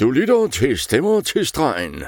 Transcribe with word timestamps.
Du 0.00 0.10
lytter 0.10 0.46
til 0.46 0.78
Stemmer 0.78 1.20
til 1.20 1.46
stregen. 1.46 2.04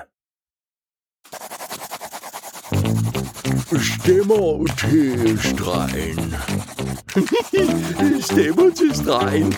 Stemmer 3.80 4.66
til 4.79 5.38
stregen. 5.43 6.34
Stemmer 8.30 8.71
til 8.76 8.95
stregen. 8.95 9.53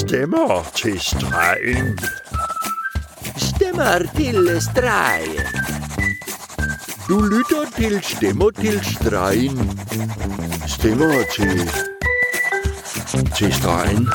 Stemmer 0.00 0.70
til 0.74 1.00
stregen. 1.00 1.98
Stemmer 3.36 3.98
til 4.16 4.60
stregen. 4.60 5.46
Du 7.08 7.20
lytter 7.20 7.70
til 7.76 8.02
Stemmer 8.02 8.50
til 8.50 8.84
stregen. 8.84 9.78
Stemmer 10.68 11.24
til... 11.36 11.70
til 13.36 13.54
stregen. 13.54 14.08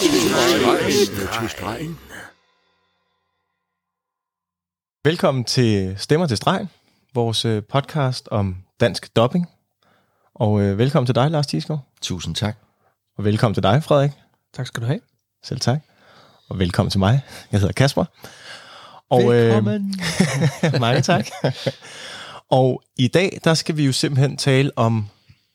Til 0.00 1.48
stregen. 1.48 1.98
Velkommen 5.04 5.44
til 5.44 5.94
Stemmer 5.98 6.26
til 6.26 6.36
Stregen, 6.36 6.68
vores 7.14 7.44
øh, 7.44 7.62
podcast 7.62 8.28
om 8.30 8.56
dansk 8.80 9.16
dubbing. 9.16 9.46
Og 10.34 10.60
øh, 10.60 10.78
velkommen 10.78 11.06
til 11.06 11.14
dig, 11.14 11.30
Lars 11.30 11.46
Thiesgaard. 11.46 11.80
Tusind 12.02 12.34
tak. 12.34 12.56
Og 13.18 13.24
velkommen 13.24 13.54
til 13.54 13.62
dig, 13.62 13.82
Frederik. 13.82 14.10
Tak 14.54 14.66
skal 14.66 14.80
du 14.80 14.86
have. 14.86 15.00
Selv 15.44 15.60
tak. 15.60 15.80
Og 16.48 16.58
velkommen 16.58 16.90
til 16.90 16.98
mig. 16.98 17.20
Jeg 17.52 17.60
hedder 17.60 17.72
Kasper. 17.72 18.04
Og, 19.10 19.22
Velkommen. 19.28 20.00
Øh, 20.64 20.80
mange 20.80 21.00
tak. 21.00 21.26
og 22.50 22.82
i 22.96 23.08
dag, 23.08 23.40
der 23.44 23.54
skal 23.54 23.76
vi 23.76 23.86
jo 23.86 23.92
simpelthen 23.92 24.36
tale 24.36 24.70
om 24.76 25.06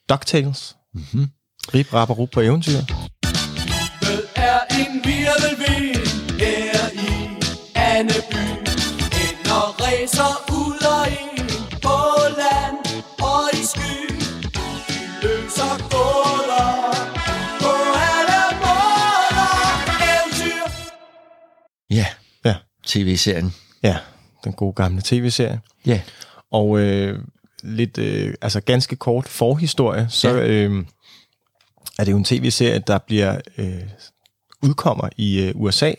DuckTales. 0.09 0.77
Mm-hmm. 0.93 1.29
Rip, 1.73 1.93
rap 1.93 2.09
og 2.09 2.17
rup 2.17 2.29
på 2.29 2.41
eventyr. 2.41 2.79
En 4.79 5.01
virvelvind 5.03 6.05
her 6.39 6.89
i 6.93 7.09
Anneby. 7.75 8.45
Ender 9.23 9.65
racer 9.81 10.33
ud 10.61 10.79
og 10.95 11.07
ind 11.07 11.49
på 11.85 11.97
land 12.41 13.03
og 13.21 13.43
i 13.53 13.63
sky. 13.73 14.15
De 14.55 14.67
løser 15.23 15.73
gåder 15.93 16.71
på 17.63 17.71
alle 18.11 18.41
måder. 18.63 19.51
Eventyr 20.09 20.71
Ja, 21.89 22.05
Ja, 22.45 22.55
tv-serien. 22.87 23.53
ja, 23.83 23.97
den 24.43 24.53
gode 24.53 24.73
gamle 24.73 25.01
tv-serie. 25.05 25.59
Ja. 25.85 26.01
Og 26.51 26.79
øh, 26.79 27.19
lidt, 27.63 27.97
øh, 27.97 28.33
altså 28.41 28.61
ganske 28.61 28.95
kort 28.95 29.27
forhistorie, 29.27 30.07
så 30.09 30.29
Ja. 30.29 30.47
øh, 30.47 30.85
er 31.99 32.03
det 32.03 32.11
jo 32.11 32.17
en 32.17 32.23
tv-serie, 32.23 32.79
der 32.79 32.97
bliver 32.97 33.41
øh, 33.57 33.81
udkommer 34.65 35.09
i 35.17 35.39
øh, 35.41 35.51
USA 35.55 35.91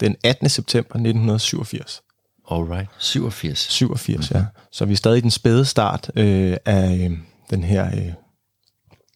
den 0.00 0.16
18. 0.24 0.48
september 0.48 0.94
1987. 0.94 2.02
Alright. 2.50 2.88
87. 2.98 3.58
87, 3.58 4.30
ja. 4.30 4.44
Så 4.72 4.84
vi 4.84 4.92
er 4.92 4.96
stadig 4.96 5.18
i 5.18 5.20
den 5.20 5.30
spæde 5.30 5.64
start 5.64 6.10
øh, 6.16 6.56
af 6.66 6.94
øh, 7.10 7.18
den 7.50 7.64
her 7.64 7.86
øh, 7.86 8.12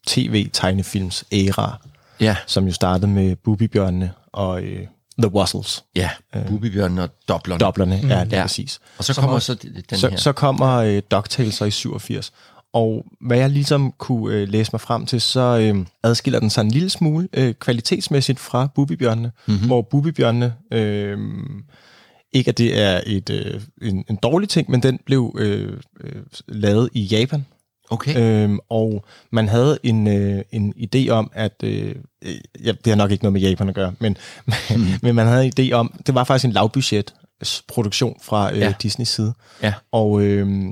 tv-tegnefilms 0.06 1.25
æra, 1.32 1.78
Ja, 2.20 2.36
som 2.47 2.66
jo 2.66 2.72
startede 2.72 3.06
med 3.10 3.36
Bubibjørnene 3.36 4.12
og 4.32 4.62
øh, 4.62 4.86
The 5.19 5.34
Wuzzles. 5.34 5.84
ja. 5.97 6.10
Bubibjørnen 6.48 6.98
og 6.98 7.08
Doblerne. 7.28 7.58
Doblerne, 7.60 8.00
mm. 8.02 8.08
ja, 8.08 8.25
det 8.25 8.32
er 8.32 8.36
Ja. 8.36 8.42
præcis. 8.42 8.80
Og 8.98 9.05
så 9.05 9.14
kommer 9.14 9.38
så 9.38 9.55
den 9.91 9.98
så, 9.98 10.08
her. 10.08 10.16
så 10.16 10.32
kommer 10.32 10.75
øh, 10.77 11.02
DuckTales 11.10 11.55
så 11.55 11.64
i 11.64 11.70
87. 11.70 12.32
Og 12.75 13.05
hvad 13.20 13.39
jeg 13.39 13.50
ligesom 13.50 13.93
kunne 13.99 14.34
øh, 14.37 14.49
læse 14.49 14.71
mig 14.72 14.81
frem 14.81 15.06
til, 15.06 15.21
så 15.21 15.59
øh, 15.60 15.87
adskiller 16.03 16.41
den 16.41 16.50
sig 16.50 16.60
en 16.62 16.71
lille 16.71 16.91
smule 16.91 17.28
øh, 17.32 17.54
kvalitetsmæssigt 17.54 18.38
fra 18.38 18.69
Bubibjørnene, 18.75 19.32
Mhm. 19.47 19.54
mm-hmm. 19.54 19.66
hvor 19.69 19.82
Bubibjørnene, 19.82 20.54
øh, 20.72 21.19
ikke 22.32 22.49
at 22.49 22.59
det 22.59 22.81
er 22.82 23.00
et, 23.06 23.31
øh, 23.31 23.60
en, 23.82 24.04
en 24.10 24.16
dårlig 24.16 24.49
ting, 24.49 24.71
men 24.71 24.82
den 24.82 24.99
blev 25.06 25.37
øh, 25.38 25.72
øh, 26.04 26.22
lavet 26.49 26.88
i 26.93 27.03
Japan. 27.03 27.47
Okay. 27.91 28.43
Øhm, 28.44 28.59
og 28.71 29.04
man 29.32 29.49
havde 29.49 29.78
en, 29.82 30.06
øh, 30.09 30.43
en 30.53 30.75
idé 30.76 31.09
om, 31.09 31.31
at 31.34 31.53
øh, 31.65 31.94
øh, 32.25 32.34
ja, 32.65 32.72
det 32.72 32.87
har 32.87 32.94
nok 32.94 33.10
ikke 33.10 33.25
noget 33.25 33.32
med 33.32 33.41
Japan 33.41 33.69
at 33.69 33.75
gøre, 33.75 33.94
men, 33.99 34.16
mm. 34.76 34.82
men 35.03 35.15
man 35.15 35.26
havde 35.26 35.47
en 35.47 35.53
idé 35.60 35.72
om, 35.72 36.00
det 36.06 36.15
var 36.15 36.25
faktisk 36.25 36.44
en 36.44 36.53
lavbudget 36.53 37.15
produktion 37.69 38.16
fra 38.22 38.53
øh, 38.53 38.59
Ja. 38.59 38.75
Disneys 38.82 39.09
side. 39.09 39.34
Ja. 39.62 39.75
Og 39.93 40.22
øh, 40.22 40.65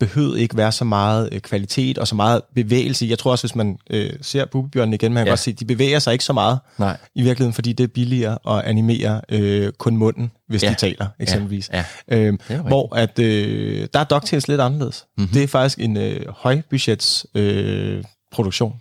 behøvede 0.00 0.40
ikke 0.40 0.56
være 0.56 0.72
så 0.72 0.84
meget 0.84 1.28
øh, 1.32 1.40
kvalitet 1.40 1.98
og 1.98 2.08
så 2.08 2.14
meget 2.14 2.40
bevægelse. 2.54 3.06
Jeg 3.06 3.18
tror 3.18 3.30
også, 3.30 3.42
hvis 3.46 3.54
man 3.54 3.78
øh, 3.90 4.10
ser 4.22 4.44
Bubibjørnen 4.44 4.94
igen, 4.94 5.12
man 5.12 5.20
kan 5.20 5.26
Ja. 5.26 5.28
ja. 5.28 5.32
godt 5.32 5.40
se, 5.40 5.52
de 5.52 5.64
bevæger 5.64 5.98
sig 5.98 6.12
ikke 6.12 6.24
så 6.24 6.32
meget 6.32 6.58
Nej. 6.78 6.96
i 7.14 7.22
virkeligheden, 7.22 7.52
fordi 7.54 7.72
det 7.72 7.84
er 7.84 7.88
billigere 7.88 8.38
at 8.58 8.64
animere 8.64 9.20
øh, 9.28 9.72
kun 9.78 9.96
munden, 9.96 10.30
hvis 10.48 10.62
Ja. 10.62 10.68
de 10.70 10.74
taler, 10.74 11.06
eksempelvis. 11.20 11.70
Ja. 11.72 11.84
Øhm, 12.08 12.38
er 12.48 12.56
jo 12.56 12.62
hvor 12.62 12.96
at, 12.96 13.18
øh, 13.18 13.88
der 13.92 14.00
er 14.00 14.04
DuckTales 14.04 14.48
lidt 14.48 14.60
anderledes. 14.60 15.04
Mhm. 15.18 15.22
Mm-hmm. 15.22 15.34
Det 15.34 15.42
er 15.42 15.46
faktisk 15.48 15.78
en 15.78 15.96
øh, 15.96 16.20
højbudgets 16.28 17.26
øh, 17.34 18.04
produktion. 18.32 18.72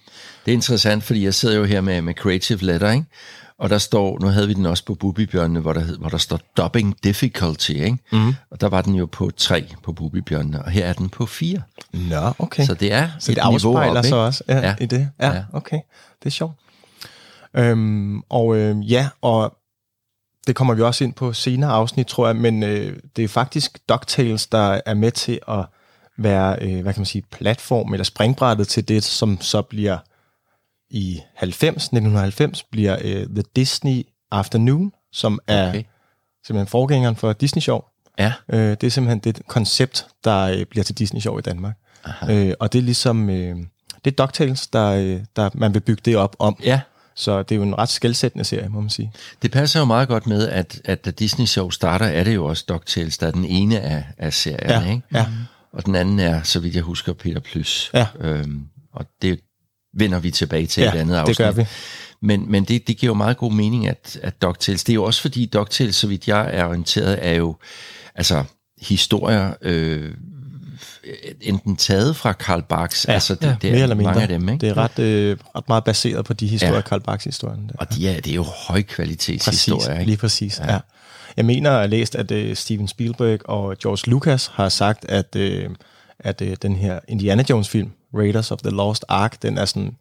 Det 0.45 0.51
er 0.51 0.55
interessant, 0.55 1.03
fordi 1.03 1.23
jeg 1.23 1.33
sidder 1.33 1.55
jo 1.57 1.63
her 1.63 1.81
med, 1.81 2.01
med 2.01 2.13
Creative 2.13 2.59
Letter, 2.61 2.91
ikke? 2.91 3.05
Og 3.59 3.69
der 3.69 3.77
står, 3.77 4.19
nu 4.19 4.27
havde 4.27 4.47
vi 4.47 4.53
den 4.53 4.65
også 4.65 4.85
på 4.85 4.95
Bubibjørnene, 4.95 5.59
hvor 5.59 5.73
der, 5.73 5.79
hed, 5.79 5.97
hvor 5.97 6.09
der 6.09 6.17
står 6.17 6.39
Dubbing 6.57 7.03
Difficulty, 7.03 7.71
ikke? 7.71 7.97
Mm. 8.11 8.33
Og 8.51 8.61
der 8.61 8.67
var 8.69 8.81
den 8.81 8.95
jo 8.95 9.05
på 9.05 9.31
3 9.37 9.65
på 9.83 9.93
Bubibjørnene, 9.93 10.61
og 10.65 10.71
her 10.71 10.85
er 10.85 10.93
den 10.93 11.09
på 11.09 11.25
4. 11.25 11.61
Nå, 11.93 12.33
okay. 12.39 12.65
Så 12.65 12.73
det 12.73 12.93
er 12.93 13.09
Så 13.19 13.31
et 13.31 13.35
det 13.37 13.43
niveau 13.49 13.77
op, 13.77 14.05
ikke? 14.05 14.17
også 14.17 14.43
ja, 14.47 14.59
Ja. 14.59 14.75
i 14.81 14.85
det. 14.85 15.09
Ja, 15.19 15.27
Ja. 15.27 15.33
ja, 15.33 15.43
okay. 15.53 15.79
Det 16.19 16.25
er 16.25 16.29
sjovt. 16.29 16.53
Øhm, 17.57 18.21
og 18.29 18.55
øh, 18.57 18.91
ja, 18.91 19.09
og 19.21 19.53
det 20.47 20.55
kommer 20.55 20.73
vi 20.73 20.81
også 20.81 21.03
ind 21.03 21.13
på 21.13 21.33
senere 21.33 21.71
afsnit, 21.71 22.07
tror 22.07 22.27
jeg, 22.27 22.35
men 22.35 22.63
øh, 22.63 22.97
det 23.15 23.23
er 23.23 23.27
faktisk 23.27 23.79
DuckTales, 23.89 24.47
der 24.47 24.81
er 24.85 24.93
med 24.93 25.11
til 25.11 25.39
at 25.47 25.65
være, 26.17 26.57
øh, 26.61 26.81
hvad 26.81 26.93
kan 26.93 26.99
man 27.01 27.05
sige, 27.05 27.23
platform 27.31 27.93
eller 27.93 28.03
springbrættet 28.03 28.67
til 28.67 28.87
det, 28.87 29.03
som 29.03 29.41
så 29.41 29.61
bliver 29.61 29.97
i 30.95 31.21
90, 31.35 31.83
1990, 31.83 32.63
bliver 32.63 32.97
øh, 33.01 33.27
The 33.27 33.43
Disney 33.55 34.03
Afternoon, 34.31 34.91
som 35.11 35.39
er 35.47 35.69
Okay. 35.69 35.83
simpelthen 36.45 36.67
forgængeren 36.67 37.15
for 37.15 37.33
Disney 37.33 37.61
Show. 37.61 37.81
Ja, 38.19 38.33
Øh, 38.49 38.59
det 38.59 38.83
er 38.83 38.89
simpelthen 38.89 39.19
det 39.19 39.41
koncept, 39.47 40.05
der 40.23 40.39
øh, 40.41 40.65
bliver 40.65 40.83
til 40.83 40.97
Disney 40.97 41.21
Show 41.21 41.37
i 41.37 41.41
Danmark. 41.41 41.75
Øh, 42.29 42.53
og 42.59 42.73
det 42.73 42.79
er 42.79 42.83
ligesom, 42.83 43.29
øh, 43.29 43.55
det 44.05 44.11
er 44.19 44.23
DuckTales, 44.23 44.67
der, 44.67 44.85
øh, 44.91 45.19
der 45.35 45.49
man 45.53 45.73
vil 45.73 45.79
bygge 45.79 46.01
det 46.05 46.17
op 46.17 46.35
om. 46.39 46.57
ja. 46.63 46.81
Så 47.17 47.43
det 47.43 47.51
er 47.51 47.55
jo 47.55 47.63
en 47.63 47.77
ret 47.77 47.89
skældsættende 47.89 48.45
serie, 48.45 48.69
må 48.69 48.81
man 48.81 48.89
sige. 48.89 49.11
Det 49.41 49.51
passer 49.51 49.79
jo 49.79 49.85
meget 49.85 50.07
godt 50.07 50.27
med, 50.27 50.47
at, 50.49 50.81
at 50.85 51.05
da 51.05 51.11
Disney 51.11 51.45
Show 51.45 51.69
starter, 51.69 52.05
er 52.05 52.23
det 52.23 52.35
jo 52.35 52.45
også 52.45 52.65
DuckTales, 52.69 53.17
der 53.17 53.27
er 53.27 53.31
den 53.31 53.45
ene 53.45 53.79
af, 53.81 54.03
af 54.17 54.33
serierne, 54.33 54.85
Ja, 54.85 54.91
ikke? 54.95 55.07
ja. 55.13 55.25
Og 55.73 55.85
den 55.85 55.95
anden 55.95 56.19
er, 56.19 56.43
så 56.43 56.59
vidt 56.59 56.75
jeg 56.75 56.83
husker, 56.83 57.13
Peter 57.13 57.39
Plys. 57.39 57.91
Ja. 57.93 58.07
Øhm, 58.19 58.61
og 58.93 59.05
det 59.21 59.39
vender 59.95 60.19
vi 60.19 60.31
tilbage 60.31 60.67
til 60.67 60.83
Ja, 60.83 60.89
et 60.93 60.97
andet 60.99 61.13
det 61.13 61.19
afsnit. 61.19 61.37
gør 61.37 61.51
vi. 61.51 61.65
Men, 62.21 62.51
men 62.51 62.63
det, 62.63 62.87
det 62.87 62.97
giver 62.97 63.09
jo 63.09 63.13
meget 63.13 63.37
god 63.37 63.51
mening, 63.51 63.87
at, 63.87 64.19
at 64.23 64.41
DuckTales, 64.41 64.83
det 64.83 64.93
er 64.93 64.95
jo 64.95 65.03
også 65.03 65.21
fordi 65.21 65.45
DuckTales, 65.45 65.95
så 65.95 66.07
vidt 66.07 66.27
jeg 66.27 66.49
er 66.53 66.65
orienteret, 66.65 67.17
er 67.21 67.33
jo 67.33 67.55
altså 68.15 68.43
historier, 68.81 69.53
øh, 69.61 70.11
enten 71.41 71.75
taget 71.75 72.15
fra 72.15 72.33
Karl 72.33 72.61
Barks, 72.69 73.05
Ja, 73.07 73.13
altså 73.13 73.35
det, 73.35 73.43
ja, 73.47 73.55
det 73.61 73.67
er 73.67 73.71
mere 73.73 73.83
eller 73.83 73.95
mindre. 73.95 74.11
mange 74.11 74.21
af 74.33 74.39
dem, 74.39 74.49
ikke? 74.49 74.61
Det 74.61 74.69
er 74.69 74.77
ret, 74.77 74.99
øh, 74.99 75.37
ret 75.55 75.67
meget 75.67 75.83
baseret 75.83 76.25
på 76.25 76.33
de 76.33 76.47
historier, 76.47 76.75
Ja. 76.75 76.81
Karl 76.81 77.01
Barks 77.01 77.23
historien. 77.23 77.67
Der. 77.67 77.73
Og 77.77 77.93
de 77.95 78.09
er, 78.09 78.15
det 78.21 78.31
er 78.31 78.35
jo 78.35 78.43
højkvalitetshistorier, 78.43 79.93
ikke? 79.93 80.05
lige 80.05 80.17
præcis, 80.17 80.59
ja. 80.59 80.73
ja. 80.73 80.79
Jeg 81.37 81.45
mener, 81.45 81.69
at 81.69 81.73
jeg 81.73 81.81
har 81.81 81.87
læst, 81.87 82.15
at 82.15 82.31
uh, 82.31 82.53
Steven 82.55 82.87
Spielberg 82.87 83.39
og 83.49 83.77
George 83.77 84.11
Lucas 84.11 84.51
har 84.53 84.69
sagt, 84.69 85.05
at, 85.09 85.35
uh, 85.39 85.71
at 86.19 86.41
uh, 86.41 86.47
den 86.61 86.75
her 86.75 86.99
Indiana 87.07 87.43
Jones-film, 87.49 87.91
Raiders 88.15 88.51
of 88.51 88.59
the 88.59 88.69
Lost 88.71 89.05
Ark, 89.09 89.41
den 89.41 89.57
er 89.57 89.65
sådan 89.65 89.95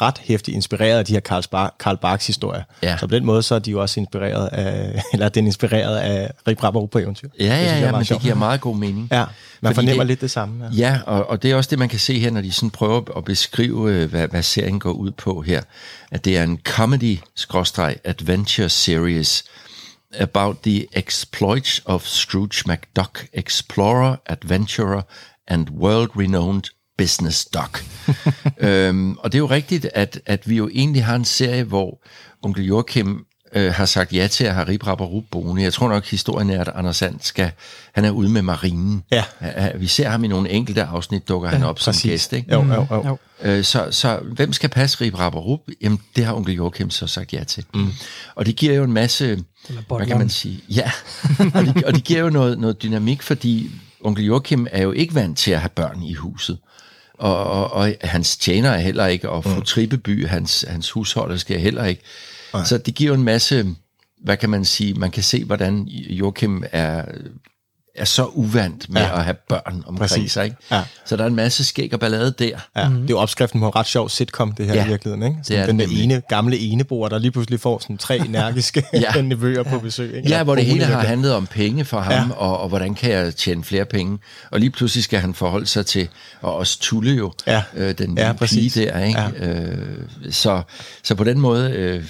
ret 0.00 0.18
hæftigt 0.18 0.54
inspireret 0.54 0.98
af 0.98 1.04
de 1.04 1.12
her 1.12 1.20
Karl, 1.20 1.44
Bar- 1.50 1.74
Karl 1.80 1.96
Barks 1.96 2.26
historier. 2.26 2.62
Ja. 2.82 2.96
Så 2.98 3.06
på 3.06 3.14
den 3.14 3.24
måde, 3.24 3.42
så 3.42 3.54
er 3.54 3.58
de 3.58 3.70
jo 3.70 3.80
også 3.80 4.00
inspireret 4.00 4.48
af, 4.48 5.02
eller 5.12 5.28
den 5.28 5.44
er 5.44 5.48
inspireret 5.48 5.96
af 5.98 6.30
Rip 6.48 6.64
Rapper 6.64 6.86
på 6.86 6.98
eventyr. 6.98 7.28
Ja, 7.40 7.44
Det 7.44 7.52
synes 7.52 7.70
ja, 7.72 7.78
ja, 7.78 7.90
men 7.92 7.98
det 7.98 8.06
sjovt. 8.06 8.22
giver 8.22 8.34
meget 8.34 8.60
god 8.60 8.76
mening. 8.76 9.08
Ja, 9.12 9.24
man 9.60 9.74
Fordi 9.74 9.74
fornemmer 9.74 10.04
det- 10.04 10.08
lidt 10.08 10.20
det 10.20 10.30
samme. 10.30 10.64
Ja. 10.64 10.70
Ja, 10.76 10.98
og, 11.06 11.30
og 11.30 11.42
det 11.42 11.50
er 11.50 11.54
også 11.56 11.70
det, 11.70 11.78
man 11.78 11.88
kan 11.88 11.98
se 11.98 12.18
her, 12.18 12.30
når 12.30 12.40
de 12.40 12.52
sådan 12.52 12.70
prøver 12.70 13.16
at 13.18 13.24
beskrive, 13.24 13.92
øh, 13.92 14.10
hvad, 14.10 14.28
hvad 14.28 14.42
serien 14.42 14.80
går 14.80 14.92
ud 14.92 15.10
på 15.10 15.40
her. 15.42 15.62
At 16.10 16.24
det 16.24 16.38
er 16.38 16.42
en 16.42 16.58
comedy-adventure 16.68 18.68
series 18.68 19.44
about 20.20 20.56
the 20.62 20.86
exploits 20.92 21.82
of 21.84 22.06
Scrooge 22.06 22.72
McDuck, 22.72 23.26
explorer, 23.32 24.16
adventurer 24.26 25.02
and 25.48 25.68
world-renowned 25.70 26.79
business 27.00 27.44
duck. 27.44 27.84
øhm, 28.68 29.16
og 29.18 29.32
det 29.32 29.38
er 29.38 29.40
jo 29.40 29.46
rigtigt, 29.46 29.88
at, 29.94 30.20
at 30.26 30.48
vi 30.48 30.56
jo 30.56 30.68
egentlig 30.72 31.04
har 31.04 31.16
en 31.16 31.24
serie, 31.24 31.64
hvor 31.64 32.02
onkel 32.42 32.64
Joachim 32.64 33.24
øh, 33.52 33.72
har 33.72 33.84
sagt 33.84 34.12
ja 34.12 34.26
til 34.26 34.44
at 34.44 34.54
have 34.54 34.68
Rip 34.68 34.86
Rap 34.86 35.00
og 35.00 35.12
Rup 35.12 35.24
boende. 35.30 35.62
Jeg 35.62 35.72
tror 35.72 35.88
nok, 35.88 36.04
historien 36.04 36.50
er, 36.50 36.60
at 36.60 36.68
Anders 36.74 36.96
Sand 36.96 37.14
skal, 37.20 37.50
han 37.92 38.04
er 38.04 38.10
ude 38.10 38.28
med 38.28 38.42
marinen. 38.42 39.02
Ja. 39.10 39.24
Ja, 39.42 39.76
Vi 39.76 39.86
ser 39.86 40.08
ham 40.08 40.24
i 40.24 40.28
nogle 40.28 40.50
enkelte 40.50 40.82
afsnit, 40.82 41.28
dukker 41.28 41.48
han 41.48 41.62
op 41.62 41.80
som 41.80 41.94
gæst. 42.02 42.32
Ikke? 42.32 42.52
Jo, 42.52 42.64
jo, 42.64 42.86
jo. 42.90 43.06
Jo. 43.06 43.18
Øh, 43.42 43.64
så, 43.64 43.88
så 43.90 44.20
hvem 44.32 44.52
skal 44.52 44.68
passe 44.70 45.00
Rip 45.00 45.18
Rap 45.18 45.34
og 45.34 45.46
Rup? 45.46 45.60
Jamen, 45.82 46.00
det 46.16 46.24
har 46.24 46.34
onkel 46.34 46.54
Joachim 46.54 46.90
så 46.90 47.06
sagt 47.06 47.32
ja 47.32 47.44
til. 47.44 47.64
Mm. 47.74 47.92
Og 48.34 48.46
det 48.46 48.56
giver 48.56 48.74
jo 48.74 48.84
en 48.84 48.92
masse, 48.92 49.44
hvad 49.88 50.06
kan 50.06 50.18
man 50.18 50.28
sige? 50.28 50.60
Ja, 50.68 50.90
og 51.54 51.64
det, 51.64 51.84
og 51.84 51.94
det 51.94 52.04
giver 52.04 52.20
jo 52.20 52.30
noget, 52.30 52.58
noget 52.58 52.82
dynamik, 52.82 53.22
fordi 53.22 53.70
onkel 54.00 54.24
Joachim 54.24 54.66
er 54.70 54.82
jo 54.82 54.92
ikke 54.92 55.14
vant 55.14 55.38
til 55.38 55.50
at 55.50 55.60
have 55.60 55.68
børn 55.68 56.02
i 56.02 56.14
huset. 56.14 56.58
Og, 57.20 57.44
og, 57.44 57.72
og 57.72 57.94
hans 58.00 58.36
tjener 58.36 58.70
er 58.70 58.78
heller 58.78 59.06
ikke, 59.06 59.30
og 59.30 59.44
fru 59.44 59.60
Trippeby, 59.60 60.26
hans, 60.26 60.64
hans 60.68 60.90
husholder, 60.90 61.36
skal 61.36 61.60
heller 61.60 61.84
ikke. 61.84 62.02
Så 62.64 62.78
det 62.78 62.94
giver 62.94 63.08
jo 63.08 63.14
en 63.14 63.24
masse, 63.24 63.66
hvad 64.22 64.36
kan 64.36 64.50
man 64.50 64.64
sige, 64.64 64.94
man 64.94 65.10
kan 65.10 65.22
se, 65.22 65.44
hvordan 65.44 65.84
Joachim 65.88 66.64
er, 66.72 67.04
er 67.96 68.04
så 68.04 68.24
uvant 68.26 68.88
med 68.90 69.00
Ja. 69.02 69.08
ja. 69.08 69.18
at 69.18 69.24
have 69.24 69.36
børn 69.48 69.74
omkring 69.86 69.98
Præcis. 69.98 70.32
sig. 70.32 70.44
Ikke? 70.44 70.56
Ja. 70.70 70.82
Så 71.06 71.16
der 71.16 71.22
er 71.22 71.26
en 71.26 71.36
masse 71.36 71.64
skæg 71.64 71.94
og 71.94 72.00
ballade 72.00 72.34
der. 72.38 72.58
Ja, 72.76 72.88
mm. 72.88 72.94
det 72.94 73.02
er 73.04 73.08
jo 73.10 73.18
opskriften 73.18 73.60
på 73.60 73.66
en 73.66 73.76
ret 73.76 73.86
sjov 73.86 74.08
sitcom, 74.08 74.52
det 74.52 74.66
her 74.66 74.74
Ja, 74.74 74.84
i 74.84 74.88
virkeligheden. 74.88 75.22
Ikke? 75.22 75.36
det 75.38 75.46
Sådan 75.46 75.62
er 75.62 75.66
den 75.66 75.78
det 75.78 76.02
ene, 76.04 76.22
gamle 76.28 76.58
eneboer, 76.58 77.08
der 77.08 77.18
lige 77.18 77.30
pludselig 77.30 77.60
får 77.60 77.78
sådan 77.78 77.98
tre 77.98 78.18
energiske 78.28 78.84
Ja. 78.92 79.00
ja. 79.14 79.22
nevøer 79.30 79.62
på 79.62 79.78
besøg. 79.78 80.06
Ikke? 80.06 80.16
Ja, 80.18 80.24
Eller 80.34 80.44
hvor 80.44 80.54
det 80.54 80.64
hele 80.64 80.84
har 80.84 81.00
handlet 81.00 81.34
om 81.34 81.46
penge 81.46 81.84
for 81.84 82.00
ham, 82.00 82.12
Ja. 82.12 82.18
ja. 82.22 82.32
og, 82.32 82.60
og 82.60 82.68
hvordan 82.68 82.94
kan 82.94 83.10
jeg 83.10 83.36
tjene 83.36 83.64
flere 83.64 83.84
penge. 83.84 84.18
Og 84.50 84.60
lige 84.60 84.70
pludselig 84.70 85.04
skal 85.04 85.20
han 85.20 85.34
forholde 85.34 85.66
sig 85.66 85.86
til, 85.86 86.08
og 86.40 86.56
også 86.56 86.78
Tulle 86.80 87.12
jo, 87.12 87.32
Ja. 87.46 87.62
øh, 87.74 87.94
den 87.98 88.18
Ja, 88.18 88.26
ja, 88.26 88.32
præcis. 88.32 88.74
pige 88.74 88.86
der. 88.86 88.98
Ikke? 89.04 89.20
Ja. 89.20 89.48
Øh, 89.48 89.98
så, 90.30 90.62
så 91.02 91.14
på 91.14 91.24
den 91.24 91.40
måde 91.40 91.70
øh, 91.70 92.04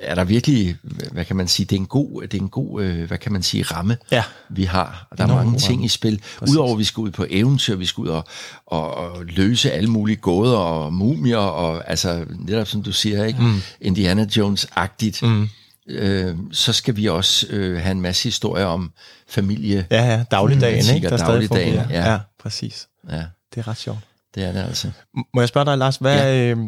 er 0.00 0.14
der 0.14 0.24
virkelig, 0.24 0.76
hvad 1.12 1.24
kan 1.24 1.36
man 1.36 1.48
sige, 1.48 1.66
det 1.66 1.76
er 1.76 1.80
en 1.80 1.86
god, 1.86 2.22
det 2.22 2.34
er 2.38 2.42
en 2.42 2.48
god 2.48 2.82
øh, 2.82 3.04
hvad 3.08 3.18
kan 3.18 3.32
man 3.32 3.42
sige, 3.42 3.62
ramme, 3.62 3.96
Ja. 4.10 4.22
vi 4.48 4.64
har. 4.64 5.06
Der 5.18 5.24
er 5.32 5.44
mange 5.44 5.58
ting 5.58 5.84
i 5.84 5.88
spil. 5.88 6.20
Udover 6.50 6.72
at 6.72 6.78
vi 6.78 6.84
skal 6.84 7.00
ud 7.00 7.10
på 7.10 7.26
eventyr, 7.30 7.76
vi 7.76 7.86
skal 7.86 8.02
ud 8.02 8.08
og, 8.08 8.24
og, 8.66 8.94
og 8.94 9.24
løse 9.24 9.72
alle 9.72 9.90
mulige 9.90 10.16
gåder 10.16 10.56
og 10.56 10.92
mumier, 10.92 11.36
og 11.36 11.90
altså 11.90 12.24
netop 12.38 12.66
som 12.66 12.82
du 12.82 12.92
siger, 12.92 13.24
ikke? 13.24 13.42
Mm. 13.42 13.60
Indiana 13.80 14.26
Jones-agtigt. 14.36 15.26
Mm 15.26 15.48
øh, 15.88 16.36
så 16.52 16.72
skal 16.72 16.96
vi 16.96 17.06
også 17.06 17.46
øh, 17.50 17.80
have 17.80 17.90
en 17.92 18.00
masse 18.00 18.24
historier 18.24 18.64
om 18.66 18.92
familie. 19.28 19.86
Ja, 19.90 20.04
ja, 20.04 20.24
dagligdagen, 20.30 20.74
Politik 20.74 20.94
ikke? 20.94 21.08
Der 21.08 21.16
stadig 21.16 21.32
dagligdagen, 21.32 21.78
fungerer. 21.78 22.02
ja. 22.04 22.12
ja, 22.12 22.18
præcis. 22.38 22.88
Ja, 23.10 23.24
Det 23.54 23.60
er 23.60 23.68
ret 23.68 23.76
sjovt. 23.76 23.98
det 24.34 24.44
er 24.44 24.52
det 24.52 24.60
altså. 24.60 24.90
Må 25.34 25.40
jeg 25.40 25.48
spørge 25.48 25.66
dig, 25.66 25.78
Lars, 25.78 25.96
hvad... 25.96 26.16
Ja. 26.16 26.50
Øh, 26.50 26.58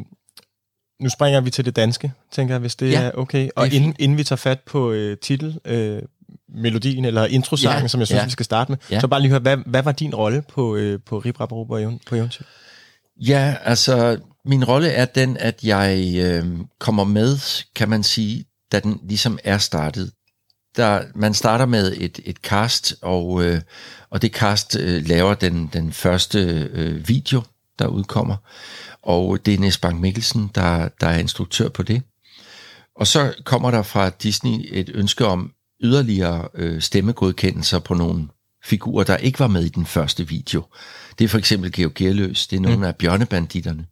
nu 1.03 1.09
springer 1.09 1.41
vi 1.41 1.51
til 1.51 1.65
det 1.65 1.77
danske, 1.77 2.13
tænker 2.33 2.55
jeg, 2.55 2.61
hvis 2.61 2.77
det 2.77 2.91
Ja, 2.93 3.01
er 3.03 3.11
okay. 3.15 3.49
Og 3.57 3.67
det 3.67 3.73
er 3.73 3.77
inden, 3.77 3.95
inden 3.99 4.19
vi 4.19 4.25
tager 4.25 4.37
fat 4.37 4.61
på 4.61 4.91
øh, 4.91 5.17
titel, 5.19 5.59
øh, 5.65 6.03
melodien 6.49 7.05
eller 7.05 7.27
introsangen, 7.27 7.83
Ja, 7.83 7.89
som 7.89 8.01
jeg 8.01 8.07
synes, 8.07 8.21
ja. 8.21 8.25
vi 8.25 8.31
skal 8.31 8.45
starte 8.45 8.73
med, 8.73 8.79
Ja. 8.91 9.01
så 9.01 9.09
bare 9.09 9.21
lige 9.21 9.31
høre, 9.31 9.41
hvad, 9.41 9.57
hvad 9.67 9.83
var 9.83 9.93
din 9.93 10.15
rolle 10.15 10.43
på, 10.49 10.77
øh, 10.77 10.99
på 11.07 11.19
Rip 11.19 11.41
Rap 11.41 11.49
på 12.07 12.15
eventyr? 12.15 12.45
Ja, 13.17 13.57
altså 13.65 14.19
min 14.45 14.65
rolle 14.65 14.89
er 14.89 15.05
den, 15.05 15.37
at 15.37 15.65
jeg 15.65 16.13
øh, 16.17 16.47
kommer 16.79 17.05
med, 17.05 17.39
kan 17.75 17.89
man 17.89 18.03
sige, 18.03 18.45
da 18.73 18.81
den 18.81 19.01
ligesom 19.09 19.39
er 19.45 19.59
startet. 19.59 20.13
Der, 20.77 21.03
man 21.15 21.35
starter 21.35 21.67
med 21.67 21.97
et, 21.97 22.21
et 22.25 22.37
cast, 22.37 22.95
og, 23.03 23.45
øh, 23.45 23.61
og 24.11 24.23
det 24.23 24.33
cast 24.33 24.77
øh, 24.77 25.09
laver 25.09 25.35
den, 25.35 25.71
den 25.73 25.93
første 25.93 26.39
øh, 26.73 27.09
video, 27.09 27.43
der 27.79 27.87
udkommer. 27.87 28.37
Og 29.03 29.47
det 29.47 29.55
er 29.55 29.59
Niels 29.59 29.79
Bank 29.79 30.01
Mikkelsen, 30.01 30.51
der, 30.55 30.89
der 31.01 31.07
er 31.07 31.19
instruktør 31.19 31.69
på 31.69 31.83
det. 31.83 32.03
Og 32.97 33.07
så 33.07 33.35
kommer 33.45 33.71
der 33.71 33.83
fra 33.83 34.11
Disney 34.11 34.69
et 34.73 34.91
ønske 34.95 35.27
om 35.27 35.53
yderligere 35.83 36.49
øh, 36.55 36.81
stemmegodkendelser 36.81 37.79
på 37.79 37.95
nogle 37.95 38.29
figurer, 38.65 39.05
der 39.05 39.17
ikke 39.17 39.41
var 39.41 39.47
med 39.47 39.65
i 39.65 39.69
den 39.69 39.87
første 39.87 40.29
video. 40.29 40.63
Det 41.19 41.25
er 41.25 41.29
for 41.29 41.39
eksempel 41.39 41.73
Georg 41.73 41.95
Gerløs, 41.95 42.47
det 42.47 42.57
er 42.57 42.61
nogle 42.61 42.77
mm. 42.77 42.83
af 42.83 42.97
bjørnebanditterne. 42.97 43.87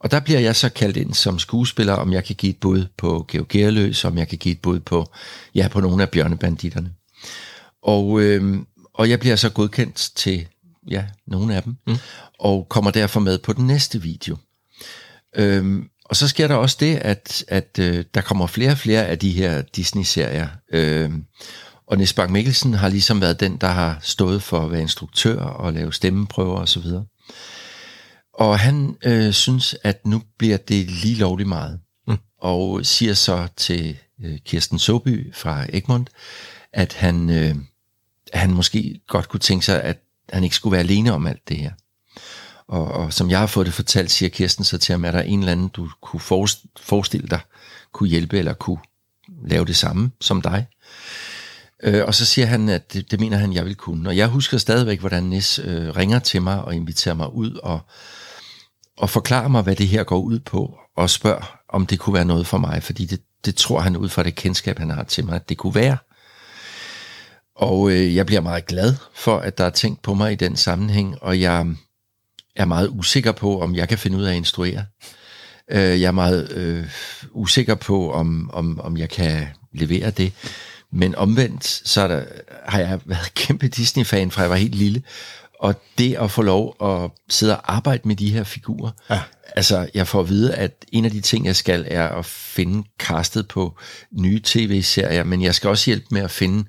Og 0.00 0.10
der 0.10 0.20
bliver 0.20 0.40
jeg 0.40 0.56
så 0.56 0.68
kaldt 0.68 0.96
ind 0.96 1.14
som 1.14 1.38
skuespiller, 1.38 1.92
om 1.92 2.12
jeg 2.12 2.24
kan 2.24 2.36
give 2.36 2.50
et 2.50 2.60
bud 2.60 2.86
på 2.96 3.24
Georg 3.28 3.48
Gerløs, 3.48 4.04
om 4.04 4.18
jeg 4.18 4.28
kan 4.28 4.38
give 4.38 4.52
et 4.52 4.60
bud 4.60 4.80
på, 4.80 5.06
ja, 5.54 5.68
på 5.68 5.80
nogle 5.80 6.02
af 6.02 6.10
bjørnebanditterne. 6.10 6.92
Og, 7.82 8.20
øh, 8.20 8.58
og 8.94 9.10
jeg 9.10 9.20
bliver 9.20 9.36
så 9.36 9.50
godkendt 9.50 10.10
til, 10.14 10.46
ja, 10.90 11.04
nogle 11.26 11.56
af 11.56 11.62
dem, 11.62 11.76
mm. 11.86 11.96
og 12.38 12.66
kommer 12.68 12.90
derfor 12.90 13.20
med 13.20 13.38
på 13.38 13.52
den 13.52 13.66
næste 13.66 14.02
video. 14.02 14.36
Øhm, 15.36 15.88
og 16.08 16.16
så 16.16 16.28
sker 16.28 16.48
der 16.48 16.54
også 16.54 16.76
det, 16.80 16.96
at, 16.96 17.44
at 17.48 17.78
øh, 17.80 18.04
der 18.14 18.20
kommer 18.20 18.46
flere 18.46 18.70
og 18.70 18.78
flere 18.78 19.06
af 19.06 19.18
de 19.18 19.30
her 19.30 19.62
Disney-serier. 19.62 20.48
Øhm, 20.72 21.24
og 21.86 21.96
Niels 21.96 22.12
Bak 22.12 22.30
Mikkelsen 22.30 22.74
har 22.74 22.88
ligesom 22.88 23.20
været 23.20 23.40
den, 23.40 23.56
der 23.56 23.66
har 23.66 23.98
stået 24.02 24.42
for 24.42 24.60
at 24.60 24.70
være 24.70 24.80
instruktør 24.80 25.40
og 25.40 25.72
lave 25.72 25.92
stemmeprøver 25.92 26.60
osv. 26.60 26.86
Og 28.34 28.58
han 28.58 28.96
øh, 29.04 29.32
synes, 29.32 29.76
at 29.84 30.06
nu 30.06 30.22
bliver 30.38 30.56
det 30.56 30.90
lige 30.90 31.14
lovligt 31.14 31.48
meget. 31.48 31.80
Mm. 32.08 32.18
Og 32.40 32.86
siger 32.86 33.14
så 33.14 33.48
til 33.56 33.96
øh, 34.24 34.38
Kirsten 34.44 34.78
Soby 34.78 35.34
fra 35.34 35.66
Egmont, 35.72 36.10
at 36.72 36.92
han, 36.92 37.30
øh, 37.30 37.54
han 38.32 38.50
måske 38.50 39.00
godt 39.08 39.28
kunne 39.28 39.40
tænke 39.40 39.64
sig, 39.64 39.82
at 39.82 39.98
han 40.32 40.44
ikke 40.44 40.56
skulle 40.56 40.72
være 40.72 40.80
alene 40.80 41.12
om 41.12 41.26
alt 41.26 41.48
det 41.48 41.56
her. 41.56 41.72
Og, 42.68 42.92
og 42.92 43.12
som 43.12 43.30
jeg 43.30 43.38
har 43.38 43.46
fået 43.46 43.66
det 43.66 43.74
fortalt, 43.74 44.10
siger 44.10 44.28
Kirsten 44.28 44.64
så 44.64 44.78
til 44.78 44.92
ham, 44.92 45.04
at 45.04 45.14
der 45.14 45.20
er 45.20 45.24
en 45.24 45.38
eller 45.38 45.52
anden, 45.52 45.68
du 45.68 45.88
kunne 46.00 46.20
forestille 46.80 47.28
dig, 47.28 47.40
kunne 47.92 48.08
hjælpe 48.08 48.38
eller 48.38 48.52
kunne 48.52 48.78
lave 49.44 49.64
det 49.64 49.76
samme 49.76 50.10
som 50.20 50.42
dig. 50.42 50.66
Øh, 51.82 52.04
og 52.04 52.14
så 52.14 52.24
siger 52.24 52.46
han, 52.46 52.68
at 52.68 52.92
det, 52.92 53.10
det 53.10 53.20
mener 53.20 53.36
han, 53.36 53.52
jeg 53.52 53.64
vil 53.64 53.74
kunne. 53.74 54.08
Og 54.08 54.16
jeg 54.16 54.26
husker 54.26 54.58
stadigvæk, 54.58 55.00
hvordan 55.00 55.22
Nis 55.22 55.58
øh, 55.58 55.96
ringer 55.96 56.18
til 56.18 56.42
mig 56.42 56.64
og 56.64 56.74
inviterer 56.74 57.14
mig 57.14 57.34
ud 57.34 57.54
og, 57.54 57.80
og 58.96 59.10
forklarer 59.10 59.48
mig, 59.48 59.62
hvad 59.62 59.76
det 59.76 59.88
her 59.88 60.04
går 60.04 60.18
ud 60.18 60.38
på, 60.38 60.78
og 60.96 61.10
spørger, 61.10 61.58
om 61.68 61.86
det 61.86 61.98
kunne 61.98 62.14
være 62.14 62.24
noget 62.24 62.46
for 62.46 62.58
mig, 62.58 62.82
fordi 62.82 63.04
det, 63.04 63.20
det 63.44 63.54
tror 63.54 63.80
han 63.80 63.96
ud 63.96 64.08
fra 64.08 64.22
det 64.22 64.34
kendskab, 64.34 64.78
han 64.78 64.90
har 64.90 65.02
til 65.02 65.24
mig, 65.24 65.34
at 65.34 65.48
det 65.48 65.56
kunne 65.56 65.74
være. 65.74 65.96
Og 67.56 67.90
øh, 67.90 68.14
jeg 68.14 68.26
bliver 68.26 68.40
meget 68.40 68.66
glad 68.66 68.94
for, 69.14 69.38
at 69.38 69.58
der 69.58 69.64
er 69.64 69.70
tænkt 69.70 70.02
på 70.02 70.14
mig 70.14 70.32
i 70.32 70.36
den 70.36 70.56
sammenhæng, 70.56 71.22
og 71.22 71.40
jeg 71.40 71.66
er 72.58 72.64
meget 72.64 72.88
usikker 72.88 73.32
på, 73.32 73.60
om 73.60 73.74
jeg 73.74 73.88
kan 73.88 73.98
finde 73.98 74.18
ud 74.18 74.24
af 74.24 74.30
at 74.30 74.36
instruere. 74.36 74.84
Øh, 75.70 76.00
jeg 76.00 76.08
er 76.08 76.12
meget 76.12 76.52
øh, 76.52 76.84
usikker 77.32 77.74
på, 77.74 78.12
om, 78.12 78.50
om, 78.52 78.80
om 78.80 78.96
jeg 78.96 79.08
kan 79.10 79.46
levere 79.72 80.10
det. 80.10 80.32
Men 80.92 81.14
omvendt, 81.14 81.64
så 81.64 82.00
er 82.00 82.08
der, 82.08 82.22
har 82.66 82.78
jeg 82.80 83.00
været 83.04 83.34
kæmpe 83.46 83.68
Disney-fan, 83.68 84.30
fra 84.30 84.42
jeg 84.42 84.50
var 84.50 84.56
helt 84.56 84.74
lille. 84.74 85.02
Og 85.60 85.82
det 85.98 86.14
at 86.14 86.30
få 86.30 86.42
lov 86.42 86.76
at 86.82 87.10
sidde 87.28 87.56
og 87.56 87.74
arbejde 87.74 88.08
med 88.08 88.16
de 88.16 88.30
her 88.30 88.44
figurer, 88.44 88.90
Ja. 89.10 89.20
altså 89.56 89.88
jeg 89.94 90.06
får 90.08 90.20
at 90.20 90.28
vide, 90.28 90.54
at 90.54 90.84
en 90.92 91.04
af 91.04 91.10
de 91.10 91.20
ting, 91.20 91.46
jeg 91.46 91.56
skal, 91.56 91.84
er 91.88 92.08
at 92.08 92.26
finde 92.26 92.88
castet 92.98 93.48
på 93.48 93.78
nye 94.12 94.40
tv-serier, 94.44 95.24
men 95.24 95.42
jeg 95.42 95.54
skal 95.54 95.70
også 95.70 95.90
hjælpe 95.90 96.06
med 96.10 96.22
at 96.22 96.30
finde 96.30 96.64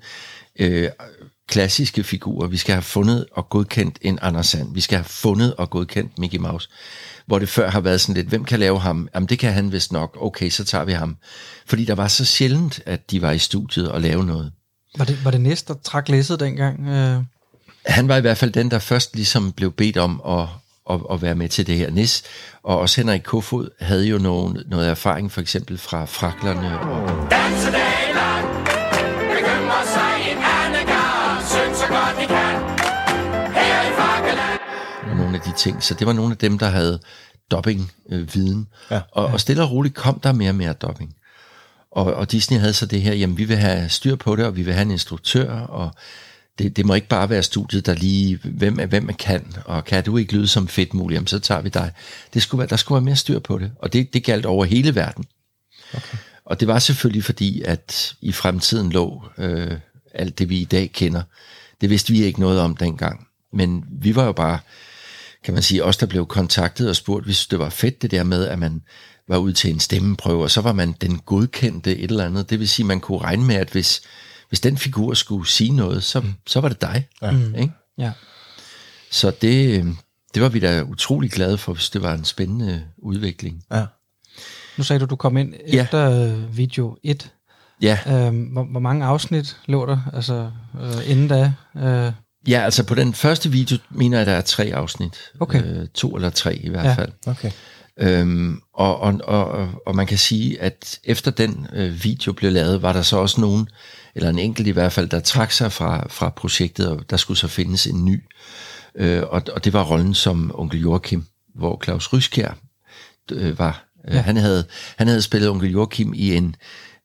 øh, 0.58 0.88
klassiske 1.50 2.04
figurer. 2.04 2.46
Vi 2.46 2.56
skal 2.56 2.74
have 2.74 2.82
fundet 2.82 3.26
og 3.32 3.48
godkendt 3.48 3.98
en 4.02 4.18
Anders 4.22 4.46
Sand. 4.46 4.74
Vi 4.74 4.80
skal 4.80 4.98
have 4.98 5.04
fundet 5.04 5.54
og 5.54 5.70
godkendt 5.70 6.18
Mickey 6.18 6.38
Mouse. 6.38 6.68
Hvor 7.26 7.38
det 7.38 7.48
før 7.48 7.70
har 7.70 7.80
været 7.80 8.00
sådan 8.00 8.14
lidt, 8.14 8.28
hvem 8.28 8.44
kan 8.44 8.58
lave 8.60 8.80
ham? 8.80 9.08
Jamen 9.14 9.28
det 9.28 9.38
kan 9.38 9.52
han 9.52 9.72
vist 9.72 9.92
nok. 9.92 10.16
Okay, 10.20 10.50
så 10.50 10.64
tager 10.64 10.84
vi 10.84 10.92
ham. 10.92 11.16
Fordi 11.66 11.84
der 11.84 11.94
var 11.94 12.08
så 12.08 12.24
sjældent, 12.24 12.80
at 12.86 13.10
de 13.10 13.22
var 13.22 13.30
i 13.30 13.38
studiet 13.38 13.90
og 13.90 14.00
lave 14.00 14.26
noget. 14.26 14.52
Var 14.98 15.04
det, 15.04 15.24
var 15.24 15.30
det 15.30 15.40
næste, 15.40 15.72
der 15.72 15.78
trak 15.84 16.08
læsset 16.08 16.40
dengang? 16.40 16.88
Øh, 16.88 17.22
Han 17.86 18.08
var 18.08 18.16
i 18.16 18.20
hvert 18.20 18.38
fald 18.38 18.52
den, 18.52 18.70
der 18.70 18.78
først 18.78 19.14
ligesom 19.14 19.52
blev 19.52 19.72
bedt 19.72 19.96
om 19.96 20.22
at, 20.28 20.46
at, 20.90 21.00
at 21.12 21.22
være 21.22 21.34
med 21.34 21.48
til 21.48 21.66
det 21.66 21.76
her 21.78 21.90
nis. 21.90 22.22
Og 22.62 22.78
også 22.78 23.00
Henrik 23.00 23.20
Kofod 23.20 23.68
havde 23.80 24.06
jo 24.06 24.18
nogen, 24.18 24.58
noget 24.66 24.88
erfaring, 24.88 25.32
for 25.32 25.40
eksempel 25.40 25.78
fra 25.78 26.04
Fraklerne. 26.04 26.80
Og, 26.80 27.30
Dansedag 27.30 28.09
af 35.40 35.52
de 35.52 35.58
ting. 35.58 35.82
Så 35.82 35.94
det 35.94 36.06
var 36.06 36.12
nogle 36.12 36.30
af 36.30 36.38
dem, 36.38 36.58
der 36.58 36.68
havde 36.68 37.00
dobbing-viden. 37.50 38.68
Ja. 38.90 39.00
og, 39.12 39.26
og 39.26 39.40
stille 39.40 39.62
og 39.62 39.70
roligt 39.70 39.94
kom 39.94 40.20
der 40.20 40.32
mere 40.32 40.50
og 40.50 40.54
mere 40.54 40.72
dobbing. 40.72 41.14
Og, 41.90 42.14
og 42.14 42.32
Disney 42.32 42.58
havde 42.58 42.72
så 42.72 42.86
det 42.86 43.02
her, 43.02 43.14
jamen 43.14 43.38
vi 43.38 43.44
vil 43.44 43.56
have 43.56 43.88
styr 43.88 44.16
på 44.16 44.36
det, 44.36 44.44
og 44.44 44.56
vi 44.56 44.62
vil 44.62 44.74
have 44.74 44.82
en 44.82 44.90
instruktør, 44.90 45.50
og 45.50 45.94
det, 46.58 46.76
det 46.76 46.86
må 46.86 46.94
ikke 46.94 47.08
bare 47.08 47.30
være 47.30 47.42
studiet, 47.42 47.86
der 47.86 47.94
lige, 47.94 48.40
hvem 48.44 48.78
er, 48.78 48.86
hvem 48.86 49.06
kan, 49.06 49.56
og 49.64 49.84
kan 49.84 50.04
du 50.04 50.16
ikke 50.16 50.32
lyde 50.32 50.48
som 50.48 50.68
fedt 50.68 50.94
muligt, 50.94 51.16
jamen 51.16 51.26
så 51.26 51.38
tager 51.38 51.60
vi 51.60 51.68
dig. 51.68 51.92
Det 52.34 52.42
skulle 52.42 52.58
være, 52.58 52.68
der 52.68 52.76
skulle 52.76 52.96
være 52.96 53.04
mere 53.04 53.16
styr 53.16 53.38
på 53.38 53.58
det, 53.58 53.72
og 53.78 53.92
det, 53.92 54.14
det 54.14 54.24
galt 54.24 54.46
over 54.46 54.64
hele 54.64 54.94
verden. 54.94 55.24
Okay. 55.94 56.18
Og 56.44 56.60
det 56.60 56.68
var 56.68 56.78
selvfølgelig 56.78 57.24
fordi, 57.24 57.62
at 57.62 58.14
i 58.20 58.32
fremtiden 58.32 58.92
lå 58.92 59.24
øh, 59.38 59.78
alt 60.14 60.38
det, 60.38 60.48
vi 60.48 60.58
i 60.58 60.64
dag 60.64 60.90
kender. 60.92 61.22
Det 61.80 61.90
vidste 61.90 62.12
vi 62.12 62.22
ikke 62.22 62.40
noget 62.40 62.60
om 62.60 62.76
dengang. 62.76 63.26
Men 63.52 63.84
vi 63.90 64.16
var 64.16 64.24
jo 64.24 64.32
bare, 64.32 64.58
kan 65.44 65.54
man 65.54 65.62
sige, 65.62 65.84
os 65.84 65.96
der 65.96 66.06
blev 66.06 66.26
kontaktet 66.26 66.88
og 66.88 66.96
spurgt, 66.96 67.24
hvis 67.24 67.46
det 67.46 67.58
var 67.58 67.68
fedt 67.70 68.02
det 68.02 68.10
der 68.10 68.22
med, 68.22 68.46
at 68.46 68.58
man, 68.58 68.82
var 69.28 69.38
ude 69.38 69.52
til 69.52 69.70
en 69.70 69.80
stemmeprøve, 69.80 70.42
og 70.42 70.50
så 70.50 70.60
var 70.60 70.72
man 70.72 70.92
den 70.92 71.18
godkendte 71.18 71.98
et 71.98 72.10
eller 72.10 72.24
andet. 72.26 72.50
Det 72.50 72.58
vil 72.60 72.68
sige, 72.68 72.86
man 72.86 73.00
kunne 73.00 73.18
regne 73.18 73.44
med, 73.44 73.54
at 73.54 73.70
hvis, 73.70 74.00
hvis 74.48 74.60
den 74.60 74.78
figur 74.78 75.14
skulle 75.14 75.48
sige 75.48 75.72
noget, 75.76 76.02
så, 76.04 76.20
mm. 76.20 76.34
så 76.46 76.60
var 76.60 76.68
det 76.68 76.80
dig. 76.80 77.08
Ja. 77.22 77.32
Ikke? 77.58 77.72
Ja. 77.98 78.12
Så 79.10 79.30
det, 79.42 79.84
det 80.34 80.42
var 80.42 80.48
vi 80.48 80.60
da 80.60 80.82
utrolig 80.82 81.30
glade 81.30 81.58
for, 81.58 81.72
hvis 81.72 81.90
det 81.90 82.02
var 82.02 82.14
en 82.14 82.24
spændende 82.24 82.84
udvikling. 82.98 83.64
Ja. 83.72 83.86
Nu 84.78 84.84
sagde 84.84 85.00
du, 85.00 85.06
du 85.06 85.16
kom 85.16 85.36
ind 85.36 85.54
Ja. 85.72 85.82
efter 85.82 86.10
øh, 86.10 86.56
video 86.56 86.96
1. 87.04 87.30
Ja, 87.82 87.98
Øhm, 88.08 88.42
hvor, 88.42 88.64
hvor 88.64 88.80
mange 88.80 89.04
afsnit 89.04 89.56
lå 89.66 89.86
der, 89.86 89.98
altså 90.12 90.50
øh, 90.80 91.10
inden 91.10 91.28
da? 91.28 91.52
Øh, 91.76 92.12
ja, 92.48 92.60
altså 92.60 92.84
på 92.84 92.94
den 92.94 93.14
første 93.14 93.50
video 93.50 93.78
mener 93.90 94.18
jeg, 94.18 94.26
der 94.26 94.32
er 94.32 94.40
tre 94.40 94.64
afsnit. 94.74 95.18
Okay. 95.40 95.62
Øh, 95.64 95.88
to 95.94 96.16
eller 96.16 96.30
tre 96.30 96.56
i 96.56 96.68
hvert 96.68 96.84
Ja. 96.84 96.94
fald. 96.94 97.12
Okay. 97.26 97.50
Øhm, 97.96 98.60
og, 98.74 99.00
og, 99.00 99.20
og, 99.24 99.68
og 99.86 99.96
man 99.96 100.06
kan 100.06 100.18
sige, 100.18 100.60
at 100.60 100.98
efter 101.04 101.30
den 101.30 101.66
øh, 101.72 102.04
video 102.04 102.32
blev 102.32 102.52
lavet, 102.52 102.82
var 102.82 102.92
der 102.92 103.02
så 103.02 103.16
også 103.16 103.40
nogen, 103.40 103.68
eller 104.14 104.28
en 104.30 104.38
enkelt 104.38 104.68
i 104.68 104.70
hvert 104.70 104.92
fald, 104.92 105.08
der 105.08 105.20
trak 105.20 105.52
sig 105.52 105.72
fra, 105.72 106.06
fra 106.10 106.28
projektet, 106.28 106.88
og 106.88 107.10
der 107.10 107.16
skulle 107.16 107.38
så 107.38 107.48
findes 107.48 107.86
en 107.86 108.04
ny. 108.04 108.22
Øh, 108.94 109.22
og, 109.22 109.42
og 109.52 109.64
det 109.64 109.72
var 109.72 109.84
rollen 109.84 110.14
som 110.14 110.50
onkel 110.54 110.80
Joachim, 110.80 111.24
hvor 111.54 111.80
Claus 111.84 112.12
Ryskjær 112.12 112.58
øh, 113.32 113.58
var. 113.58 113.84
Ja. 114.08 114.20
Han, 114.20 114.36
havde, 114.36 114.64
han 114.96 115.06
havde 115.08 115.22
spillet 115.22 115.50
onkel 115.50 115.70
Joachim 115.70 116.12
i 116.14 116.36
en, 116.36 116.56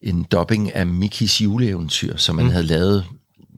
en 0.02 0.24
dubbing 0.24 0.76
af 0.76 0.88
Mickeys 0.88 1.42
juleeventyr, 1.42 2.18
som 2.18 2.36
man 2.36 2.46
mm. 2.46 2.52
havde 2.52 2.66
lavet 2.66 3.06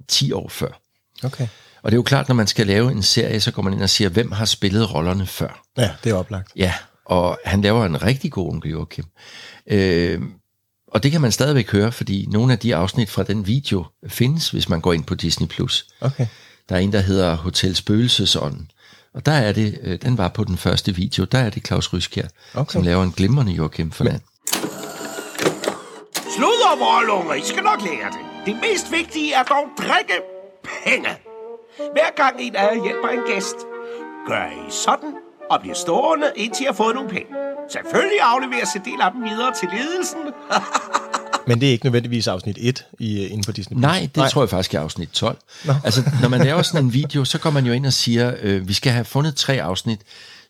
10 0.07 0.31
år 0.31 0.49
før. 0.49 0.81
Okay. 1.23 1.47
Og 1.83 1.91
det 1.91 1.95
er 1.95 1.97
jo 1.97 2.03
klart, 2.03 2.27
når 2.27 2.35
man 2.35 2.47
skal 2.47 2.67
lave 2.67 2.91
en 2.91 3.03
serie, 3.03 3.39
så 3.39 3.51
går 3.51 3.61
man 3.61 3.73
ind 3.73 3.81
og 3.81 3.89
siger, 3.89 4.09
hvem 4.09 4.31
har 4.31 4.45
spillet 4.45 4.93
rollerne 4.93 5.25
før? 5.25 5.63
Ja, 5.77 5.89
det 6.03 6.09
er 6.09 6.15
oplagt. 6.15 6.51
Ja, 6.55 6.73
og 7.05 7.39
han 7.45 7.61
laver 7.61 7.85
en 7.85 8.03
rigtig 8.03 8.31
god 8.31 8.49
onkel 8.51 8.71
Joachim. 8.71 9.05
Øh, 9.71 10.21
og 10.87 11.03
det 11.03 11.11
kan 11.11 11.21
man 11.21 11.31
stadigvæk 11.31 11.71
høre, 11.71 11.91
fordi 11.91 12.25
nogle 12.31 12.53
af 12.53 12.59
de 12.59 12.75
afsnit 12.75 13.09
fra 13.09 13.23
den 13.23 13.47
video 13.47 13.85
findes, 14.07 14.49
hvis 14.49 14.69
man 14.69 14.81
går 14.81 14.93
ind 14.93 15.03
på 15.03 15.15
Disney+. 15.15 15.47
Plus. 15.47 15.87
Okay. 16.01 16.27
Der 16.69 16.75
er 16.75 16.79
en, 16.79 16.93
der 16.93 16.99
hedder 16.99 17.35
Hotel 17.35 17.75
Spøgelsesånden. 17.75 18.71
Og 19.13 19.25
der 19.25 19.31
er 19.31 19.51
det, 19.51 19.79
øh, 19.83 19.99
den 20.01 20.17
var 20.17 20.27
på 20.27 20.43
den 20.43 20.57
første 20.57 20.95
video, 20.95 21.23
der 21.23 21.37
er 21.39 21.49
det 21.49 21.67
Claus 21.67 21.93
Ryskjær, 21.93 22.27
Okay. 22.53 22.71
som 22.73 22.83
laver 22.83 23.03
en 23.03 23.11
glimrende 23.11 23.51
Joachim 23.51 23.91
for 23.91 24.03
land. 24.03 24.21
Sluddervorunger, 26.35 27.33
I 27.33 27.41
skal 27.45 27.63
nok 27.63 27.81
lære 27.81 28.09
det. 28.11 28.45
Det 28.45 28.55
mest 28.55 28.91
vigtige 28.91 29.33
er 29.33 29.43
dog 29.43 29.65
drikke 29.77 30.13
penge. 30.85 31.09
Hver 31.77 32.11
gang 32.15 32.35
en 32.39 32.55
af 32.55 32.75
jer 32.75 32.83
hjælper 32.83 33.07
en 33.07 33.19
gæst, 33.27 33.55
gør 34.27 34.45
I 34.45 34.69
sådan 34.69 35.15
og 35.49 35.59
bliver 35.61 35.75
stående, 35.75 36.31
indtil 36.35 36.63
I 36.63 36.65
har 36.65 36.73
fået 36.73 36.95
nogle 36.95 37.09
penge. 37.09 37.35
Selvfølgelig 37.69 38.21
afleveres 38.21 38.73
en 38.75 38.81
del 38.85 39.01
af 39.01 39.11
dem 39.11 39.23
videre 39.23 39.53
til 39.53 39.69
ledelsen. 39.73 40.19
Men 41.47 41.61
det 41.61 41.67
er 41.67 41.71
ikke 41.71 41.85
nødvendigvis 41.85 42.27
afsnit 42.27 42.57
1 42.61 42.85
i, 42.99 43.23
øh, 43.23 43.31
inde 43.31 43.43
på 43.43 43.51
Disney+. 43.51 43.77
Nej, 43.79 43.99
det 44.01 44.17
Nej. 44.17 44.29
tror 44.29 44.41
jeg 44.41 44.49
faktisk 44.49 44.73
er 44.73 44.79
afsnit 44.79 45.09
12. 45.09 45.37
No. 45.65 45.73
Altså, 45.83 46.11
når 46.21 46.29
man 46.29 46.41
laver 46.43 46.61
sådan 46.61 46.85
en 46.85 46.93
video, 47.03 47.25
så 47.25 47.37
går 47.37 47.49
man 47.49 47.65
jo 47.65 47.73
ind 47.73 47.85
og 47.85 47.93
siger, 47.93 48.33
øh, 48.41 48.67
vi 48.67 48.73
skal 48.73 48.91
have 48.91 49.05
fundet 49.05 49.35
tre 49.35 49.61
afsnit, 49.61 49.99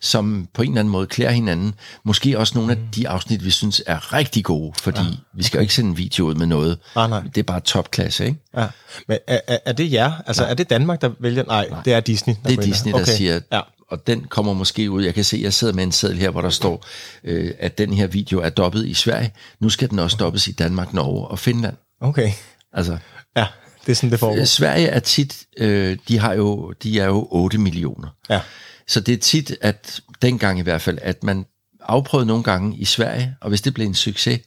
som 0.01 0.48
på 0.54 0.62
en 0.62 0.70
eller 0.70 0.80
anden 0.80 0.92
måde 0.92 1.08
klæder 1.08 1.32
hinanden. 1.32 1.74
Måske 2.04 2.39
også 2.39 2.58
nogle 2.58 2.72
af 2.72 2.77
de 2.96 3.10
afsnit, 3.10 3.46
vi 3.46 3.50
synes 3.50 3.82
er 3.88 4.13
rigtig 4.13 4.44
gode, 4.44 4.74
fordi 4.82 5.01
ja. 5.01 5.06
vi 5.34 5.44
skal 5.44 5.58
jo 5.58 5.62
ikke 5.62 5.74
sende 5.74 5.89
en 5.89 5.98
video 5.98 6.25
ud 6.25 6.36
med 6.36 6.46
noget. 6.48 6.77
Ah, 6.96 7.10
nej. 7.10 7.22
Det 7.22 7.38
er 7.38 7.44
bare 7.44 7.60
topklasse, 7.60 8.25
ikke? 8.25 8.38
Ja. 8.58 8.68
Men 9.08 9.18
er, 9.27 9.39
er, 9.48 9.58
er 9.66 9.74
det 9.74 9.92
jer? 9.92 10.12
Altså, 10.27 10.44
Nej. 10.44 10.51
er 10.51 10.56
det 10.56 10.70
Danmark, 10.70 11.01
der 11.01 11.10
vælger? 11.20 11.44
Nej, 11.44 11.68
Nej. 11.72 11.82
det 11.86 11.94
er 11.94 12.00
Disney. 12.00 12.36
Der 12.44 12.50
Det 12.50 12.58
er 12.58 12.62
Disney, 12.62 12.92
der 12.92 12.98
der 12.98 13.06
siger, 13.06 13.39
Ja. 13.51 13.62
Og 13.89 14.08
den 14.08 14.24
kommer 14.24 14.53
måske 14.53 14.91
ud. 14.91 15.03
Jeg 15.03 15.13
kan 15.13 15.24
se, 15.24 15.39
jeg 15.41 15.53
sidder 15.53 15.74
med 15.74 15.84
en 15.84 15.91
seddel 15.91 16.17
her, 16.17 16.29
hvor 16.29 16.41
der 16.41 16.50
står, 16.50 16.86
øh, 17.24 17.51
at 17.60 17.77
den 17.77 17.94
her 17.94 18.08
video 18.08 18.39
er 18.39 18.50
dobbet 18.50 18.86
i 18.86 18.94
Sverige. 18.94 19.32
Nu 19.60 19.70
skal 19.70 19.89
den 19.89 20.00
også 20.00 20.17
dobbes 20.17 20.48
i 20.48 20.51
Danmark, 20.51 20.94
Norge 20.94 21.27
og 21.27 21.39
Finland. 21.39 21.75
Okay. 22.01 22.32
Altså, 22.74 22.98
Ja, 23.38 23.46
det 23.86 23.91
er 23.91 23.96
sådan, 23.96 24.12
det 24.12 24.20
foregår. 24.20 24.46
Sverige 24.46 24.88
er 24.88 25.00
tit, 25.00 25.46
øh, 25.58 25.98
de, 26.08 26.20
har 26.20 26.34
jo, 26.34 26.74
de 26.84 27.00
er 27.00 27.06
jo 27.06 27.27
8 27.32 27.58
millioner. 27.58 28.08
Ja. 28.29 28.41
Så 28.88 29.00
det 29.00 29.13
er 29.13 29.17
tit, 29.17 29.58
at 29.62 30.01
dengang 30.22 30.60
i 30.60 30.62
hvert 30.62 30.82
fald, 30.82 30.98
at 31.01 31.24
man 31.24 31.46
afprøvede 31.82 32.27
nogle 32.27 32.44
gange 32.44 32.77
i 32.77 32.86
Sverige, 32.86 33.36
og 33.41 33.50
hvis 33.50 33.62
det 33.62 33.74
blev 33.74 33.86
en 33.86 33.96
succes, 33.96 34.39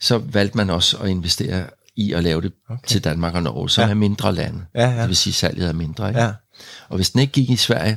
så 0.00 0.18
valgte 0.18 0.56
man 0.56 0.70
også 0.70 0.96
at 0.96 1.08
investere 1.08 1.66
i 1.96 2.12
at 2.12 2.22
lave 2.22 2.42
det 2.42 2.52
okay. 2.70 2.86
til 2.86 3.04
Danmark 3.04 3.34
og 3.34 3.42
Norge, 3.42 3.70
som 3.70 3.84
ja. 3.84 3.90
er 3.90 3.94
mindre 3.94 4.34
lande. 4.34 4.64
Ja, 4.74 4.90
ja. 4.90 5.00
Det 5.00 5.08
vil 5.08 5.16
sige, 5.16 5.30
at 5.30 5.34
salget 5.34 5.68
er 5.68 5.72
mindre. 5.72 6.08
Ikke? 6.08 6.20
Ja. 6.20 6.32
Og 6.88 6.96
hvis 6.96 7.10
den 7.10 7.20
ikke 7.20 7.32
gik 7.32 7.50
i 7.50 7.56
Sverige, 7.56 7.96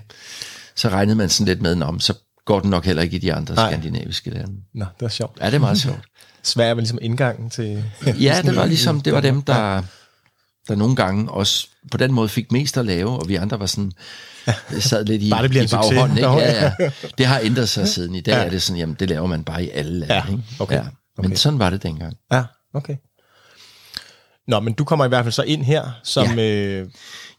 så 0.75 0.89
regnede 0.89 1.15
man 1.15 1.29
sådan 1.29 1.47
lidt 1.47 1.61
med, 1.61 1.75
"Nå, 1.75 1.91
men 1.91 1.99
så 1.99 2.13
går 2.45 2.59
den 2.59 2.69
nok 2.69 2.85
heller 2.85 3.01
ikke 3.03 3.15
i 3.15 3.19
de 3.19 3.33
andre 3.33 3.55
Nej. 3.55 3.71
skandinaviske 3.71 4.29
lande. 4.29 4.53
Nå, 4.73 4.85
det 4.85 5.01
var 5.01 5.07
sjovt. 5.07 5.37
Ja, 5.41 5.45
det 5.45 5.53
er 5.53 5.59
meget 5.59 5.77
sjovt. 5.81 5.99
Sverige 6.43 6.75
var 6.75 6.81
ligesom 6.81 6.99
indgangen 7.01 7.49
til... 7.49 7.83
Ja, 8.19 8.41
det 8.45 8.55
var 8.55 8.65
ligesom, 8.65 9.01
det 9.01 9.13
var 9.13 9.21
dem, 9.21 9.41
der, 9.41 9.81
der 10.67 10.75
nogle 10.75 10.95
gange 10.95 11.31
også 11.31 11.67
på 11.91 11.97
den 11.97 12.11
måde 12.13 12.29
fik 12.29 12.51
mest 12.51 12.77
at 12.77 12.85
lave, 12.85 13.09
og 13.09 13.27
vi 13.27 13.35
andre 13.35 13.59
var 13.59 13.65
sådan, 13.65 13.91
sad 14.79 15.05
lidt 15.05 15.21
i, 15.23 15.29
Bare 15.29 15.41
det 15.43 15.49
bliver 15.49 15.63
i 15.63 15.67
baghånden. 15.71 16.17
Ikke? 16.17 16.29
Ja, 16.29 16.71
ja. 16.79 16.91
Det 17.17 17.25
har 17.25 17.39
ændret 17.43 17.69
sig 17.69 17.87
siden. 17.87 18.15
I 18.15 18.21
dag 18.21 18.31
Ja. 18.33 18.43
er 18.45 18.49
det 18.49 18.61
sådan, 18.61 18.77
jamen 18.79 18.95
det 18.99 19.09
laver 19.09 19.27
man 19.27 19.43
bare 19.43 19.63
i 19.63 19.69
alle 19.69 19.99
lande. 19.99 20.13
Ja, 20.13 20.23
ikke? 20.31 20.43
okay, 20.59 20.75
Ja. 20.75 20.83
Men 21.17 21.25
okay. 21.25 21.35
sådan 21.35 21.59
var 21.59 21.69
det 21.69 21.83
dengang. 21.83 22.13
Ja, 22.31 22.43
okay. 22.73 22.95
Nå, 24.47 24.59
men 24.59 24.73
du 24.73 24.83
kommer 24.83 25.05
i 25.05 25.07
hvert 25.07 25.25
fald 25.25 25.31
så 25.31 25.43
ind 25.43 25.63
her, 25.63 25.83
som... 26.03 26.39
Ja. 26.39 26.43
Øh, 26.43 26.87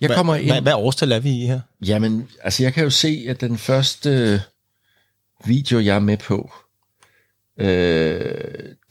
Jeg 0.01 0.07
hvad, 0.09 0.17
kommer 0.17 0.35
ind- 0.35 0.51
Hvad, 0.53 0.61
hvad 0.63 0.73
årstal 0.75 1.13
er 1.13 1.19
vi 1.21 1.31
i 1.31 1.47
her? 1.47 1.61
Jamen, 1.87 2.29
altså 2.43 2.63
jeg 2.63 2.73
kan 2.75 2.85
jo 2.85 2.91
se, 2.91 3.25
at 3.29 3.41
den 3.41 3.59
første 3.59 4.43
video, 5.45 5.79
jeg 5.81 5.97
er 5.97 6.01
med 6.01 6.17
på, 6.17 6.53
øh, 7.61 8.35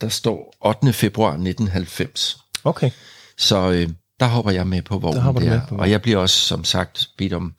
der 0.00 0.08
står 0.08 0.54
8. 0.64 0.92
februar 0.92 1.30
1990. 1.30 2.38
Okay. 2.64 2.90
Så 3.38 3.70
øh, 3.70 3.88
der 4.20 4.26
hopper 4.26 4.50
jeg 4.50 4.66
med 4.66 4.82
på 4.82 4.98
vognen 4.98 5.24
Der 5.24 5.32
der. 5.32 5.40
med 5.50 5.60
på 5.68 5.76
og 5.76 5.90
jeg 5.90 6.02
bliver 6.02 6.18
også, 6.18 6.36
som 6.40 6.64
sagt, 6.64 7.08
bedt 7.18 7.32
om 7.32 7.54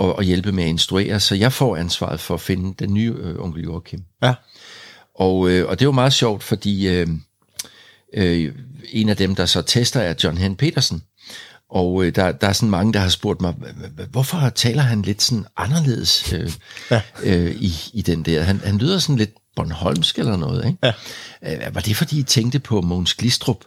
at, 0.00 0.14
at 0.18 0.24
hjælpe 0.24 0.52
med 0.52 0.64
at 0.64 0.68
instruere, 0.68 1.20
så 1.20 1.34
jeg 1.34 1.52
får 1.52 1.76
ansvaret 1.76 2.20
for 2.20 2.34
at 2.34 2.40
finde 2.40 2.74
den 2.78 2.94
nye 2.94 3.14
øh, 3.18 3.34
onkel 3.38 3.62
Joachim. 3.62 4.04
Ja. 4.22 4.34
Og, 5.14 5.50
øh, 5.50 5.68
og 5.68 5.78
det 5.78 5.84
er 5.84 5.88
jo 5.88 5.92
meget 5.92 6.12
sjovt, 6.12 6.42
fordi 6.42 6.88
øh, 6.88 7.06
øh, 8.16 8.52
en 8.92 9.08
af 9.08 9.16
dem, 9.16 9.34
der 9.34 9.46
så 9.46 9.62
tester, 9.62 10.00
er 10.00 10.14
John 10.24 10.38
Hen 10.38 10.56
Petersen. 10.56 11.02
Og 11.70 12.04
øh, 12.04 12.14
der, 12.14 12.32
der 12.32 12.48
er 12.48 12.52
sådan 12.52 12.70
mange, 12.70 12.92
der 12.92 12.98
har 13.00 13.08
spurgt 13.08 13.40
mig, 13.40 13.52
"H- 13.52 14.00
h- 14.00 14.10
hvorfor 14.10 14.48
taler 14.54 14.82
han 14.82 15.02
lidt 15.02 15.22
sådan 15.22 15.44
anderledes 15.56 16.32
øh, 16.32 16.52
Ja. 16.90 17.00
øh, 17.22 17.50
i, 17.54 17.72
i 17.94 18.02
den 18.02 18.22
der? 18.22 18.42
Han, 18.42 18.60
han 18.64 18.78
lyder 18.78 18.98
sådan 18.98 19.16
lidt 19.16 19.30
Bornholmsk 19.56 20.18
eller 20.18 20.36
noget, 20.36 20.66
ikke? 20.66 20.78
Ja. 21.42 21.66
Øh, 21.66 21.74
var 21.74 21.80
det, 21.80 21.96
fordi 21.96 22.18
I 22.18 22.22
tænkte 22.22 22.58
på 22.58 22.80
Mogens 22.80 23.14
Glistrup? 23.14 23.64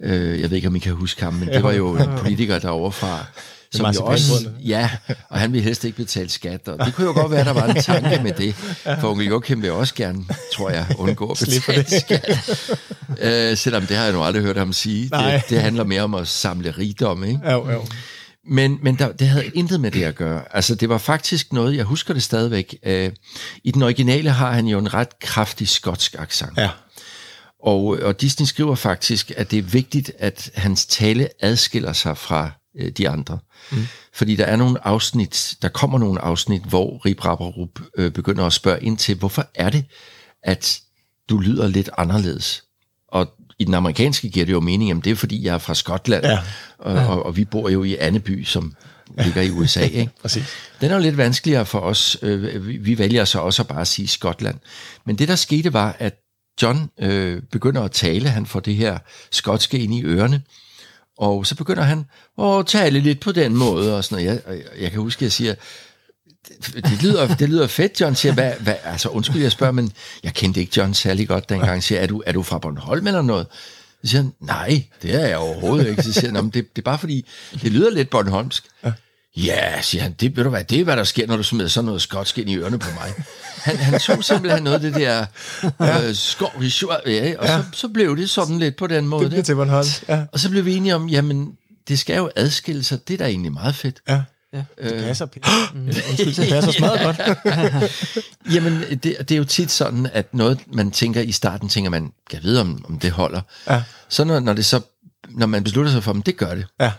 Øh, 0.00 0.40
jeg 0.40 0.50
ved 0.50 0.56
ikke, 0.56 0.68
om 0.68 0.76
I 0.76 0.78
kan 0.78 0.92
huske 0.92 1.22
ham, 1.22 1.34
men 1.34 1.48
det 1.48 1.62
var 1.62 1.72
jo 1.72 1.96
en 1.96 2.08
politiker 2.22 2.58
derovre 2.58 2.92
fra, 2.92 3.24
som 3.72 3.94
jo 3.94 4.04
også, 4.04 4.50
ja, 4.64 4.90
og 5.28 5.38
han 5.38 5.52
ville 5.52 5.64
helst 5.64 5.84
ikke 5.84 5.96
betale 5.96 6.28
skat, 6.28 6.68
og 6.68 6.86
det 6.86 6.94
kunne 6.94 7.06
jo 7.06 7.12
godt 7.12 7.32
være, 7.32 7.44
der 7.44 7.52
var 7.52 7.66
en 7.66 7.82
tanke 7.82 8.22
med 8.22 8.32
det, 8.32 8.54
for 9.00 9.10
onkel 9.10 9.26
Joachim 9.26 9.62
vil 9.62 9.72
også 9.72 9.94
gerne, 9.94 10.24
tror 10.54 10.70
jeg, 10.70 10.86
undgå 10.98 11.30
at 11.30 11.38
betale 11.38 12.00
skat. 12.00 12.40
Øh, 13.20 13.56
selvom 13.56 13.86
det 13.86 13.96
har 13.96 14.04
jeg 14.04 14.12
nu 14.12 14.22
aldrig 14.22 14.42
hørt 14.42 14.56
ham 14.56 14.72
sige. 14.72 15.08
Nej. 15.08 15.32
Det, 15.32 15.50
det 15.50 15.60
handler 15.60 15.84
mere 15.84 16.02
om 16.02 16.14
at 16.14 16.28
samle 16.28 16.70
rigdom, 16.70 17.24
ikke? 17.24 17.50
Jo, 17.50 17.70
jo. 17.70 17.86
Men, 18.50 18.78
men 18.82 18.98
der, 18.98 19.12
det 19.12 19.28
havde 19.28 19.46
intet 19.46 19.80
med 19.80 19.90
det 19.90 20.02
at 20.02 20.14
gøre. 20.14 20.42
Altså, 20.50 20.74
det 20.74 20.88
var 20.88 20.98
faktisk 20.98 21.52
noget, 21.52 21.76
jeg 21.76 21.84
husker 21.84 22.14
det 22.14 22.22
stadigvæk. 22.22 22.78
Øh, 22.86 23.10
I 23.64 23.70
den 23.70 23.82
originale 23.82 24.30
har 24.30 24.52
han 24.52 24.66
jo 24.66 24.78
en 24.78 24.94
ret 24.94 25.18
kraftig 25.20 25.68
skotsk 25.68 26.14
accent. 26.18 26.58
Ja. 26.58 26.70
Og, 27.62 27.84
og 28.02 28.20
Disney 28.20 28.46
skriver 28.46 28.74
faktisk, 28.74 29.32
at 29.36 29.50
det 29.50 29.58
er 29.58 29.62
vigtigt, 29.62 30.12
at 30.18 30.50
hans 30.54 30.86
tale 30.86 31.28
adskiller 31.40 31.92
sig 31.92 32.16
fra 32.18 32.50
øh, 32.78 32.90
de 32.92 33.08
andre. 33.08 33.38
Mm. 33.72 33.86
Fordi 34.14 34.36
der 34.36 34.44
er 34.44 34.56
nogle 34.56 34.86
afsnit, 34.86 35.54
der 35.62 35.68
kommer 35.68 35.98
nogle 35.98 36.20
afsnit, 36.20 36.62
hvor 36.62 36.98
Rip 37.06 37.24
Rapperup 37.24 37.80
øh, 37.96 38.10
begynder 38.12 38.44
at 38.46 38.52
spørge 38.52 38.82
ind 38.82 38.98
til, 38.98 39.14
hvorfor 39.16 39.46
er 39.54 39.70
det, 39.70 39.84
at 40.42 40.80
du 41.28 41.38
lyder 41.38 41.68
lidt 41.68 41.90
anderledes? 41.98 42.64
Og 43.08 43.26
i 43.58 43.64
den 43.64 43.74
amerikanske 43.74 44.28
giver 44.30 44.46
det 44.46 44.52
jo 44.52 44.60
mening, 44.60 44.90
at 44.90 45.04
det 45.04 45.10
er 45.10 45.14
fordi, 45.16 45.44
jeg 45.44 45.54
er 45.54 45.58
fra 45.58 45.74
Skotland, 45.74 46.24
Ja. 46.24 46.38
og, 46.78 46.94
og, 47.06 47.26
og 47.26 47.36
vi 47.36 47.44
bor 47.44 47.68
jo 47.68 47.84
i 47.84 47.96
Anneby, 47.96 48.44
som 48.44 48.74
ligger 49.24 49.42
i 49.42 49.50
USA. 49.50 49.80
Ikke? 50.00 50.10
Præcis. 50.22 50.44
Den 50.80 50.90
er 50.90 50.94
jo 50.94 51.00
lidt 51.02 51.16
vanskeligere 51.16 51.66
for 51.66 51.78
os. 51.80 52.16
Øh, 52.22 52.66
vi- 52.66 52.76
Vi 52.76 52.98
vælger 52.98 53.24
så 53.24 53.38
også 53.38 53.62
at 53.62 53.68
bare 53.68 53.84
sige 53.84 54.08
Skotland. 54.08 54.58
Men 55.06 55.16
det, 55.18 55.28
der 55.28 55.36
skete, 55.36 55.72
var, 55.72 55.96
at 55.98 56.14
John 56.62 56.90
øh, 57.00 57.42
begynder 57.52 57.82
at 57.82 57.90
tale. 57.92 58.28
Han 58.28 58.46
får 58.46 58.60
det 58.60 58.74
her 58.76 58.98
skotske 59.30 59.78
ind 59.78 59.94
i 59.94 60.02
ørerne. 60.04 60.42
Og 61.18 61.46
så 61.46 61.54
begynder 61.54 61.82
han 61.82 62.04
at 62.42 62.66
tale 62.66 63.00
lidt 63.00 63.20
på 63.20 63.32
den 63.32 63.56
måde. 63.56 63.96
Og 63.96 64.04
sådan 64.04 64.24
noget. 64.24 64.42
Jeg, 64.46 64.54
jeg, 64.56 64.82
jeg 64.82 64.90
kan 64.90 65.00
huske, 65.00 65.18
at 65.18 65.22
jeg 65.22 65.32
siger, 65.32 65.54
det, 66.48 66.74
det, 66.74 67.02
lyder, 67.02 67.34
det 67.34 67.48
lyder 67.48 67.66
fedt, 67.66 68.00
John 68.00 68.14
siger, 68.14 68.32
hvad, 68.32 68.52
hvad, 68.60 68.74
altså 68.84 69.08
undskyld, 69.08 69.42
jeg 69.42 69.52
spørger, 69.52 69.72
men 69.72 69.92
jeg 70.22 70.34
kendte 70.34 70.60
ikke 70.60 70.72
John 70.76 70.94
særlig 70.94 71.28
godt 71.28 71.48
dengang. 71.48 71.82
Siger, 71.82 72.00
er 72.00 72.06
du, 72.06 72.22
er 72.26 72.32
du 72.32 72.42
fra 72.42 72.58
Bornholm 72.58 73.06
eller 73.06 73.22
noget? 73.22 73.46
Så 74.04 74.10
siger 74.10 74.22
han, 74.22 74.32
nej, 74.40 74.84
det 75.02 75.14
er 75.14 75.26
jeg 75.26 75.36
overhovedet 75.36 75.88
ikke. 75.88 76.02
Så 76.02 76.12
siger 76.12 76.32
han, 76.32 76.44
men 76.44 76.50
det, 76.50 76.76
det 76.76 76.82
er 76.82 76.84
bare 76.84 76.98
fordi, 76.98 77.28
det 77.62 77.72
lyder 77.72 77.90
lidt 77.90 78.10
Bornholmsk. 78.10 78.64
Ja, 78.84 78.92
siger 79.82 80.02
han, 80.02 80.12
det, 80.20 80.36
ved 80.36 80.44
du 80.44 80.50
hvad, 80.50 80.64
det 80.64 80.80
er, 80.80 80.84
hvad 80.84 80.96
der 80.96 81.04
sker, 81.04 81.26
når 81.26 81.36
du 81.36 81.42
smider 81.42 81.68
sådan 81.68 81.86
noget 81.86 82.02
skotsk 82.02 82.38
ind 82.38 82.50
i 82.50 82.56
ørerne 82.56 82.78
på 82.78 82.88
mig. 82.94 83.12
Han, 83.62 83.76
han 83.76 84.00
tog 84.00 84.24
simpelthen 84.24 84.62
noget 84.62 84.74
af 84.74 84.80
det 84.80 84.94
der 84.94 85.26
øh, 86.08 86.14
skov, 86.14 86.52
ja, 87.06 87.34
og 87.38 87.48
så, 87.48 87.64
så 87.72 87.88
blev 87.88 88.16
det 88.16 88.30
sådan 88.30 88.58
lidt 88.58 88.76
på 88.76 88.86
den 88.86 89.08
måde. 89.08 89.22
Det 89.22 89.30
bliver 89.30 89.42
til 89.42 89.54
Bornholm. 89.54 89.88
Ja, 90.08 90.24
Og 90.32 90.40
så 90.40 90.50
blev 90.50 90.64
vi 90.64 90.74
enige 90.76 90.94
om, 90.94 91.08
jamen, 91.08 91.52
det 91.88 91.98
skal 91.98 92.16
jo 92.16 92.30
adskille 92.36 92.84
sig. 92.84 93.08
Det 93.08 93.14
er 93.14 93.18
da 93.18 93.24
egentlig 93.24 93.52
meget 93.52 93.74
fedt. 93.74 94.00
ja. 94.08 94.22
Ja. 94.52 94.64
Det 94.82 95.04
passer, 95.04 95.26
Peter. 95.26 95.48
Undskyld, 96.10 96.34
det 96.34 96.48
passer 96.52 96.72
smadret 96.72 97.00
godt. 97.00 97.92
Jamen, 98.54 98.82
det, 98.90 99.02
det 99.02 99.30
er 99.30 99.36
jo 99.36 99.44
tit 99.44 99.70
sådan, 99.70 100.08
at 100.12 100.34
noget, 100.34 100.58
man 100.72 100.90
tænker 100.90 101.20
i 101.20 101.32
starten, 101.32 101.68
tænker 101.68 101.90
man, 101.90 102.12
kan 102.30 102.38
vide, 102.42 102.60
om, 102.60 102.84
om 102.88 102.98
det 102.98 103.10
holder. 103.10 103.40
Ja. 103.70 103.82
Så 104.08 104.24
når, 104.24 104.40
når 104.40 104.52
det 104.52 104.64
så 104.64 104.80
når 105.30 105.46
man 105.46 105.64
beslutter 105.64 105.92
sig 105.92 106.02
for, 106.04 106.12
at 106.12 106.26
det 106.26 106.36
gør 106.36 106.54
det, 106.54 106.66
Ja, 106.80 106.92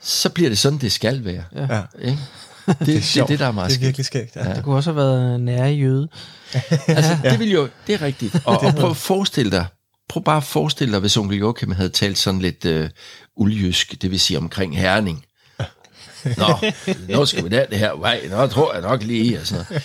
så 0.00 0.28
bliver 0.28 0.48
det 0.50 0.58
sådan, 0.58 0.78
det 0.78 0.92
skal 0.92 1.24
være. 1.24 1.44
ja. 1.56 1.82
Ikke? 2.08 2.18
Det, 2.66 2.86
det, 2.86 2.96
er 2.96 3.00
sjovt. 3.00 3.28
det, 3.28 3.38
der 3.38 3.46
er 3.46 3.52
meget 3.52 3.70
Det 3.70 3.76
er 3.76 3.80
virkelig 3.80 4.06
skægt. 4.06 4.36
Ja. 4.36 4.54
Det 4.54 4.64
kunne 4.64 4.76
også 4.76 4.90
have 4.92 4.96
været 4.96 5.40
nære 5.40 5.68
jøde. 5.68 6.08
Altså, 6.88 7.16
det 7.22 7.38
vil 7.38 7.50
jo, 7.50 7.68
det 7.86 7.94
er 7.94 8.02
rigtigt. 8.02 8.36
Og, 8.44 8.60
og 8.62 8.74
prøv 8.74 8.90
at 8.90 8.96
forestille 8.96 9.50
dig, 9.50 9.66
prøv 10.08 10.24
bare 10.24 10.36
at 10.36 10.44
forestille 10.44 10.92
dig, 10.92 11.00
hvis 11.00 11.16
onkel 11.16 11.38
Joachim 11.38 11.72
havde 11.72 11.88
talt 11.88 12.18
sådan 12.18 12.40
lidt 12.40 12.64
øh, 12.64 12.90
uljysk, 13.36 14.02
det 14.02 14.10
vil 14.10 14.20
sige 14.20 14.38
omkring 14.38 14.78
herning. 14.78 15.24
Nå, 16.36 16.56
nu 17.08 17.26
skal 17.26 17.44
vi 17.44 17.48
der 17.48 17.66
det 17.66 17.78
her 17.78 17.92
vej, 17.96 18.20
nå 18.30 18.46
tror 18.46 18.72
jeg 18.72 18.82
nok 18.82 19.02
lige, 19.02 19.40
og 19.40 19.46
sådan 19.46 19.64
noget. 19.70 19.82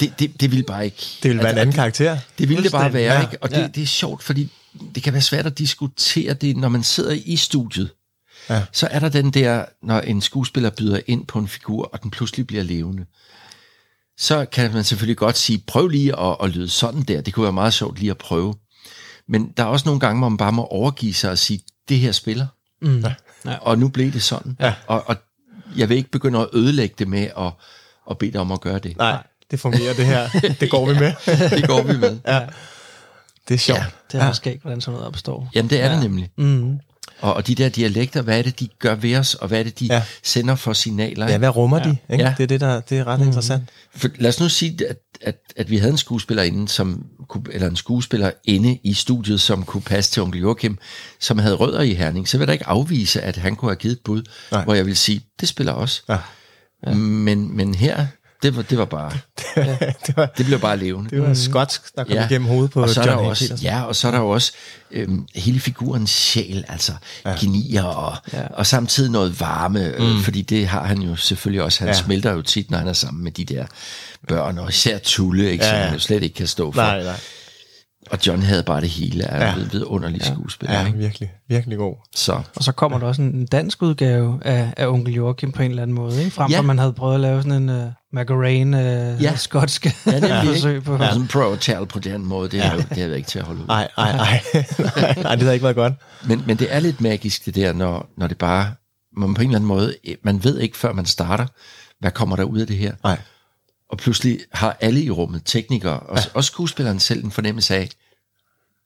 Det, 0.00 0.12
det, 0.18 0.40
det 0.40 0.50
ville 0.50 0.62
bare 0.64 0.84
ikke... 0.84 1.06
Det 1.22 1.28
ville 1.28 1.42
være 1.42 1.52
en 1.52 1.58
anden 1.58 1.74
karakter. 1.74 2.18
Det 2.38 2.48
ville 2.48 2.64
det 2.64 2.72
bare 2.72 2.92
være, 2.92 3.14
ja. 3.14 3.20
ikke? 3.20 3.42
Og 3.42 3.50
det, 3.50 3.74
det 3.74 3.82
er 3.82 3.86
sjovt, 3.86 4.22
fordi 4.22 4.52
det 4.94 5.02
kan 5.02 5.12
være 5.12 5.22
svært 5.22 5.46
at 5.46 5.58
diskutere 5.58 6.34
det, 6.34 6.56
når 6.56 6.68
man 6.68 6.82
sidder 6.82 7.18
i 7.24 7.36
studiet. 7.36 7.90
Ja. 8.48 8.62
Så 8.72 8.88
er 8.90 8.98
der 8.98 9.08
den 9.08 9.30
der, 9.30 9.64
når 9.82 10.00
en 10.00 10.20
skuespiller 10.20 10.70
byder 10.70 11.00
ind 11.06 11.26
på 11.26 11.38
en 11.38 11.48
figur, 11.48 11.90
og 11.92 12.02
den 12.02 12.10
pludselig 12.10 12.46
bliver 12.46 12.62
levende. 12.62 13.04
Så 14.18 14.44
kan 14.44 14.72
man 14.72 14.84
selvfølgelig 14.84 15.16
godt 15.16 15.36
sige, 15.36 15.62
prøv 15.66 15.88
lige 15.88 16.20
at, 16.20 16.36
at 16.42 16.50
lyde 16.50 16.68
sådan 16.68 17.02
der. 17.02 17.20
Det 17.20 17.34
kunne 17.34 17.42
være 17.42 17.52
meget 17.52 17.74
sjovt 17.74 17.98
lige 17.98 18.10
at 18.10 18.18
prøve. 18.18 18.54
Men 19.28 19.52
der 19.56 19.62
er 19.62 19.66
også 19.66 19.88
nogle 19.88 20.00
gange, 20.00 20.18
hvor 20.18 20.28
man 20.28 20.36
bare 20.36 20.52
må 20.52 20.64
overgive 20.64 21.14
sig 21.14 21.30
og 21.30 21.38
sige, 21.38 21.62
det 21.88 21.98
her 21.98 22.12
spiller. 22.12 22.46
Mm. 22.82 23.04
Ja. 23.44 23.56
Og 23.60 23.78
nu 23.78 23.88
blev 23.88 24.12
det 24.12 24.22
sådan. 24.22 24.56
Ja. 24.60 24.74
Og, 24.86 25.08
og 25.08 25.16
jeg 25.76 25.88
vil 25.88 25.96
ikke 25.96 26.10
begynde 26.10 26.38
at 26.38 26.48
ødelægge 26.52 26.94
det 26.98 27.08
med 27.08 27.28
at, 27.38 27.52
at 28.10 28.18
bede 28.18 28.32
dig 28.32 28.40
om 28.40 28.52
at 28.52 28.60
gøre 28.60 28.78
det. 28.78 28.96
Nej, 28.96 29.22
det 29.50 29.60
fungerer 29.60 29.94
det 29.94 30.06
her. 30.06 30.28
Det 30.60 30.70
går 30.70 30.86
vi 30.86 30.98
med. 30.98 31.12
Det 31.58 31.68
går 31.68 31.82
vi 31.82 31.96
med. 31.96 32.18
Ja. 32.26 32.46
Det 33.48 33.54
er 33.54 33.58
sjovt. 33.58 33.78
Ja. 33.78 33.84
Det 34.12 34.20
er 34.20 34.28
også 34.28 34.38
skægt, 34.38 34.62
hvordan 34.62 34.80
sådan 34.80 34.92
noget 34.92 35.06
opstår. 35.06 35.50
Jamen, 35.54 35.70
det 35.70 35.80
er 35.80 35.86
ja. 35.86 35.92
det 35.92 36.02
nemlig. 36.02 36.30
Mm. 36.38 36.78
Og, 37.20 37.34
og 37.34 37.46
de 37.46 37.54
der 37.54 37.68
dialekter, 37.68 38.22
hvad 38.22 38.38
er 38.38 38.42
det, 38.42 38.60
de 38.60 38.68
gør 38.78 38.94
ved 38.94 39.16
os, 39.16 39.34
og 39.34 39.48
hvad 39.48 39.58
er 39.58 39.62
det, 39.62 39.78
de 39.78 39.86
Ja. 39.86 39.94
ja. 39.94 40.02
sender 40.22 40.54
for 40.54 40.72
signaler? 40.72 41.28
Ja, 41.30 41.38
hvad 41.38 41.56
rummer 41.56 41.82
de? 41.82 41.96
Ikke? 42.10 42.24
Ja. 42.24 42.34
Det 42.38 42.42
er 42.42 42.46
det, 42.46 42.60
der 42.60 42.80
det 42.80 42.98
er 42.98 43.06
ret 43.06 43.20
interessant. 43.26 43.62
For, 43.94 44.08
lad 44.16 44.28
os 44.28 44.40
nu 44.40 44.48
sige, 44.48 44.88
at, 44.88 44.96
at, 45.20 45.36
at 45.56 45.70
vi 45.70 45.76
havde 45.76 45.90
en 45.90 45.98
skuespillerinde, 45.98 46.68
som 46.68 47.06
kunne, 47.28 47.44
eller 47.52 47.68
en 47.70 47.76
skuespiller 47.76 48.30
inde 48.44 48.78
i 48.84 48.94
studiet, 48.94 49.40
som 49.40 49.62
kunne 49.62 49.82
passe 49.82 50.10
til 50.10 50.22
onkel 50.22 50.40
Joachim, 50.40 50.78
som 51.20 51.38
havde 51.38 51.54
rødder 51.54 51.80
i 51.80 51.94
Herning, 51.94 52.28
så 52.28 52.36
vil 52.38 52.42
jeg 52.42 52.48
da 52.48 52.52
ikke 52.52 52.66
afvise, 52.66 53.22
at 53.22 53.36
han 53.36 53.56
kunne 53.56 53.70
have 53.70 53.76
givet 53.76 53.92
et 53.92 54.00
bud. 54.04 54.22
Nej. 54.52 54.64
hvor 54.64 54.74
jeg 54.74 54.86
vil 54.86 54.96
sige, 54.96 55.20
det 55.40 55.48
spiller 55.48 55.72
også. 55.72 56.02
Ja. 56.08 56.18
Ja. 56.86 56.94
Men, 56.94 57.56
men 57.56 57.74
her, 57.74 58.06
det 58.42 58.56
var, 58.56 58.62
det 58.62 58.78
var 58.78 58.84
bare, 58.84 59.12
det, 60.06 60.16
var, 60.16 60.26
det 60.38 60.46
blev 60.46 60.60
bare 60.60 60.76
levende. 60.76 61.10
det 61.10 61.22
var 61.22 61.34
skotsk, 61.34 61.96
der 61.96 62.04
kom 62.04 62.12
ja. 62.12 62.26
igennem 62.28 62.48
hovedet 62.48 62.70
på 62.70 62.82
og 62.82 62.88
så 62.90 63.00
er 63.00 63.06
John 63.06 63.18
der 63.18 63.28
også, 63.28 63.44
Petersen. 63.44 63.64
Ja, 63.66 63.82
og 63.82 63.96
så 63.96 64.06
er 64.06 64.10
der 64.12 64.18
jo 64.18 64.28
også 64.28 64.52
øhm, 64.90 65.26
hele 65.34 65.60
figurens 65.60 66.10
sjæl, 66.10 66.64
altså 66.68 66.92
ja. 67.24 67.34
genier 67.40 67.82
og, 67.82 68.16
Ja. 68.32 68.40
ja. 68.40 68.46
og 68.46 68.66
samtidig 68.66 69.10
noget 69.10 69.40
varme, 69.40 69.84
øh, 69.94 70.02
mm. 70.14 70.22
fordi 70.22 70.42
det 70.42 70.66
har 70.68 70.84
han 70.84 71.02
jo 71.02 71.16
selvfølgelig 71.16 71.62
også. 71.62 71.78
Han 71.78 71.88
Ja. 71.88 71.94
ja. 71.94 72.02
smelter 72.02 72.32
jo 72.32 72.42
tit, 72.42 72.70
når 72.70 72.78
han 72.78 72.88
er 72.88 72.92
sammen 72.92 73.24
med 73.24 73.32
de 73.32 73.44
der 73.44 73.66
børn, 74.28 74.58
og 74.58 74.68
især 74.68 74.98
Tulle, 74.98 75.50
ikke, 75.50 75.64
Ja, 75.64 75.70
som 75.70 75.78
ja. 75.78 75.84
han 75.84 75.94
jo 75.94 76.00
slet 76.00 76.22
ikke 76.22 76.34
kan 76.34 76.46
stå 76.46 76.72
for. 76.72 76.82
Nej, 76.82 77.02
nej. 77.02 77.20
Og 78.10 78.18
John 78.26 78.42
havde 78.42 78.62
bare 78.62 78.80
det 78.80 78.88
hele, 78.88 79.24
er 79.24 79.44
Ja. 79.44 79.48
ja. 79.48 79.54
vidunderlig 79.70 80.20
ja. 80.20 80.32
skuespiller. 80.34 80.74
Ja, 80.74 80.80
Ja. 80.80 80.86
Ikke? 80.86 80.98
virkelig, 80.98 81.30
virkelig 81.48 81.78
god. 81.78 81.94
Så 82.16 82.32
Og 82.56 82.64
så 82.64 82.72
kommer 82.72 82.98
der 82.98 83.06
også 83.06 83.22
en 83.22 83.46
dansk 83.46 83.82
udgave 83.82 84.38
af, 84.42 84.74
af 84.76 84.86
Onkel 84.86 85.14
Joachim 85.14 85.52
på 85.52 85.62
en 85.62 85.70
eller 85.70 85.82
anden 85.82 85.94
måde, 85.94 86.18
ikke? 86.18 86.30
Frem 86.30 86.50
for, 86.50 86.52
Ja. 86.54 86.58
at 86.58 86.64
man 86.64 86.78
havde 86.78 86.92
prøvet 86.92 87.14
at 87.14 87.20
lave 87.20 87.42
sådan 87.42 87.62
en 87.62 87.68
uh, 87.84 87.90
Macarene 88.12 88.78
uh, 89.18 89.22
Ja. 89.22 89.36
skotske 89.36 89.94
Ja, 90.06 90.20
det 90.20 90.30
er 90.30 90.44
forsøg 90.44 90.84
på. 90.84 90.96
ja. 90.96 91.12
sådan 91.12 91.26
prøve 91.28 91.52
at 91.52 91.60
tale 91.60 91.86
på 91.86 91.98
den 91.98 92.24
måde, 92.26 92.48
det, 92.50 92.64
er 92.64 92.74
jo, 92.74 92.80
det 92.94 92.98
er 92.98 93.14
ikke 93.14 93.28
til 93.28 93.38
at 93.38 93.44
holde 93.44 93.60
ud. 93.60 93.66
Nej, 93.66 93.88
nej, 93.96 94.16
nej. 94.16 94.40
nej, 95.22 95.34
det 95.34 95.42
havde 95.42 95.54
ikke 95.54 95.64
været 95.64 95.76
godt. 95.76 95.92
Men, 96.24 96.42
men 96.46 96.56
det 96.56 96.74
er 96.74 96.80
lidt 96.80 97.00
magisk 97.00 97.46
det 97.46 97.54
der, 97.54 97.72
når, 97.72 98.06
når 98.18 98.26
det 98.26 98.38
bare, 98.38 98.72
man 99.16 99.34
på 99.34 99.42
en 99.42 99.48
eller 99.48 99.58
anden 99.58 99.68
måde, 99.68 99.94
man 100.24 100.44
ved 100.44 100.58
ikke 100.58 100.78
før 100.78 100.92
man 100.92 101.06
starter, 101.06 101.46
hvad 102.00 102.10
kommer 102.10 102.36
der 102.36 102.44
ud 102.44 102.58
af 102.58 102.66
det 102.66 102.76
her. 102.76 102.92
Nej. 103.04 103.18
Og 103.90 103.98
pludselig 103.98 104.40
har 104.52 104.76
alle 104.80 105.02
i 105.02 105.10
rummet, 105.10 105.42
teknikere, 105.44 106.00
og, 106.00 106.18
ja. 106.18 106.22
og 106.34 106.44
skuespilleren 106.44 107.00
selv 107.00 107.24
en 107.24 107.30
fornemmelse 107.30 107.76
af, 107.76 107.88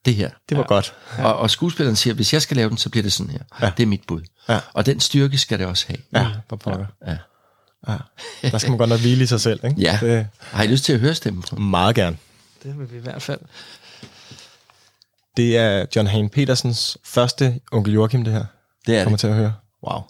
det 0.05 0.15
her. 0.15 0.29
Det 0.49 0.57
var 0.57 0.63
ja. 0.63 0.67
godt. 0.67 0.93
Ja. 1.17 1.25
Og, 1.25 1.37
og 1.37 1.49
skuespilleren 1.49 1.95
siger, 1.95 2.13
hvis 2.13 2.33
jeg 2.33 2.41
skal 2.41 2.57
lave 2.57 2.69
den, 2.69 2.77
så 2.77 2.89
bliver 2.89 3.03
det 3.03 3.13
sådan 3.13 3.31
her. 3.31 3.39
Ja. 3.61 3.65
Ja. 3.65 3.71
Det 3.77 3.83
er 3.83 3.87
mit 3.87 4.01
bud. 4.07 4.21
Ja. 4.49 4.59
Og 4.73 4.85
den 4.85 4.99
styrke 4.99 5.37
skal 5.37 5.59
det 5.59 5.67
også 5.67 5.85
have. 5.87 5.97
Ja, 6.13 6.31
på 6.49 6.55
pokker. 6.55 6.85
Ja. 7.07 7.17
Ja. 7.87 7.97
Der 8.41 8.57
skal 8.57 8.71
man 8.71 8.77
godt 8.77 8.89
nok 8.89 8.99
hvile 8.99 9.23
i 9.23 9.27
sig 9.27 9.41
selv, 9.41 9.59
ikke? 9.65 9.81
Ja. 9.81 9.99
Det, 10.01 10.27
Har 10.39 10.63
I 10.63 10.67
lyst 10.67 10.83
til 10.83 10.93
at 10.93 10.99
høre 10.99 11.15
stemmen? 11.15 11.43
meget 11.69 11.95
gerne. 11.95 12.17
Det 12.63 12.79
vil 12.79 12.91
vi 12.91 12.97
i 12.97 13.01
hvert 13.01 13.21
fald. 13.21 13.39
Det 15.37 15.57
er 15.57 15.85
John 15.95 16.07
Hane 16.07 16.29
Petersens 16.29 16.97
første 17.03 17.59
onkel 17.71 17.93
Joachim, 17.93 18.23
det 18.23 18.33
her. 18.33 18.45
Det 18.87 18.97
er 18.97 19.03
Kommer 19.03 19.17
det. 19.17 19.19
til 19.19 19.27
at 19.27 19.35
høre. 19.35 19.53
Wow. 19.87 20.01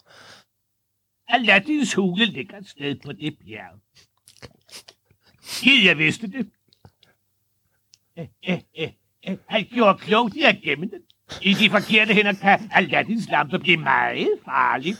Aladdins 1.28 1.94
hule 1.94 2.24
ligger 2.24 2.58
et 2.58 2.68
sted 2.68 2.96
på 3.04 3.12
det 3.12 3.34
bjerg. 3.46 3.85
Gid 5.46 5.84
jeg 5.84 5.98
vidste 5.98 6.26
det. 6.26 6.50
Eh, 8.16 8.26
eh, 8.42 8.60
eh, 8.74 8.90
eh, 9.22 9.36
Han 9.48 9.64
gjorde 9.64 9.98
klogt 9.98 10.34
i 10.34 10.42
at 10.42 10.56
gemme 10.62 10.86
den. 10.86 11.00
I 11.42 11.54
de 11.54 11.70
forkerte 11.70 12.14
hænder 12.14 12.32
kan 12.32 12.70
Aladdins 12.74 13.28
lampe 13.28 13.58
blive 13.58 13.76
meget 13.76 14.28
farlig. 14.44 14.96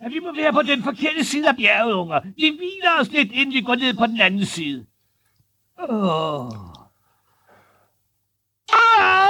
Ja, 0.00 0.08
Vi 0.08 0.18
må 0.18 0.34
være 0.36 0.52
på 0.52 0.62
den 0.62 0.82
forkerte 0.82 1.24
side 1.24 1.48
af 1.48 1.56
bjerget, 1.56 1.92
unger. 1.92 2.20
Vi 2.36 2.56
hviler 2.56 3.00
os 3.00 3.08
lidt, 3.08 3.32
inden 3.32 3.54
vi 3.54 3.60
går 3.60 3.74
ned 3.74 3.94
på 3.94 4.06
den 4.06 4.20
anden 4.20 4.46
side. 4.46 4.86
Åh. 5.88 6.50
Ah! 8.72 9.28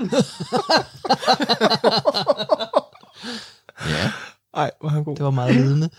Ja. 3.88 4.12
Ej, 4.54 4.70
hvor 4.80 4.88
han 4.88 5.04
god. 5.04 5.16
Det 5.16 5.24
var 5.24 5.30
meget. 5.30 5.90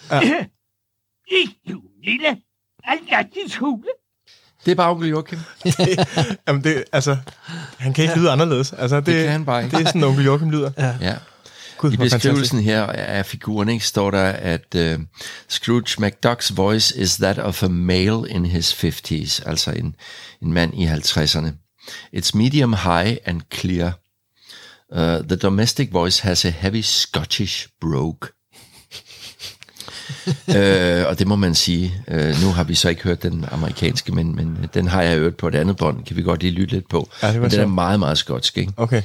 Aladdins 2.83 3.55
hule. 3.55 3.83
Det 4.65 4.71
er 4.71 4.75
bare 4.75 4.91
onkel 4.91 5.09
Joachim. 5.09 5.39
Jamen, 6.47 6.63
det, 6.63 6.83
altså, 6.91 7.17
han 7.77 7.93
kan 7.93 8.03
ikke 8.03 8.19
lyde 8.19 8.31
anderledes. 8.31 8.73
Altså, 8.73 8.95
det, 8.95 9.05
Det 9.05 9.23
kan 9.23 9.31
han 9.31 9.45
bare 9.45 9.63
ikke. 9.63 9.77
Det 9.77 9.83
er 9.83 9.87
sådan, 9.87 10.03
onkel 10.03 10.25
Joachim 10.25 10.49
lyder. 10.49 10.71
Ja. 10.77 10.95
Ja. 11.01 11.15
Gud, 11.77 11.93
I 11.93 11.97
beskrivelsen 11.97 12.59
her 12.59 12.83
af 12.85 13.25
figuren 13.25 13.69
ikke, 13.69 13.85
står 13.85 14.11
der, 14.11 14.23
at 14.23 14.75
uh, 14.75 15.03
Scrooge 15.49 16.05
McDuck's 16.05 16.55
voice 16.55 16.97
is 16.97 17.15
that 17.15 17.39
of 17.39 17.63
a 17.63 17.67
male 17.67 18.29
in 18.29 18.45
his 18.45 18.73
50s, 18.73 19.49
altså 19.49 19.71
en, 19.71 19.95
en 20.41 20.53
mand 20.53 20.73
i 20.73 20.87
50'erne. 20.87 21.49
It's 22.17 22.31
medium 22.33 22.73
high 22.73 23.17
and 23.25 23.41
clear. 23.53 23.91
Uh, 24.95 25.27
the 25.27 25.35
domestic 25.35 25.91
voice 25.91 26.23
has 26.23 26.45
a 26.45 26.49
heavy 26.49 26.81
Scottish 26.81 27.67
brogue. 27.79 28.29
Uh, 30.27 31.05
og 31.09 31.19
det 31.19 31.27
må 31.27 31.35
man 31.35 31.55
sige. 31.55 31.93
Uh, 32.07 32.15
nu 32.15 32.51
har 32.51 32.63
vi 32.63 32.75
så 32.75 32.89
ikke 32.89 33.03
hørt 33.03 33.23
den 33.23 33.45
amerikanske, 33.51 34.11
men, 34.11 34.35
men 34.35 34.69
den 34.73 34.87
har 34.87 35.01
jeg 35.01 35.17
hørt 35.17 35.35
på 35.35 35.47
et 35.47 35.55
andet 35.55 35.77
bånd. 35.77 36.05
Kan 36.05 36.15
vi 36.15 36.21
godt 36.21 36.41
lige 36.41 36.53
lytte 36.53 36.73
lidt 36.73 36.89
på. 36.89 37.09
Ja, 37.21 37.33
det 37.33 37.41
men 37.41 37.51
den 37.51 37.59
er 37.59 37.65
meget, 37.65 37.99
meget 37.99 38.17
skotsk, 38.17 38.57
ikke? 38.57 38.73
Okay. 38.77 39.01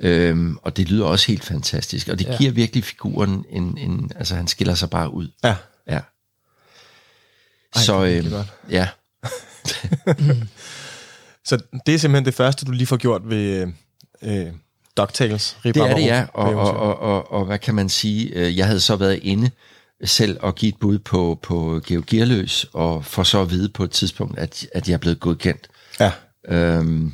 Øhm, 0.00 0.58
og 0.62 0.76
det 0.76 0.88
lyder 0.88 1.04
også 1.04 1.26
helt 1.26 1.44
fantastisk, 1.44 2.08
og 2.08 2.18
det 2.18 2.26
ja. 2.26 2.36
giver 2.36 2.52
virkelig 2.52 2.84
figuren 2.84 3.44
en, 3.50 3.78
en, 3.78 4.10
altså 4.16 4.34
han 4.34 4.46
skiller 4.46 4.74
sig 4.74 4.90
bare 4.90 5.14
ud. 5.14 5.28
Ja. 5.44 5.56
Ja. 5.90 6.00
Ej, 7.74 7.82
så 7.82 8.04
det 8.04 8.14
virkelig 8.14 8.32
godt. 8.32 8.46
ja, 8.70 8.88
Så 11.44 11.58
det 11.86 11.94
er 11.94 11.98
simpelthen 11.98 12.24
det 12.24 12.34
første, 12.34 12.64
du 12.64 12.72
lige 12.72 12.86
får 12.86 12.96
gjort 12.96 13.22
ved 13.24 13.72
øh, 14.22 14.46
DuckTales. 14.96 15.56
Rip 15.64 15.74
det 15.74 15.82
er 15.82 15.94
det 15.94 16.04
ja, 16.04 16.26
og, 16.34 16.54
og, 16.54 16.76
og, 16.76 16.98
og, 16.98 17.32
og 17.32 17.44
hvad 17.44 17.58
kan 17.58 17.74
man 17.74 17.88
sige, 17.88 18.34
øh, 18.34 18.58
jeg 18.58 18.66
havde 18.66 18.80
så 18.80 18.96
været 18.96 19.20
inde 19.22 19.50
selv 20.04 20.38
og 20.40 20.54
give 20.54 20.68
et 20.68 20.78
bud 20.78 20.98
på, 20.98 21.38
på 21.42 21.80
Georg 21.86 22.06
Gearløs, 22.06 22.66
og 22.72 23.04
for 23.04 23.22
så 23.22 23.40
at 23.40 23.50
vide 23.50 23.68
på 23.68 23.84
et 23.84 23.90
tidspunkt, 23.90 24.38
at, 24.38 24.66
at 24.74 24.88
jeg 24.88 24.94
er 24.94 24.98
blevet 24.98 25.20
godkendt. 25.20 25.68
Ja. 26.00 26.12
Øhm, 26.48 27.12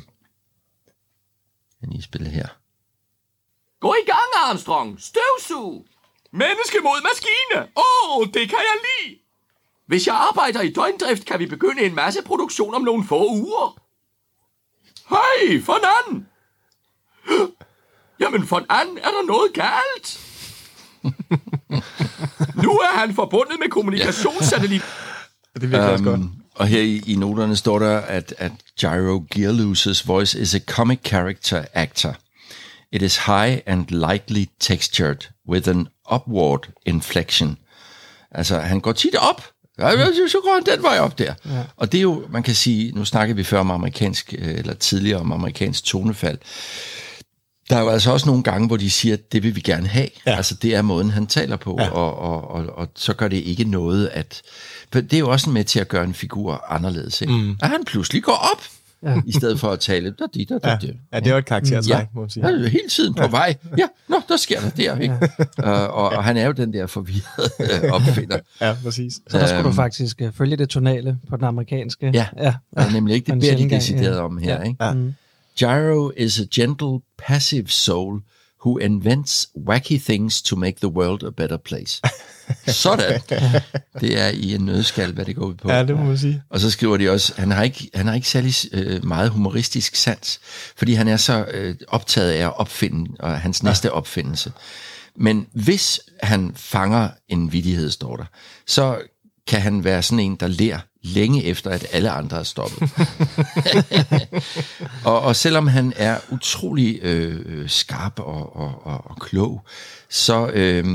jeg 1.81 1.89
lige 1.89 2.01
spille 2.01 2.29
her. 2.29 2.47
Gå 3.79 3.93
i 3.93 4.05
gang, 4.05 4.49
Armstrong. 4.49 5.01
Støvsug. 5.01 5.85
Menneske 6.31 6.77
mod 6.83 7.03
maskine. 7.03 7.61
Åh, 7.77 8.17
oh, 8.17 8.25
det 8.25 8.49
kan 8.49 8.59
jeg 8.59 8.77
lide. 8.87 9.19
Hvis 9.87 10.07
jeg 10.07 10.15
arbejder 10.15 10.61
i 10.61 10.71
døgndrift, 10.71 11.25
kan 11.25 11.39
vi 11.39 11.45
begynde 11.45 11.81
en 11.81 11.95
masse 11.95 12.21
produktion 12.25 12.73
om 12.75 12.81
nogle 12.81 13.07
få 13.07 13.29
uger. 13.29 13.81
Hej, 15.09 15.61
fornan. 15.61 16.27
Jamen 18.19 18.47
for 18.47 18.65
anden 18.69 18.97
er 18.97 19.11
der 19.11 19.25
noget 19.25 19.53
galt. 19.53 20.19
nu 22.63 22.71
er 22.71 22.99
han 22.99 23.15
forbundet 23.15 23.55
med 23.59 23.69
kommunikationssatellit. 23.69 24.81
Det 25.61 25.71
virker 25.71 25.87
um, 25.87 25.91
også 25.91 26.03
godt. 26.03 26.21
Og 26.55 26.67
her 26.67 26.81
i, 26.81 27.01
i 27.05 27.15
noterne 27.15 27.55
står 27.55 27.79
der, 27.79 27.97
at, 27.97 28.33
at 28.37 28.51
Gyro 28.79 29.25
Gearloose's 29.35 30.07
voice 30.07 30.39
is 30.39 30.55
a 30.55 30.59
comic 30.59 30.99
character 31.05 31.65
actor. 31.73 32.15
It 32.91 33.01
is 33.01 33.17
high 33.17 33.59
and 33.65 33.85
lightly 33.89 34.45
textured 34.59 35.17
with 35.49 35.69
an 35.69 35.87
upward 36.13 36.69
inflection. 36.85 37.57
Altså, 38.31 38.59
han 38.59 38.79
går 38.79 38.91
tit 38.91 39.15
op. 39.15 39.41
Ja, 39.79 39.91
så 40.27 40.37
går 40.43 40.53
han 40.53 40.75
den 40.75 40.83
vej 40.83 40.99
op 40.99 41.19
der. 41.19 41.33
Ja. 41.45 41.63
Og 41.77 41.91
det 41.91 41.97
er 41.97 42.01
jo, 42.01 42.23
man 42.29 42.43
kan 42.43 42.55
sige, 42.55 42.91
nu 42.91 43.05
snakker 43.05 43.35
vi 43.35 43.43
før 43.43 43.59
om 43.59 43.71
amerikansk, 43.71 44.33
øh, 44.37 44.53
eller 44.53 44.73
tidligere 44.73 45.19
om 45.19 45.31
amerikansk 45.31 45.83
tonefald. 45.83 46.37
Der 47.69 47.75
er 47.77 47.81
jo 47.81 47.89
altså 47.89 48.11
også 48.11 48.25
nogle 48.25 48.43
gange, 48.43 48.67
hvor 48.67 48.77
de 48.77 48.89
siger, 48.89 49.13
at 49.13 49.31
det 49.31 49.43
vil 49.43 49.55
vi 49.55 49.61
gerne 49.61 49.87
have. 49.87 50.07
Ja. 50.27 50.35
Altså, 50.35 50.55
det 50.61 50.75
er 50.75 50.81
måden, 50.81 51.09
han 51.09 51.27
taler 51.27 51.57
på, 51.57 51.77
ja. 51.79 51.89
og, 51.89 52.17
og, 52.19 52.51
og, 52.51 52.65
og 52.77 52.87
så 52.95 53.13
gør 53.13 53.27
det 53.27 53.37
ikke 53.37 53.63
noget, 53.63 54.07
at... 54.13 54.41
For 54.93 55.01
det 55.01 55.13
er 55.13 55.19
jo 55.19 55.29
også 55.31 55.49
med 55.49 55.63
til 55.63 55.79
at 55.79 55.87
gøre 55.87 56.03
en 56.03 56.13
figur 56.13 56.63
anderledes, 56.69 57.21
ikke? 57.21 57.33
Mm. 57.33 57.55
At 57.61 57.69
han 57.69 57.83
pludselig 57.85 58.23
går 58.23 58.49
op, 58.53 58.61
ja. 59.03 59.21
i 59.25 59.31
stedet 59.31 59.59
for 59.59 59.69
at 59.71 59.79
tale... 59.79 60.11
Da, 60.19 60.25
da, 60.35 60.43
da, 60.49 60.57
da, 60.57 60.69
Ja, 60.69 60.87
ja, 61.13 61.19
det 61.19 61.27
er 61.27 61.31
jo 61.31 61.37
et 61.37 61.45
karaktertræk, 61.45 61.99
Ja. 61.99 62.05
må 62.13 62.21
man 62.21 62.29
sige. 62.29 62.43
Han 62.43 62.55
er 62.55 62.59
jo 62.59 62.67
hele 62.67 62.89
tiden 62.89 63.13
på 63.13 63.27
vej. 63.27 63.55
Ja, 63.77 63.85
nå, 64.07 64.21
der 64.29 64.37
sker 64.37 64.59
der 64.59 64.69
der, 64.69 64.99
ikke? 64.99 65.15
Uh, 65.63 65.69
og, 65.99 66.09
og 66.09 66.23
han 66.23 66.37
er 66.37 66.45
jo 66.45 66.51
den 66.51 66.73
der 66.73 66.87
forvirrede 66.87 67.91
opfinder. 67.95 68.39
Ja, 68.61 68.75
præcis. 68.83 69.13
Så 69.29 69.37
der 69.39 69.45
skulle 69.45 69.59
Øhm. 69.59 69.69
du 69.69 69.75
faktisk 69.75 70.21
øh, 70.21 70.31
følge 70.33 70.57
det 70.57 70.69
tonale 70.69 71.17
på 71.29 71.37
den 71.37 71.45
amerikanske. 71.45 72.11
Ja, 72.13 72.27
ja. 72.37 72.53
Og 72.71 72.91
nemlig 72.93 73.15
ikke, 73.15 73.31
En 73.31 73.41
det 73.41 73.55
beder 73.57 73.69
de 73.69 73.75
decideret 73.75 74.15
ja. 74.15 74.21
om 74.21 74.37
her, 74.37 74.55
Ja. 74.55 74.61
ikke? 74.63 74.83
Ja. 74.85 74.93
Mm. 74.93 75.13
Gyro 75.59 76.11
is 76.17 76.39
a 76.39 76.45
gentle, 76.53 76.99
passive 77.17 77.67
soul 77.69 78.21
who 78.65 78.77
invents 78.77 79.47
wacky 79.55 79.97
things 79.97 80.41
to 80.41 80.55
make 80.55 80.79
the 80.79 80.89
world 80.89 81.23
a 81.23 81.31
better 81.31 81.57
place. 81.57 82.01
Sådan. 82.67 83.21
Det 83.99 84.21
er 84.21 84.27
i 84.27 84.55
en 84.55 84.61
nødskal, 84.61 85.13
hvad 85.13 85.25
det 85.25 85.35
går 85.35 85.45
ud 85.45 85.53
på. 85.53 85.71
Ja, 85.71 85.83
det 85.83 85.97
må 85.97 86.03
man 86.03 86.17
sige. 86.17 86.43
Og 86.49 86.59
så 86.59 86.71
skriver 86.71 86.97
de 86.97 87.09
også, 87.09 87.33
han 87.37 87.51
har 87.51 87.63
ikke, 87.63 87.89
han 87.93 88.07
har 88.07 88.13
ikke 88.13 88.29
særlig 88.29 88.53
øh, 88.71 89.05
meget 89.05 89.29
humoristisk 89.29 89.95
sans, 89.95 90.39
fordi 90.77 90.93
han 90.93 91.07
er 91.07 91.17
så 91.17 91.45
øh, 91.53 91.75
optaget 91.87 92.31
af 92.31 92.45
at 92.45 92.57
opfinde, 92.57 93.15
og 93.19 93.39
hans 93.39 93.63
næste 93.63 93.91
opfindelse. 93.91 94.51
Men 95.15 95.47
hvis 95.53 95.99
han 96.23 96.51
fanger 96.55 97.09
en 97.27 97.51
vidighed, 97.51 97.91
står 97.91 98.15
der, 98.15 98.25
så 98.67 98.97
kan 99.47 99.61
han 99.61 99.83
være 99.83 100.03
sådan 100.03 100.19
en, 100.19 100.35
der 100.35 100.47
lærer 100.47 100.79
længe 101.01 101.43
efter, 101.43 101.69
at 101.69 101.85
alle 101.91 102.09
andre 102.09 102.39
er 102.39 102.43
stoppet. 102.43 102.89
og, 105.05 105.21
og 105.21 105.35
selvom 105.35 105.67
han 105.67 105.93
er 105.95 106.17
utrolig 106.31 106.99
øh, 107.01 107.69
skarp 107.69 108.19
og, 108.19 108.55
og, 108.55 108.85
og, 108.85 109.01
og 109.05 109.17
klog, 109.21 109.65
så 110.09 110.47
øh, 110.47 110.85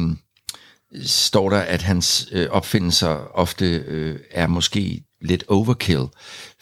står 1.02 1.50
der, 1.50 1.58
at 1.58 1.82
hans 1.82 2.28
øh, 2.32 2.50
opfindelser 2.50 3.38
ofte 3.38 3.66
øh, 3.66 4.18
er 4.30 4.46
måske 4.46 5.04
lidt 5.22 5.44
overkill. 5.48 6.04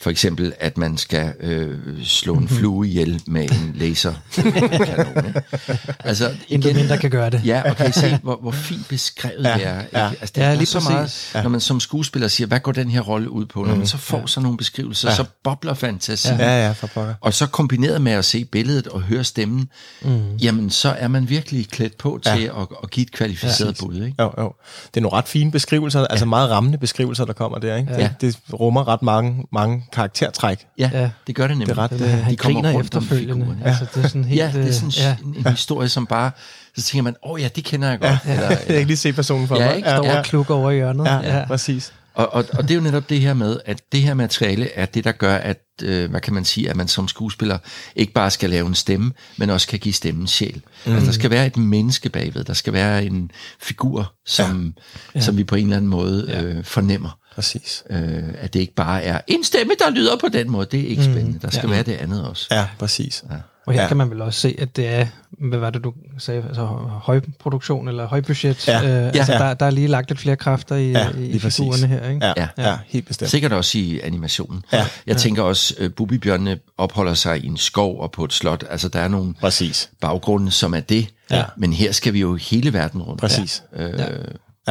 For 0.00 0.10
eksempel, 0.10 0.52
at 0.60 0.78
man 0.78 0.96
skal 0.98 1.32
øh, 1.40 1.78
slå 2.04 2.34
en 2.34 2.48
flue 2.48 2.86
ihjel 2.88 3.22
med 3.26 3.42
en 3.42 3.72
laser. 3.74 4.14
altså, 6.00 6.30
Intet 6.48 6.76
mindre 6.76 6.98
kan 6.98 7.10
gøre 7.10 7.30
det. 7.30 7.42
Ja, 7.44 7.70
og 7.70 7.76
kan 7.76 7.88
I 7.88 7.92
se, 7.92 8.18
hvor, 8.22 8.38
hvor 8.42 8.50
fint 8.50 8.88
beskrevet 8.88 9.44
ja, 9.44 9.54
det 9.54 9.66
er? 9.66 9.80
Ikke? 9.80 9.98
ja. 9.98 10.08
Altså, 10.08 10.32
det 10.34 10.40
Ja, 10.40 10.46
er 10.46 10.54
lige 10.54 10.66
så 10.66 10.80
meget, 10.80 11.02
præcis. 11.02 11.34
når 11.42 11.48
man 11.48 11.60
som 11.60 11.80
skuespiller 11.80 12.28
siger, 12.28 12.48
hvad 12.48 12.60
går 12.60 12.72
den 12.72 12.90
her 12.90 13.00
rolle 13.00 13.30
ud 13.30 13.46
på? 13.46 13.64
Når 13.64 13.74
man 13.74 13.86
så 13.86 13.96
får 13.96 14.26
sådan 14.26 14.42
nogle 14.42 14.58
beskrivelser, 14.58 15.10
så 15.10 15.24
bobler 15.44 15.74
fantasien. 15.74 16.38
Ja, 16.38 16.66
ja, 16.66 16.72
for 16.72 16.86
pokker. 16.86 17.14
Og 17.20 17.34
så 17.34 17.46
kombineret 17.46 18.02
med 18.02 18.12
at 18.12 18.24
se 18.24 18.44
billedet 18.44 18.86
og 18.86 19.00
høre 19.00 19.24
stemmen, 19.24 19.68
mm. 20.02 20.36
jamen 20.36 20.70
så 20.70 20.88
er 20.98 21.08
man 21.08 21.28
virkelig 21.28 21.68
klædt 21.68 21.98
på 21.98 22.20
til 22.22 22.30
at, 22.30 22.66
at 22.82 22.90
give 22.90 23.06
et 23.06 23.12
kvalificeret 23.12 23.80
ja, 23.80 23.86
bud. 23.86 23.94
Ikke? 23.94 24.14
Jo, 24.18 24.32
jo. 24.38 24.54
Det 24.94 24.96
er 24.96 25.00
nogle 25.00 25.16
ret 25.16 25.28
fine 25.28 25.50
beskrivelser, 25.50 26.06
altså 26.06 26.26
meget 26.26 26.50
rammende 26.50 26.78
beskrivelser, 26.78 27.24
der 27.24 27.32
kommer 27.32 27.58
der. 27.58 27.76
Ikke? 27.76 27.92
Ja. 27.92 28.10
Det, 28.20 28.20
det 28.20 28.60
rummer 28.60 28.88
ret 28.88 29.02
mange, 29.02 29.44
mange 29.52 29.84
karaktertræk. 29.92 30.66
Ja, 30.78 30.90
Ja. 30.92 31.10
det 31.26 31.34
gør 31.34 31.46
det 31.46 31.56
nemlig. 31.58 31.66
Det 31.76 31.78
er 31.78 31.82
ret, 31.82 31.90
Den, 31.90 32.02
øh, 32.02 32.08
han 32.10 32.30
de 32.32 32.36
kommer 32.36 32.62
griner 32.62 32.72
rundt 32.72 32.94
om 32.94 33.02
efterfølgende. 33.02 33.34
figurerne. 33.46 33.66
Altså, 33.66 33.86
det 33.94 34.04
er 34.04 34.08
sådan 34.08 34.24
helt... 34.24 34.40
Ja, 34.40 34.50
det 34.54 34.68
er 34.68 34.72
sådan 34.72 34.88
øh, 34.88 34.98
ja. 34.98 35.16
en, 35.24 35.46
en 35.46 35.52
historie, 35.52 35.88
som 35.88 36.06
bare... 36.06 36.30
Så 36.76 36.82
tænker 36.84 37.02
man, 37.02 37.14
åh 37.24 37.32
oh, 37.32 37.40
ja, 37.40 37.48
det 37.56 37.64
kender 37.64 37.88
jeg 37.90 37.98
godt. 38.00 38.12
Ja, 38.26 38.32
eller, 38.32 38.48
Jeg 38.68 38.76
kan 38.78 38.86
lige 38.86 38.96
se 38.96 39.12
personen 39.12 39.48
for 39.48 39.56
Ja, 39.56 39.66
mig. 39.66 39.76
ikke? 39.76 39.88
Står 39.88 40.04
ja, 40.04 40.54
over 40.54 40.70
i 40.70 40.74
hjørnet. 40.74 41.04
ja, 41.04 41.38
ja, 41.38 41.46
præcis. 41.46 41.92
Og, 42.14 42.32
og, 42.34 42.44
og 42.52 42.62
det 42.62 42.70
er 42.70 42.74
jo 42.74 42.80
netop 42.80 43.08
det 43.08 43.20
her 43.20 43.34
med, 43.34 43.60
at 43.64 43.82
det 43.92 44.00
her 44.02 44.14
materiale 44.14 44.72
er 44.74 44.86
det, 44.86 45.04
der 45.04 45.12
gør, 45.12 45.34
at, 45.34 45.58
øh, 45.82 46.10
hvad 46.10 46.20
kan 46.20 46.34
man 46.34 46.44
sige, 46.44 46.70
at 46.70 46.76
man 46.76 46.88
som 46.88 47.08
skuespiller 47.08 47.58
ikke 47.96 48.12
bare 48.12 48.30
skal 48.30 48.50
lave 48.50 48.66
en 48.66 48.74
stemme, 48.74 49.12
men 49.36 49.50
også 49.50 49.68
kan 49.68 49.78
give 49.78 49.92
stemmen 49.94 50.26
sjæl. 50.26 50.62
Mm. 50.86 50.92
Altså, 50.92 51.06
der 51.06 51.12
skal 51.12 51.30
være 51.30 51.46
et 51.46 51.56
menneske 51.56 52.08
bagved, 52.08 52.44
der 52.44 52.52
skal 52.52 52.72
være 52.72 53.04
en 53.04 53.30
figur, 53.62 54.12
som, 54.26 54.74
ja. 55.14 55.20
som 55.20 55.36
vi 55.36 55.44
på 55.44 55.54
en 55.54 55.64
eller 55.64 55.76
anden 55.76 55.90
måde 55.90 56.30
øh, 56.58 56.64
fornemmer. 56.64 57.17
Præcis. 57.38 57.84
Øh, 57.90 58.22
at 58.38 58.54
det 58.54 58.60
ikke 58.60 58.74
bare 58.74 59.02
er 59.02 59.20
en 59.26 59.44
stemme, 59.44 59.72
der 59.78 59.90
lyder 59.90 60.16
på 60.16 60.28
den 60.32 60.50
måde. 60.50 60.66
Det 60.70 60.80
er 60.80 60.86
ikke 60.88 61.04
spændende. 61.04 61.38
Der 61.42 61.50
skal 61.50 61.68
ja. 61.68 61.74
være 61.74 61.82
det 61.82 61.92
andet 61.92 62.28
også. 62.28 62.46
Ja, 62.50 62.66
præcis. 62.78 63.24
Ja. 63.30 63.36
Og 63.66 63.72
her 63.72 63.78
Ja. 63.80 63.82
ja. 63.82 63.88
kan 63.88 63.96
man 63.96 64.10
vel 64.10 64.20
også 64.22 64.40
se, 64.40 64.56
at 64.58 64.76
det 64.76 64.88
er, 64.88 65.06
hvad 65.30 65.58
var 65.58 65.70
det 65.70 65.84
du 65.84 65.92
sagde, 66.18 66.42
altså 66.48 66.64
højproduktion 67.02 67.88
eller 67.88 68.06
højbudget. 68.06 68.68
Ja. 68.68 68.74
Øh, 69.00 69.06
altså, 69.06 69.32
Ja. 69.32 69.38
Der, 69.38 69.54
der 69.54 69.66
er 69.66 69.70
lige 69.70 69.86
lagt 69.86 70.10
lidt 70.10 70.20
flere 70.20 70.36
kræfter 70.36 70.76
i, 70.76 70.90
Ja, 70.90 70.98
ja, 71.04 71.10
i 71.18 71.38
figurerne 71.38 71.86
her. 71.86 72.08
Ikke? 72.08 72.26
Ja, 72.26 72.32
Ja. 72.36 72.48
ja. 72.58 72.68
ja, 72.70 72.76
helt 72.86 73.06
bestemt. 73.06 73.30
Sikkert 73.30 73.52
også 73.52 73.78
i 73.78 74.00
animationen. 74.00 74.62
Ja. 74.72 74.86
Jeg 75.06 75.16
tænker 75.16 75.42
også, 75.42 75.74
at 75.80 75.94
Bubibjørnene 75.94 76.58
opholder 76.78 77.14
sig 77.14 77.44
i 77.44 77.46
en 77.46 77.56
skov 77.56 78.00
og 78.00 78.12
på 78.12 78.24
et 78.24 78.32
slot. 78.32 78.64
Altså, 78.70 78.88
der 78.88 79.00
er 79.00 79.08
nogle 79.08 79.34
Præcis. 79.40 79.90
baggrunde, 80.00 80.50
som 80.50 80.74
er 80.74 80.80
det. 80.80 81.08
Ja. 81.30 81.44
Men 81.56 81.72
her 81.72 81.92
skal 81.92 82.12
vi 82.12 82.20
jo 82.20 82.34
hele 82.34 82.72
verden 82.72 83.02
rundt. 83.02 83.20
Præcis. 83.20 83.62
Øh, 83.76 83.90
Ja. 83.98 84.06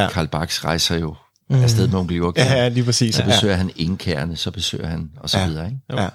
ja. 0.02 0.08
Karl 0.08 0.26
Barks 0.28 0.64
rejser 0.64 0.96
jo 0.98 1.14
afsted 1.50 1.88
med 1.88 1.98
onkel 1.98 2.16
Joachim. 2.16 2.44
Ja, 2.44 2.52
ja, 2.54 2.68
lige 2.68 2.84
præcis. 2.84 3.14
Så 3.14 3.22
Ja. 3.22 3.28
besøger 3.28 3.54
han 3.56 3.70
Inkærne, 3.76 4.36
så 4.36 4.50
besøger 4.50 4.86
han, 4.86 5.10
og 5.16 5.30
så 5.30 5.38
Ja. 5.38 5.46
videre. 5.46 5.66
Ikke? 5.66 5.78
Ja. 5.96 6.08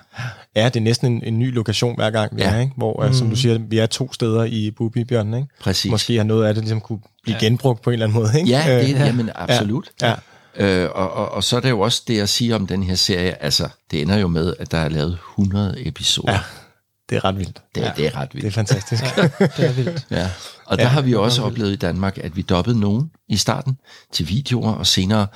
ja, 0.55 0.65
det 0.65 0.75
er 0.75 0.79
næsten 0.81 1.13
en, 1.13 1.23
en 1.23 1.39
ny 1.39 1.53
lokation 1.53 1.95
hver 1.95 2.09
gang, 2.09 2.35
vi 2.35 2.41
Ja. 2.41 2.49
er, 2.49 2.59
ikke? 2.59 2.73
hvor, 2.77 3.07
mm. 3.07 3.13
som 3.13 3.29
du 3.29 3.35
siger, 3.35 3.57
vi 3.69 3.77
er 3.77 3.85
to 3.85 4.13
steder 4.13 4.43
i 4.43 4.71
Bubibjørnen. 4.71 5.33
Ikke? 5.33 5.47
Præcis. 5.61 5.91
Måske 5.91 6.17
har 6.17 6.23
noget 6.23 6.45
af 6.47 6.53
det 6.53 6.63
ligesom 6.63 6.81
kunne 6.81 6.99
blive 7.23 7.37
ja. 7.41 7.45
genbrugt 7.45 7.81
på 7.81 7.89
en 7.89 7.93
eller 7.93 8.05
anden 8.05 8.19
måde. 8.21 8.31
Ikke? 8.39 8.49
Ja, 8.49 8.63
det 8.79 8.89
er, 8.89 9.01
Øh, 9.01 9.07
jamen 9.07 9.29
absolut. 9.35 9.89
Ja. 10.01 10.13
Øh, 10.55 10.89
og, 10.95 11.13
og, 11.13 11.31
og 11.31 11.43
så 11.43 11.55
er 11.55 11.59
det 11.59 11.69
jo 11.69 11.79
også 11.79 12.01
det 12.07 12.21
at 12.21 12.29
sige 12.29 12.55
om 12.55 12.67
den 12.67 12.83
her 12.83 12.95
serie, 12.95 13.43
altså 13.43 13.67
det 13.91 14.01
ender 14.01 14.17
jo 14.17 14.27
med, 14.27 14.53
at 14.59 14.71
der 14.71 14.77
er 14.77 14.89
lavet 14.89 15.17
100 15.37 15.87
episoder. 15.87 16.31
Ja. 16.33 16.39
Ja. 17.11 17.15
Det 17.15 17.23
er 17.23 17.25
ret 17.25 17.37
vildt. 17.39 17.61
Det, 17.75 17.81
ja. 17.81 17.91
det 17.97 18.05
er 18.05 18.15
ret 18.15 18.31
Det 18.31 18.37
er 18.37 18.41
vildt. 18.41 18.55
fantastisk. 18.55 19.03
Det 19.57 19.59
er 19.65 19.71
vildt. 19.73 20.07
Ja. 20.11 20.29
Og 20.65 20.77
der 20.77 20.83
Ja, 20.83 20.89
har 20.89 21.01
vi 21.01 21.15
også 21.15 21.41
meget 21.41 21.51
vildt. 21.51 21.59
oplevet 21.61 21.73
i 21.73 21.75
Danmark, 21.75 22.17
at 22.17 22.35
vi 22.35 22.41
dobbede 22.41 22.79
nogen 22.79 23.11
i 23.29 23.37
starten 23.37 23.77
til 24.11 24.29
videoer, 24.29 24.71
og 24.73 24.87
senere 24.87 25.27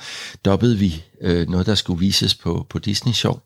dobbede 0.44 0.78
vi 0.78 1.04
øh, 1.22 1.48
noget, 1.48 1.66
der 1.66 1.74
skulle 1.74 2.00
vises 2.00 2.34
på, 2.34 2.66
på 2.70 2.78
Disney 2.78 3.12
Show. 3.12 3.38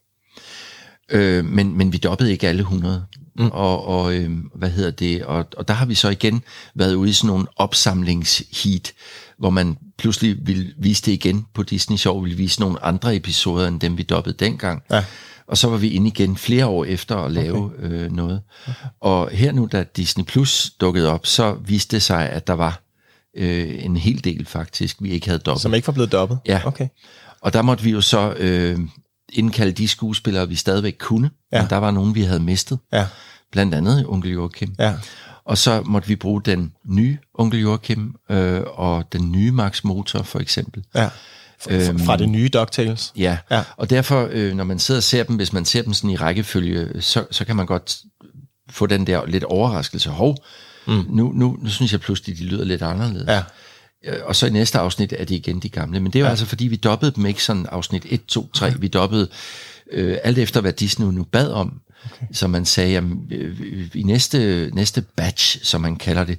Øh, 1.10 1.44
men, 1.44 1.76
men 1.78 1.92
vi 1.92 1.98
dobbede 1.98 2.32
ikke 2.32 2.48
alle 2.48 2.60
100. 2.60 3.04
Mm. 3.38 3.46
Og, 3.52 3.84
og 3.86 4.14
øh, 4.14 4.30
hvad 4.54 4.70
hedder 4.70 4.90
det? 4.90 5.24
Og, 5.24 5.46
og 5.56 5.68
der 5.68 5.74
har 5.74 5.86
vi 5.86 5.94
så 5.94 6.08
igen 6.08 6.42
været 6.74 6.94
ude 6.94 7.10
i 7.10 7.12
sådan 7.12 7.28
nogle 7.28 7.46
opsamlingsheat, 7.56 8.92
hvor 9.38 9.50
man 9.50 9.76
pludselig 9.98 10.36
vil 10.46 10.74
vise 10.78 11.02
det 11.02 11.12
igen 11.12 11.46
på 11.54 11.62
Disney 11.62 11.96
Show, 11.96 12.20
vil 12.20 12.38
vise 12.38 12.60
nogle 12.60 12.84
andre 12.84 13.16
episoder, 13.16 13.68
end 13.68 13.80
dem 13.80 13.98
vi 13.98 14.02
dobbede 14.02 14.34
dengang. 14.38 14.82
Ja. 14.90 15.04
Og 15.46 15.58
så 15.58 15.68
var 15.68 15.76
vi 15.76 15.88
inde 15.88 16.08
igen 16.08 16.36
flere 16.36 16.66
år 16.66 16.84
efter 16.84 17.16
at 17.16 17.32
lave 17.32 17.64
okay. 17.64 17.74
øh, 17.80 18.12
noget. 18.12 18.42
Okay. 18.62 18.74
Og 19.00 19.30
her 19.30 19.52
nu, 19.52 19.68
da 19.72 19.84
Disney 19.96 20.24
Plus 20.24 20.70
dukkede 20.80 21.08
op, 21.08 21.26
så 21.26 21.56
viste 21.66 21.96
det 21.96 22.02
sig, 22.02 22.30
at 22.30 22.46
der 22.46 22.52
var 22.52 22.82
øh, 23.36 23.84
en 23.84 23.96
hel 23.96 24.24
del 24.24 24.46
faktisk, 24.46 24.96
vi 25.00 25.10
ikke 25.10 25.26
havde 25.26 25.38
dobbelt. 25.38 25.62
Som 25.62 25.74
ikke 25.74 25.86
var 25.86 25.92
blevet 25.92 26.12
dobbet? 26.12 26.38
Ja. 26.46 26.60
Okay. 26.64 26.88
Og 27.40 27.52
der 27.52 27.62
måtte 27.62 27.84
vi 27.84 27.90
jo 27.90 28.00
så 28.00 28.34
øh, 28.38 28.78
indkalde 29.32 29.72
de 29.72 29.88
skuespillere, 29.88 30.48
vi 30.48 30.56
stadigvæk 30.56 30.96
kunne. 30.98 31.30
Ja. 31.52 31.60
Men 31.60 31.70
der 31.70 31.76
var 31.76 31.90
nogen, 31.90 32.14
vi 32.14 32.22
havde 32.22 32.40
mistet. 32.40 32.78
Ja. 32.92 33.06
Blandt 33.52 33.74
andet 33.74 34.06
onkel 34.06 34.30
Joachim. 34.30 34.74
Ja. 34.78 34.94
Og 35.44 35.58
så 35.58 35.82
måtte 35.84 36.08
vi 36.08 36.16
bruge 36.16 36.42
den 36.42 36.72
nye 36.84 37.18
onkel 37.34 37.60
Joachim 37.60 38.14
øh, 38.30 38.60
og 38.66 39.12
den 39.12 39.32
nye 39.32 39.52
Max 39.52 39.84
Motor 39.84 40.22
for 40.22 40.38
eksempel. 40.38 40.84
Ja. 40.94 41.08
Øhm, 41.70 41.98
fra 41.98 42.16
det 42.16 42.28
nye 42.28 42.48
DuckTales. 42.48 43.12
Ja, 43.16 43.38
Ja. 43.50 43.62
og 43.76 43.90
derfor, 43.90 44.28
øh, 44.32 44.54
når 44.54 44.64
man 44.64 44.78
sidder 44.78 44.98
og 44.98 45.02
ser 45.02 45.22
dem, 45.22 45.36
hvis 45.36 45.52
man 45.52 45.64
ser 45.64 45.82
dem 45.82 45.92
sådan 45.92 46.10
i 46.10 46.16
rækkefølge, 46.16 47.02
så, 47.02 47.24
så 47.30 47.44
kan 47.44 47.56
man 47.56 47.66
godt 47.66 47.96
få 48.70 48.86
den 48.86 49.06
der 49.06 49.26
lidt 49.26 49.44
overraskelse. 49.44 50.10
Hov, 50.10 50.36
mm. 50.86 51.04
nu, 51.08 51.32
nu, 51.34 51.56
nu 51.62 51.68
synes 51.68 51.92
jeg 51.92 52.00
pludselig, 52.00 52.38
de 52.38 52.44
lyder 52.44 52.64
lidt 52.64 52.82
anderledes. 52.82 53.28
Ja. 53.28 53.42
Øh, 54.04 54.16
Og 54.24 54.36
så 54.36 54.46
i 54.46 54.50
næste 54.50 54.78
afsnit 54.78 55.12
er 55.18 55.24
det 55.24 55.34
igen 55.34 55.60
de 55.60 55.68
gamle. 55.68 56.00
Men 56.00 56.12
det 56.12 56.18
er 56.18 56.20
jo 56.20 56.24
ja. 56.26 56.30
altså, 56.30 56.46
fordi 56.46 56.66
vi 56.66 56.76
dobbede 56.76 57.10
dem 57.16 57.26
ikke 57.26 57.44
sådan 57.44 57.66
afsnit 57.66 58.06
1, 58.08 58.24
2, 58.26 58.50
3. 58.54 58.72
Vi 58.80 58.88
dobbede 58.88 59.28
øh, 59.92 60.16
alt 60.24 60.38
efter, 60.38 60.60
hvad 60.60 60.72
Disney 60.72 61.06
nu 61.06 61.24
bad 61.24 61.50
om. 61.50 61.80
Okay. 62.04 62.26
Så 62.32 62.46
man 62.48 62.64
sagde, 62.64 62.90
jamen, 62.90 63.28
øh, 63.32 63.60
i 63.94 64.02
næste, 64.02 64.70
næste 64.74 65.02
batch, 65.16 65.64
som 65.64 65.80
man 65.80 65.96
kalder 65.96 66.24
det, 66.24 66.38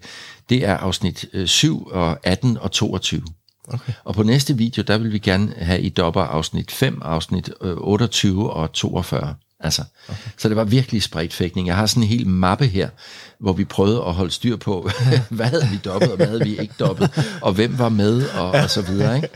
det 0.49 0.65
er 0.65 0.77
afsnit 0.77 1.25
øh, 1.33 1.47
7 1.47 1.87
og 1.91 2.19
18 2.23 2.57
og 2.57 2.71
22. 2.71 3.21
Okay. 3.67 3.93
Og 4.03 4.15
på 4.15 4.23
næste 4.23 4.57
video, 4.57 4.83
der 4.87 4.97
vil 4.97 5.13
vi 5.13 5.19
gerne 5.19 5.53
have 5.57 5.81
i 5.81 5.89
dopper 5.89 6.21
afsnit 6.21 6.71
5, 6.71 7.01
afsnit 7.01 7.49
øh, 7.61 7.77
28 7.77 8.53
og 8.53 8.73
42. 8.73 9.35
Altså, 9.59 9.83
okay. 10.09 10.29
Så 10.37 10.49
det 10.49 10.57
var 10.57 10.63
virkelig 10.63 11.03
spredtfægtning. 11.03 11.67
Jeg 11.67 11.75
har 11.75 11.85
sådan 11.85 12.03
en 12.03 12.09
hel 12.09 12.27
mappe 12.27 12.67
her, 12.67 12.89
hvor 13.39 13.53
vi 13.53 13.65
prøvede 13.65 14.03
at 14.03 14.13
holde 14.13 14.31
styr 14.31 14.55
på, 14.55 14.89
hvad 15.29 15.45
havde 15.45 15.67
vi 15.71 15.79
dobbet, 15.85 16.11
og 16.11 16.17
hvad 16.17 16.27
havde 16.27 16.43
vi 16.43 16.57
ikke 16.57 16.73
dobbet, 16.79 17.09
og 17.41 17.53
hvem 17.53 17.79
var 17.79 17.89
med, 17.89 18.29
og, 18.29 18.51
og 18.51 18.69
så 18.69 18.81
videre. 18.81 19.15
Ikke? 19.15 19.29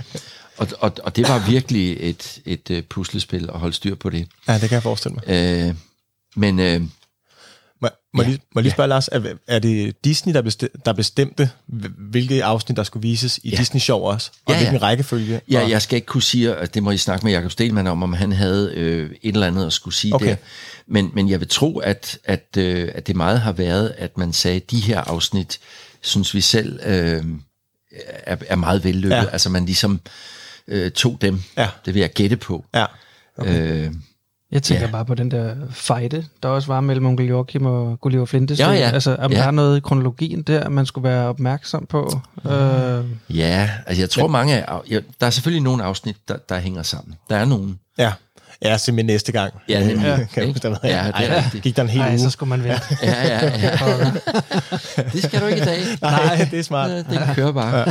Og, 0.57 0.67
og, 0.79 0.91
og 1.03 1.15
det 1.15 1.27
var 1.27 1.49
virkelig 1.49 1.97
et, 1.99 2.39
et 2.45 2.71
øh, 2.71 2.83
puslespil 2.83 3.49
at 3.53 3.59
holde 3.59 3.75
styr 3.75 3.95
på 3.95 4.09
det. 4.09 4.27
Ja, 4.47 4.53
det 4.53 4.61
kan 4.61 4.71
jeg 4.71 4.83
forestille 4.83 5.15
mig. 5.15 5.23
Øh, 5.67 5.75
men 6.35 6.59
øh, 6.59 6.81
Må, 7.81 7.89
må, 8.13 8.21
Ja. 8.21 8.27
ja. 8.27 8.31
lige, 8.33 8.41
må 8.55 8.61
lige 8.61 8.71
spørge, 8.71 8.87
Lars, 8.89 9.07
er, 9.11 9.33
er 9.47 9.59
det 9.59 10.05
Disney, 10.05 10.33
der, 10.33 10.41
bestem, 10.41 10.69
der 10.85 10.93
bestemte, 10.93 11.49
hvilke 11.97 12.43
afsnit, 12.43 12.77
der 12.77 12.83
skulle 12.83 13.01
vises 13.01 13.37
i 13.37 13.41
Ja. 13.49 13.51
ja. 13.51 13.57
Disney 13.57 13.79
Show 13.81 13.99
også? 13.99 14.31
Og 14.45 14.53
Ja, 14.53 14.53
ja, 14.53 14.63
ja. 14.63 14.69
hvilken 14.69 14.81
rækkefølge? 14.87 15.41
Ja, 15.51 15.63
og, 15.63 15.69
jeg 15.69 15.81
skal 15.81 15.95
ikke 15.95 16.05
kunne 16.05 16.23
sige, 16.23 16.55
at 16.55 16.73
det 16.73 16.83
må 16.83 16.91
I 16.91 16.97
snakke 16.97 17.25
med 17.25 17.33
Jakob 17.33 17.51
Stelman 17.51 17.87
om, 17.87 18.03
om 18.03 18.13
han 18.13 18.31
havde 18.31 18.73
øh, 18.75 19.09
et 19.21 19.33
eller 19.33 19.47
andet 19.47 19.65
at 19.65 19.73
skulle 19.73 19.93
sige 19.95 20.15
Okay. 20.15 20.27
der. 20.27 20.35
Men, 20.87 21.11
men 21.13 21.29
jeg 21.29 21.39
vil 21.39 21.47
tro, 21.47 21.77
at, 21.79 22.17
at, 22.23 22.57
øh, 22.57 22.89
at 22.95 23.07
det 23.07 23.15
meget 23.15 23.39
har 23.41 23.51
været, 23.51 23.93
at 23.97 24.17
man 24.17 24.33
sagde, 24.33 24.55
at 24.57 24.71
de 24.71 24.79
her 24.79 25.01
afsnit, 25.01 25.59
synes 26.01 26.33
vi 26.33 26.41
selv, 26.41 26.79
øh, 26.85 27.23
er, 28.09 28.37
er 28.47 28.55
meget 28.55 28.83
vellykket. 28.83 29.15
Ja. 29.15 29.21
Ja. 29.23 29.29
Altså 29.29 29.49
man 29.49 29.65
ligesom 29.65 29.99
øh, 30.67 30.91
tog 30.91 31.17
dem. 31.21 31.41
Ja. 31.57 31.69
Det 31.85 31.93
vil 31.93 31.99
jeg 31.99 32.13
gætte 32.13 32.37
på. 32.37 32.65
Ja. 32.75 32.85
Okay. 33.37 33.85
Øh, 33.87 33.93
Jeg 34.51 34.63
tænker 34.63 34.86
Ja. 34.86 34.91
bare 34.91 35.05
på 35.05 35.15
den 35.15 35.31
der 35.31 35.55
fejde, 35.71 36.25
der 36.43 36.49
også 36.49 36.67
var 36.67 36.81
mellem 36.81 37.05
onkel 37.05 37.25
Joachim 37.27 37.65
og 37.65 38.01
Gulliver 38.01 38.25
Flintes. 38.25 38.60
Ja, 38.60 38.69
ja. 38.71 38.89
Altså, 38.89 39.15
om 39.19 39.31
Ja. 39.31 39.38
der 39.38 39.43
er 39.43 39.51
noget 39.51 39.77
i 39.77 39.79
kronologien 39.79 40.41
der, 40.41 40.69
man 40.69 40.86
skulle 40.86 41.10
være 41.10 41.27
opmærksom 41.27 41.86
på. 41.86 42.19
Øh, 42.45 43.05
ja, 43.38 43.69
altså 43.86 44.01
jeg 44.01 44.10
tror 44.10 44.27
mange 44.27 44.65
af, 44.65 44.81
der 45.19 45.25
er 45.25 45.29
selvfølgelig 45.29 45.63
nogle 45.63 45.83
afsnit, 45.83 46.15
der, 46.27 46.38
der 46.49 46.60
hænger 46.60 46.83
sammen. 46.83 47.15
Der 47.29 47.36
er 47.36 47.45
nogen. 47.45 47.79
ja. 47.97 48.13
Ja, 48.61 48.77
simpelthen 48.77 49.05
næste 49.13 49.31
gang. 49.31 49.53
Ja, 49.69 49.79
nemlig. 49.87 50.03
kan 50.03 50.17
jeg 50.35 50.43
Ikke? 50.43 50.47
huske, 50.47 50.63
der 50.63 50.69
var- 50.69 50.79
Ja, 50.83 51.11
det 51.17 51.29
er 51.29 51.33
Ej. 51.33 51.43
Gik 51.63 51.75
der 51.75 51.81
en 51.83 51.89
hel 51.89 51.99
nej, 52.01 52.09
uge? 52.09 52.19
så 52.19 52.29
skulle 52.29 52.49
man 52.49 52.63
vente. 52.63 52.81
Ja, 53.03 53.27
ja, 53.27 53.51
ja. 53.59 53.77
Det 55.13 55.23
skal 55.23 55.41
du 55.41 55.45
ikke 55.45 55.61
i 55.61 55.65
dag. 55.65 55.79
Nej, 56.01 56.47
det 56.51 56.59
er 56.59 56.63
smart. 56.63 56.89
Det, 56.89 57.05
det 57.09 57.19
kører 57.35 57.51
bare. 57.51 57.77
Ja. 57.79 57.85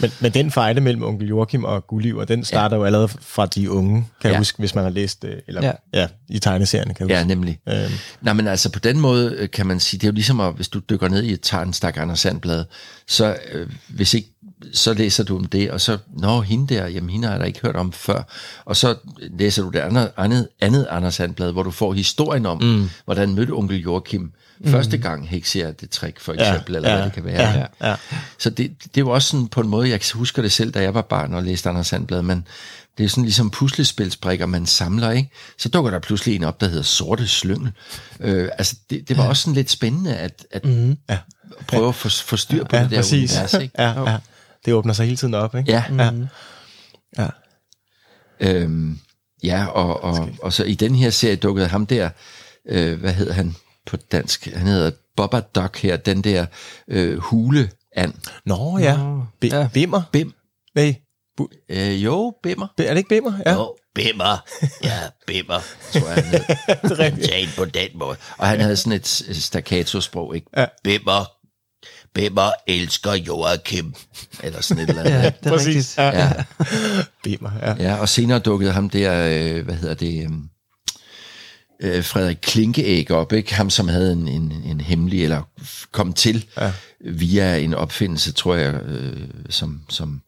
Men, 0.00 0.10
men 0.20 0.32
den 0.34 0.50
fejde 0.50 0.80
mellem 0.80 1.02
onkel 1.02 1.28
Joachim 1.28 1.64
og 1.64 1.86
Gulliver, 1.86 2.24
den 2.24 2.44
starter 2.44 2.76
ja. 2.76 2.80
jo 2.80 2.84
allerede 2.86 3.08
fra 3.20 3.46
de 3.46 3.70
unge, 3.70 3.94
kan 3.94 4.04
ja. 4.24 4.28
Jeg 4.28 4.38
huske, 4.38 4.58
hvis 4.58 4.74
man 4.74 4.84
har 4.84 4.90
læst, 4.90 5.24
øh, 5.24 5.36
eller 5.48 5.66
ja, 5.66 5.72
Ja. 6.00 6.06
i 6.28 6.38
tegneserien, 6.38 6.94
kan 6.94 7.08
jeg 7.08 7.14
Ja, 7.14 7.18
huske. 7.22 7.28
nemlig. 7.28 7.58
Øhm, 7.68 7.92
Nej, 8.20 8.32
men 8.32 8.48
altså 8.48 8.70
på 8.70 8.78
den 8.78 9.00
måde 9.00 9.34
øh, 9.38 9.50
kan 9.50 9.66
man 9.66 9.80
sige, 9.80 9.98
det 10.00 10.06
er 10.06 10.10
jo 10.10 10.14
ligesom, 10.14 10.40
at 10.40 10.52
hvis 10.54 10.68
du 10.68 10.78
dykker 10.90 11.08
ned 11.08 11.22
i 11.22 11.32
et 11.32 11.40
tager 11.40 11.62
en 11.64 11.72
stak 11.72 11.96
Anders 11.96 12.20
Sandblad, 12.20 12.64
så 13.08 13.36
øh, 13.52 13.68
hvis 13.88 14.14
ikke 14.14 14.28
så 14.72 14.94
læser 14.94 15.24
du 15.24 15.36
om 15.36 15.44
det, 15.44 15.70
og 15.70 15.80
så, 15.80 15.98
nå, 16.16 16.40
hende 16.40 16.74
der, 16.74 16.86
jamen 16.86 17.10
hende 17.10 17.26
har 17.26 17.34
jeg 17.34 17.40
da 17.40 17.46
ikke 17.46 17.60
hørt 17.62 17.76
om 17.76 17.92
før. 17.92 18.22
Og 18.64 18.76
så 18.76 18.94
læser 19.38 19.62
du 19.62 19.68
det 19.68 19.78
andet, 19.78 20.10
andet, 20.16 20.48
andet 20.60 20.86
Anders 20.90 21.14
Sandblad, 21.14 21.52
hvor 21.52 21.62
du 21.62 21.70
får 21.70 21.92
historien 21.92 22.46
om, 22.46 22.62
mm. 22.62 22.90
hvordan 23.04 23.34
mødte 23.34 23.50
onkel 23.50 23.80
Joachim 23.80 24.32
første 24.66 24.98
gang 24.98 25.28
hekser 25.28 25.72
det 25.72 25.90
trick, 25.90 26.20
for 26.20 26.32
eksempel, 26.32 26.72
ja, 26.72 26.76
eller 26.76 26.90
ja, 26.90 26.96
hvad 26.96 27.04
det 27.04 27.12
kan 27.12 27.24
være. 27.24 27.66
Ja, 27.80 27.88
ja. 27.88 27.96
Så 28.38 28.50
det, 28.50 28.72
det 28.94 29.00
jo 29.00 29.10
også 29.10 29.28
sådan 29.28 29.48
på 29.48 29.60
en 29.60 29.68
måde, 29.68 29.88
jeg 29.88 30.00
husker 30.14 30.42
det 30.42 30.52
selv, 30.52 30.72
da 30.72 30.82
jeg 30.82 30.94
var 30.94 31.02
barn 31.02 31.34
og 31.34 31.42
læste 31.42 31.68
Anders 31.68 31.86
Sandblad, 31.86 32.22
men 32.22 32.46
det 32.98 33.04
er 33.04 33.08
sådan 33.08 33.24
ligesom 33.24 33.50
puslespilsbrikker, 33.50 34.46
man 34.46 34.66
samler, 34.66 35.10
ikke? 35.10 35.30
Så 35.58 35.68
dukker 35.68 35.90
der 35.90 35.98
pludselig 35.98 36.36
en 36.36 36.44
op, 36.44 36.60
der 36.60 36.68
hedder 36.68 36.82
Sorte 36.82 37.28
Slyngel. 37.28 37.72
Øh, 38.20 38.48
altså, 38.58 38.76
det, 38.90 39.08
det 39.08 39.16
var 39.16 39.28
også 39.28 39.42
sådan 39.42 39.54
lidt 39.54 39.70
spændende 39.70 40.16
at, 40.16 40.46
at 40.50 40.64
mm-hmm. 40.64 40.96
Ja. 41.08 41.18
prøve 41.68 41.88
at 41.88 41.94
få, 41.94 42.08
få 42.08 42.36
styr 42.36 42.64
på 42.64 42.76
ja, 42.76 42.82
det 42.82 42.90
der 42.90 42.96
præcis. 42.96 43.32
univers, 43.32 43.54
ikke? 43.54 43.74
Ja, 43.78 44.10
ja. 44.10 44.16
Det 44.64 44.74
åbner 44.74 44.92
sig 44.92 45.04
hele 45.04 45.16
tiden 45.16 45.34
op, 45.34 45.54
ikke? 45.54 45.72
Ja, 45.72 45.84
Ja. 45.98 46.10
ja. 47.18 47.28
øhm, 48.40 48.98
ja 49.42 49.66
og, 49.66 50.02
og, 50.02 50.28
og 50.42 50.52
så 50.52 50.64
i 50.64 50.74
den 50.74 50.94
her 50.94 51.10
serie 51.10 51.36
dukkede 51.36 51.66
ham 51.68 51.86
der, 51.86 52.10
øh, 52.68 53.00
hvad 53.00 53.12
hedder 53.12 53.32
han 53.32 53.54
på 53.86 53.96
dansk? 53.96 54.46
Han 54.54 54.66
hedder 54.66 54.90
Bobba 55.16 55.40
Duck 55.40 55.78
her, 55.78 55.96
den 55.96 56.22
der 56.24 56.46
øh, 56.88 57.18
hule 57.18 57.70
and. 57.96 58.14
Nå 58.46 58.78
ja. 58.78 58.96
Be- 59.40 59.46
ja. 59.46 59.68
Bimmer? 59.74 60.02
Bim. 60.12 60.32
Nej, 60.74 60.94
Øh, 61.68 62.04
jo, 62.04 62.34
Bimmer. 62.42 62.66
er 62.78 62.88
det 62.88 62.96
ikke 62.96 63.08
Bimmer? 63.08 63.32
Ja, 63.46 63.52
Jo, 63.52 63.76
Bimmer. 63.94 64.44
Ja, 64.82 64.98
Bimmer, 65.26 65.60
tror 65.92 66.06
jeg, 66.08 66.14
han 66.14 66.24
hed. 66.24 66.40
det 66.82 66.90
er 66.90 66.98
rigtigt. 66.98 67.26
Tjent 67.28 67.50
på 67.56 67.64
den 67.64 67.88
måde. 67.94 68.16
Og 68.38 68.46
han 68.46 68.60
havde 68.60 68.76
sådan 68.76 68.92
et 68.92 69.06
staccato-sprog, 69.36 70.34
ikke? 70.36 70.46
Ja. 70.56 70.66
Bimmer, 70.84 71.30
Bimmer 72.14 72.50
elsker 72.66 73.12
Joachim. 73.12 73.94
Eller 74.42 74.60
sådan 74.60 74.84
et 74.84 74.88
eller 74.88 75.02
andet. 75.02 75.14
Ja, 75.14 75.24
det 75.24 75.46
er 75.46 75.50
Præcis. 75.50 75.98
rigtigt. 75.98 75.98
Ja. 75.98 76.10
Ja, 76.10 76.32
Bimmer, 77.24 77.50
ja. 77.62 77.74
ja, 77.78 77.96
og 77.96 78.08
senere 78.08 78.38
dukkede 78.38 78.72
ham 78.72 78.90
der, 78.90 79.28
øh, 79.28 79.64
hvad 79.64 79.74
hedder 79.74 79.94
det, 79.94 80.24
øhm, 80.24 80.48
øh, 81.80 82.04
Frederik 82.04 82.38
Klinkeæg 82.42 83.10
op, 83.10 83.32
ikke? 83.32 83.54
Ham, 83.54 83.70
som 83.70 83.88
havde 83.88 84.12
en, 84.12 84.28
en, 84.28 84.52
en 84.52 84.80
hemmelig, 84.80 85.22
eller 85.22 85.42
kom 85.92 86.12
til 86.12 86.46
ja. 86.60 86.72
via 87.00 87.56
en 87.56 87.74
opfindelse, 87.74 88.32
tror 88.32 88.54
jeg, 88.54 88.74
øh, 88.74 89.28
som, 89.50 89.80
som 89.88 90.22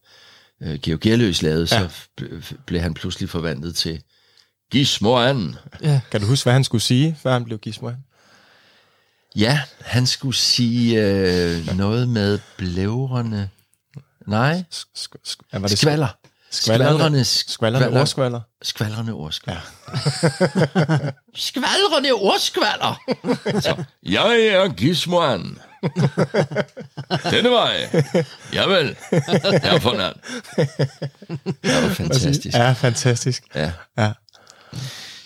øh, 0.62 0.78
Georg 0.82 1.00
Gerløs 1.00 1.42
lavede, 1.42 1.68
ja. 1.70 1.88
så 1.88 1.88
blev 2.66 2.80
han 2.80 2.94
pludselig 2.94 3.28
forvandlet 3.28 3.76
til 3.76 4.02
Gismoan. 4.70 5.54
Ja. 5.82 6.00
Kan 6.10 6.20
du 6.20 6.26
huske, 6.26 6.44
hvad 6.44 6.52
han 6.52 6.64
skulle 6.64 6.82
sige, 6.82 7.16
før 7.22 7.32
han 7.32 7.44
blev 7.44 7.58
gismor? 7.58 7.94
Ja, 9.36 9.60
han 9.80 10.06
skulle 10.06 10.36
sige 10.36 11.02
øh, 11.02 11.76
noget 11.76 12.08
med 12.08 12.38
blævrende... 12.56 13.48
Nej, 14.26 14.64
Sk- 14.74 14.84
sk- 14.98 15.28
sk- 15.28 15.48
ja, 15.52 15.58
var 15.58 15.68
det 15.68 15.78
skvalder. 15.78 16.08
Skvaldrende, 16.50 17.24
Skvaldrende 17.24 18.00
ordskvalder. 18.00 18.40
Skvaldrende 18.62 19.12
ordskvalder. 19.12 19.60
Ja. 19.88 21.10
Skvaldrende 21.34 22.12
ordskvalder. 22.12 23.00
Så, 23.60 23.84
jeg 24.02 24.38
er 24.46 24.68
Gismoan. 24.68 25.58
Denne 27.30 27.50
vej. 27.50 28.04
Javel. 28.52 28.96
Herr 29.10 29.78
von 29.78 30.00
An. 30.00 30.14
Det 31.62 31.82
var 31.82 31.88
fantastisk. 31.94 32.56
Ja, 32.56 32.72
fantastisk. 32.72 33.44
Ja. 33.54 33.72
Ja. 33.98 34.12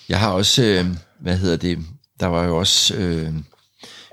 Jeg 0.08 0.20
har 0.20 0.30
også, 0.30 0.62
øh, 0.62 0.86
hvad 1.20 1.36
hedder 1.36 1.56
det, 1.56 1.78
der 2.20 2.26
var 2.26 2.44
jo 2.44 2.56
også, 2.58 2.94
øh, 2.94 3.34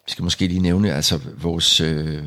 vi 0.08 0.12
skal 0.12 0.24
måske 0.24 0.48
lige 0.48 0.60
nævne, 0.60 0.94
altså 0.94 1.20
vores 1.38 1.82
øh, 1.82 2.24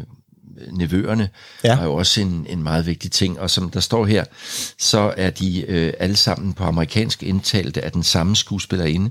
nevøerne 0.73 1.29
Ja. 1.65 1.79
er 1.79 1.85
jo 1.85 1.95
også 1.95 2.21
en, 2.21 2.47
en 2.49 2.63
meget 2.63 2.87
vigtig 2.87 3.13
ting, 3.13 3.41
og 3.41 3.51
som 3.51 3.71
der 3.71 3.81
står 3.81 4.07
her, 4.07 4.25
så 4.79 5.15
er 5.17 5.31
de 5.31 5.65
øh, 5.69 5.93
alle 5.99 6.17
sammen 6.17 6.53
på 6.53 6.65
amerikansk 6.65 7.23
indtalte 7.23 7.83
af 7.85 7.93
den 7.93 8.03
samme 8.03 8.37
skuespillerinde, 8.37 9.11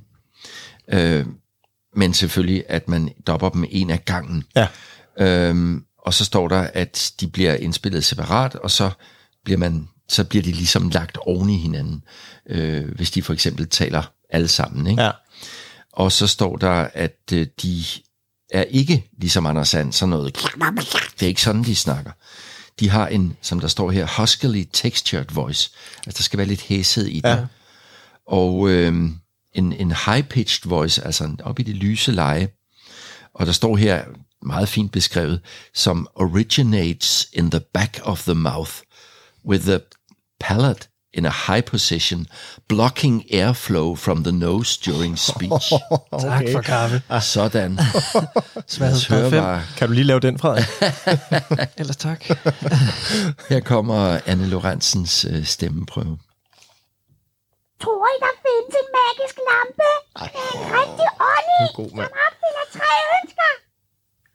øh, 0.94 1.26
men 1.96 2.14
selvfølgelig, 2.14 2.64
at 2.68 2.88
man 2.88 3.10
dopper 3.28 3.50
dem 3.50 3.66
en 3.70 3.90
af 3.90 4.06
gangen. 4.06 4.44
Ja. 4.56 4.68
Øhm, 5.20 5.84
og 5.98 6.14
så 6.14 6.26
står 6.26 6.48
der, 6.48 6.68
at 6.74 7.12
de 7.20 7.28
bliver 7.28 7.54
indspillet 7.54 8.04
separat, 8.04 8.56
og 8.56 8.72
så 8.72 8.90
bliver 9.46 9.58
man 9.58 9.88
så 10.10 10.24
bliver 10.24 10.44
de 10.44 10.52
ligesom 10.52 10.90
lagt 10.90 11.18
oven 11.18 11.50
i 11.50 11.58
hinanden, 11.58 12.04
øh, 12.50 12.96
hvis 12.96 13.12
de 13.12 13.22
for 13.22 13.34
eksempel 13.34 13.70
taler 13.70 14.12
alle 14.30 14.48
sammen. 14.48 14.88
Ikke? 14.88 15.04
Ja. 15.04 15.12
Og 15.94 16.12
så 16.12 16.28
står 16.28 16.56
der, 16.58 16.88
at 16.94 17.18
øh, 17.34 17.48
de 17.62 17.84
er 18.52 18.64
ikke 18.64 19.10
ligesom 19.18 19.46
Anders 19.46 19.70
Sand, 19.70 19.94
sådan 19.94 20.10
noget. 20.10 20.36
Det 21.20 21.24
er 21.24 21.28
ikke 21.28 21.42
sådan, 21.42 21.64
de 21.64 21.76
snakker. 21.76 22.12
De 22.80 22.90
har 22.90 23.08
en, 23.08 23.38
som 23.42 23.60
der 23.60 23.68
står 23.68 23.92
her, 23.92 24.22
huskily 24.22 24.64
textured 24.74 25.26
voice. 25.32 25.72
Altså, 26.06 26.18
der 26.18 26.24
skal 26.24 26.38
være 26.38 26.48
lidt 26.48 26.62
hæshed 26.62 27.06
i 27.06 27.20
den. 27.20 27.38
Ja. 27.38 27.46
Og 28.28 28.70
øh, 28.70 28.94
en, 29.54 29.74
en 29.74 29.92
high-pitched 29.92 30.70
voice, 30.70 31.06
altså 31.06 31.36
op 31.44 31.60
i 31.60 31.64
det 31.64 31.76
lyse 31.76 32.12
leje. 32.12 32.50
Og 33.34 33.46
der 33.46 33.52
står 33.52 33.78
her, 33.78 34.06
meget 34.42 34.70
fint 34.70 34.92
beskrevet, 34.92 35.42
som 35.74 36.08
originates 36.16 37.28
in 37.34 37.52
the 37.52 37.62
back 37.74 38.00
of 38.04 38.24
the 38.24 38.36
mouth, 38.36 38.72
with 39.46 39.64
the 39.64 39.80
palate 40.40 40.88
in 41.14 41.26
a 41.26 41.30
high 41.30 41.62
position, 41.62 42.28
blocking 42.68 43.24
airflow 43.34 43.96
from 43.98 44.24
the 44.24 44.32
nose 44.32 44.78
during 44.78 45.18
speech. 45.18 45.74
Tak 46.22 46.46
for 46.52 46.62
kaffe. 46.62 47.02
Sådan. 47.22 47.80
Sværhedsgrad 48.68 49.22
Hør 49.22 49.30
5. 49.30 49.42
bare. 49.42 49.62
Kan 49.78 49.88
du 49.88 49.94
lige 49.94 50.04
lave 50.04 50.20
den, 50.20 50.40
Frederik? 50.40 50.66
Ellers 51.80 51.98
tak. 51.98 52.24
Her 53.50 53.60
kommer 53.60 54.20
Anne 54.26 54.48
Lorentzens 54.48 55.26
øh, 55.26 55.46
stemmeprøve. 55.46 56.18
Tror 57.82 58.06
I, 58.08 58.16
der 58.26 58.34
findes 58.46 58.76
en 58.82 58.90
magisk 59.00 59.38
lampe? 59.50 59.90
Med 60.20 60.44
en 60.56 60.74
rigtig 60.80 61.08
ånd 61.32 61.48
i, 61.62 61.66
God 61.76 61.92
mand. 61.96 62.08
som 62.08 62.18
opfylder 62.28 62.66
tre 62.80 62.92
ønsker? 63.24 63.50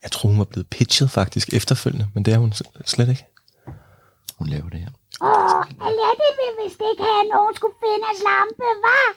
Jeg 0.03 0.11
tror, 0.13 0.29
hun 0.29 0.39
var 0.39 0.45
blevet 0.45 0.69
pitchet 0.71 1.11
faktisk 1.11 1.53
efterfølgende, 1.53 2.09
men 2.15 2.25
det 2.25 2.35
er 2.35 2.39
hun 2.39 2.53
slet 2.85 3.09
ikke. 3.09 3.25
Hun 4.39 4.49
laver 4.49 4.69
det 4.69 4.81
her. 4.81 4.89
Åh, 5.21 5.61
Aladdin 5.87 6.35
ville 6.41 6.57
vist 6.63 6.81
ikke 6.91 7.03
have, 7.09 7.21
at 7.25 7.29
nogen 7.35 7.55
skulle 7.59 7.77
finde 7.83 8.05
hans 8.09 8.23
lampe, 8.29 8.69
var? 8.89 9.09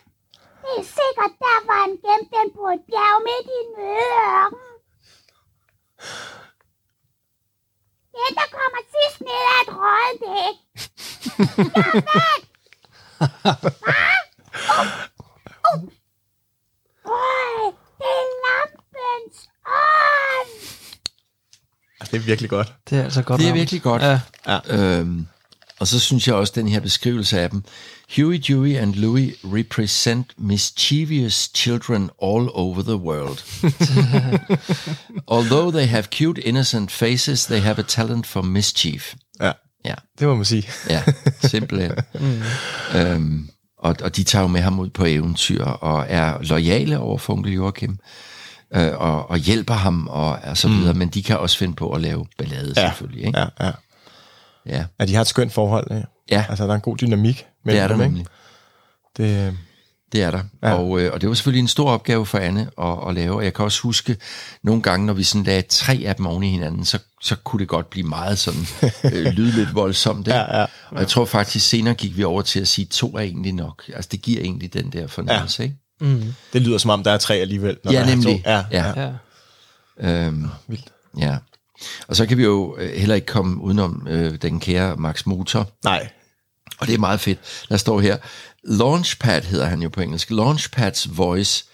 Det 0.64 0.74
er 0.82 0.86
sikkert 1.00 1.34
derfor, 1.46 1.74
han 1.84 1.94
gemte 2.04 2.32
den 2.38 2.48
på 2.58 2.64
et 2.76 2.82
bjerg 2.90 3.18
midt 3.28 3.48
i 3.56 3.58
en 3.66 3.74
ørken. 3.92 4.66
Den, 8.16 8.32
der 8.40 8.48
kommer 8.58 8.82
sidst 8.94 9.20
ned 9.28 9.42
af 9.54 9.58
et 9.64 9.72
rådent 9.80 10.24
æg. 10.44 10.56
Jamen! 11.76 12.42
Hvad? 13.86 14.20
Uh, 14.74 14.88
uh. 15.74 15.84
Øj, 17.06 17.72
det 18.00 18.12
er 18.22 18.28
lampens 18.46 19.38
ånd! 19.68 20.52
Det 22.12 22.16
er 22.16 22.26
virkelig 22.26 22.50
godt. 22.50 22.74
Det 22.90 23.00
er 23.00 23.04
altså 23.04 23.24
godt 23.24 23.42
Det 23.42 23.50
er 23.50 23.54
virkelig 23.54 23.82
godt. 23.82 24.02
Ja. 24.02 24.20
Ja. 24.48 24.60
Øhm, 24.70 25.28
og 25.80 25.88
så 25.88 26.00
synes 26.00 26.28
jeg 26.28 26.36
også, 26.36 26.54
den 26.56 26.68
her 26.68 26.80
beskrivelse 26.80 27.40
af 27.40 27.50
dem. 27.50 27.64
Huey, 28.16 28.38
Dewey 28.48 28.76
and 28.76 28.94
Louie 28.94 29.34
represent 29.44 30.32
mischievous 30.38 31.52
children 31.56 32.04
all 32.24 32.50
over 32.54 32.82
the 32.82 32.96
world. 32.96 33.38
Although 35.28 35.72
they 35.72 35.88
have 35.88 36.04
cute, 36.04 36.42
innocent 36.42 36.92
faces, 36.92 37.46
they 37.46 37.60
have 37.62 37.80
a 37.80 37.84
talent 37.88 38.28
for 38.28 38.42
mischief. 38.42 39.14
Ja, 39.42 39.52
Ja, 39.86 39.94
det 40.20 40.28
må 40.28 40.36
man 40.36 40.46
sige. 40.46 40.68
ja, 40.90 41.04
simpelthen. 41.42 41.92
mm. 42.20 42.42
øhm, 42.96 43.50
og, 43.80 43.96
og 44.04 44.16
de 44.16 44.24
tager 44.24 44.42
jo 44.42 44.48
med 44.48 44.62
ham 44.62 44.80
ud 44.80 44.90
på 44.90 45.06
eventyr 45.06 45.64
og 45.66 46.06
er 46.10 46.38
lojale 46.42 47.00
over 47.00 47.18
for 47.18 47.34
onkel 47.34 47.54
Joachim. 47.54 47.98
Øh, 48.76 48.92
og, 48.98 49.30
og 49.30 49.38
hjælper 49.38 49.74
ham 49.74 50.08
og, 50.08 50.40
og 50.44 50.58
så 50.58 50.68
videre, 50.68 50.94
mm. 50.94 51.00
men 51.00 51.10
de 51.10 51.24
kan 51.24 51.40
også 51.40 51.58
finde 51.58 51.74
på 51.76 51.92
at 51.92 52.02
lave 52.02 52.26
ballade 52.38 52.74
Ja, 52.78 52.90
selvfølgelig. 52.90 53.26
Ikke? 53.26 53.40
ja, 53.40 53.46
ja. 53.66 53.72
Ja. 54.70 54.86
Ja, 55.00 55.06
de 55.06 55.14
har 55.16 55.22
et 55.22 55.28
skønt 55.28 55.54
forhold. 55.54 55.88
Ja. 55.92 56.02
Ja. 56.32 56.46
Altså, 56.50 56.64
der 56.64 56.70
er 56.72 56.76
en 56.76 56.82
god 56.82 56.98
dynamik 56.98 57.46
Det 57.66 57.78
er 57.78 57.88
der 57.88 57.98
dem, 57.98 58.18
ikke? 58.18 58.30
Det, 59.18 59.48
øh, 59.48 59.54
Det 60.12 60.24
er 60.24 60.32
der. 60.32 60.42
Ja. 60.64 60.70
Ja. 60.70 60.74
Og, 60.76 61.00
øh, 61.02 61.14
og 61.14 61.22
det 61.22 61.30
var 61.30 61.36
selvfølgelig 61.36 61.62
en 61.62 61.68
stor 61.68 61.90
opgave 61.92 62.26
for 62.26 62.38
Anne 62.38 62.70
at, 62.82 62.98
at 63.08 63.14
lave. 63.16 63.36
Og 63.36 63.44
jeg 63.44 63.54
kan 63.54 63.66
også 63.66 63.82
huske, 63.82 64.18
nogle 64.64 64.82
gange, 64.82 65.06
når 65.06 65.14
vi 65.14 65.24
sådan 65.24 65.44
lagde 65.44 65.62
tre 65.62 66.04
af 66.06 66.16
dem 66.16 66.26
oven 66.26 66.44
i 66.44 66.50
hinanden, 66.52 66.86
så, 66.86 67.00
så 67.22 67.36
kunne 67.36 67.60
det 67.60 67.68
godt 67.68 67.90
blive 67.90 68.08
meget 68.08 68.38
sådan 68.38 68.62
øh, 69.14 69.26
lydligt 69.26 69.76
voldsomt. 69.76 70.28
Ikke? 70.28 70.38
Ja, 70.40 70.60
ja. 70.60 70.66
Og 70.90 71.00
jeg 71.00 71.08
tror 71.08 71.26
faktisk, 71.26 71.70
senere 71.70 71.94
gik 71.94 72.18
vi 72.18 72.24
over 72.24 72.42
til 72.42 72.60
at 72.60 72.68
sige, 72.68 72.86
at 72.86 72.90
to 72.90 73.08
er 73.16 73.20
egentlig 73.20 73.54
nok. 73.54 73.84
Altså 73.96 74.10
det 74.12 74.22
giver 74.22 74.42
egentlig 74.42 74.74
den 74.74 74.90
der 74.94 75.08
fornemmelse. 75.08 75.64
Ja. 75.64 75.68
Ikke? 75.70 75.78
Mm. 76.02 76.34
det 76.54 76.62
lyder 76.62 76.78
som 76.78 76.90
om, 76.90 77.04
der 77.04 77.12
er 77.12 77.18
tre 77.18 77.36
alligevel. 77.36 77.78
Når 77.84 77.92
Ja, 77.92 77.98
der 77.98 78.04
er 78.04 78.10
nemlig. 78.10 78.44
To. 78.46 78.50
Ja, 78.52 78.64
Ja. 78.72 78.86
ja. 79.02 79.12
Ja. 80.02 80.26
Øhm, 80.26 80.48
Vildt. 80.68 80.92
ja. 81.20 81.38
Og 82.08 82.16
så 82.16 82.26
kan 82.26 82.38
vi 82.38 82.44
jo 82.44 82.76
øh, 82.80 82.94
heller 83.00 83.16
ikke 83.16 83.28
komme 83.28 83.62
udenom 83.62 84.08
øh, 84.10 84.36
den 84.42 84.60
kære 84.60 84.96
Max 84.96 85.26
Motor. 85.26 85.70
Nej, 85.84 86.10
Og 86.80 86.88
det 86.88 86.94
er 86.94 87.00
meget 87.00 87.20
fedt. 87.20 87.40
Der 87.70 87.78
står 87.78 88.00
her, 88.00 88.18
Launchpad 88.64 89.42
hedder 89.42 89.66
han 89.66 89.82
jo 89.82 89.90
på 89.90 90.02
engelsk. 90.02 90.32
Launchpad's 90.32 91.08
voice 91.16 91.66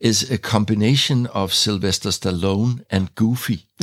is 0.00 0.30
a 0.30 0.36
combination 0.36 1.26
of 1.30 1.50
Sylvester 1.52 2.10
Stallone 2.10 2.74
and 2.90 3.08
Goofy. 3.14 3.50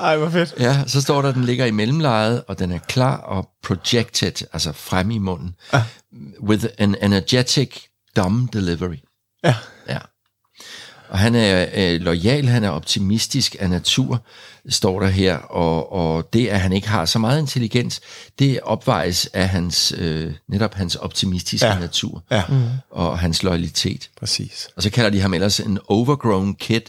Ej, 0.00 0.16
hvor 0.16 0.28
fedt. 0.30 0.54
Ja, 0.58 0.82
så 0.86 1.00
står 1.00 1.22
der, 1.22 1.28
at 1.28 1.34
den 1.34 1.44
ligger 1.44 1.64
i 1.66 1.70
mellemlejet, 1.70 2.44
og 2.48 2.58
den 2.58 2.72
er 2.72 2.78
klar 2.78 3.16
og 3.16 3.48
projected, 3.62 4.46
altså 4.52 4.72
frem 4.72 5.10
i 5.10 5.18
munden, 5.18 5.54
Ah. 5.72 5.82
with 6.42 6.64
an 6.78 6.96
energetic 7.02 7.80
dumb 8.16 8.52
delivery. 8.52 8.96
Ja. 9.44 9.54
Ja. 9.88 9.98
Og 11.12 11.18
han 11.18 11.34
er 11.34 11.66
øh, 11.74 12.00
lojal, 12.00 12.48
han 12.48 12.64
er 12.64 12.70
optimistisk 12.70 13.56
af 13.60 13.70
natur, 13.70 14.22
står 14.68 15.00
der 15.00 15.08
her, 15.08 15.36
og, 15.36 15.92
og 15.92 16.32
det, 16.32 16.48
at 16.48 16.60
han 16.60 16.72
ikke 16.72 16.88
har 16.88 17.04
så 17.04 17.18
meget 17.18 17.38
intelligens, 17.40 18.00
det 18.38 18.60
opvejes 18.62 19.26
af 19.34 19.48
hans, 19.48 19.94
øh, 19.98 20.32
netop 20.48 20.74
hans 20.74 20.96
optimistiske 20.96 21.66
Ja. 21.66 21.78
natur 21.78 22.22
Ja, 22.30 22.42
mm. 22.48 22.62
og 22.90 23.18
hans 23.18 23.42
loyalitet. 23.42 24.10
præcis. 24.18 24.68
Og 24.76 24.82
så 24.82 24.90
kalder 24.90 25.10
de 25.10 25.20
ham 25.20 25.34
ellers 25.34 25.60
en 25.60 25.78
overgrown 25.88 26.54
kid 26.54 26.80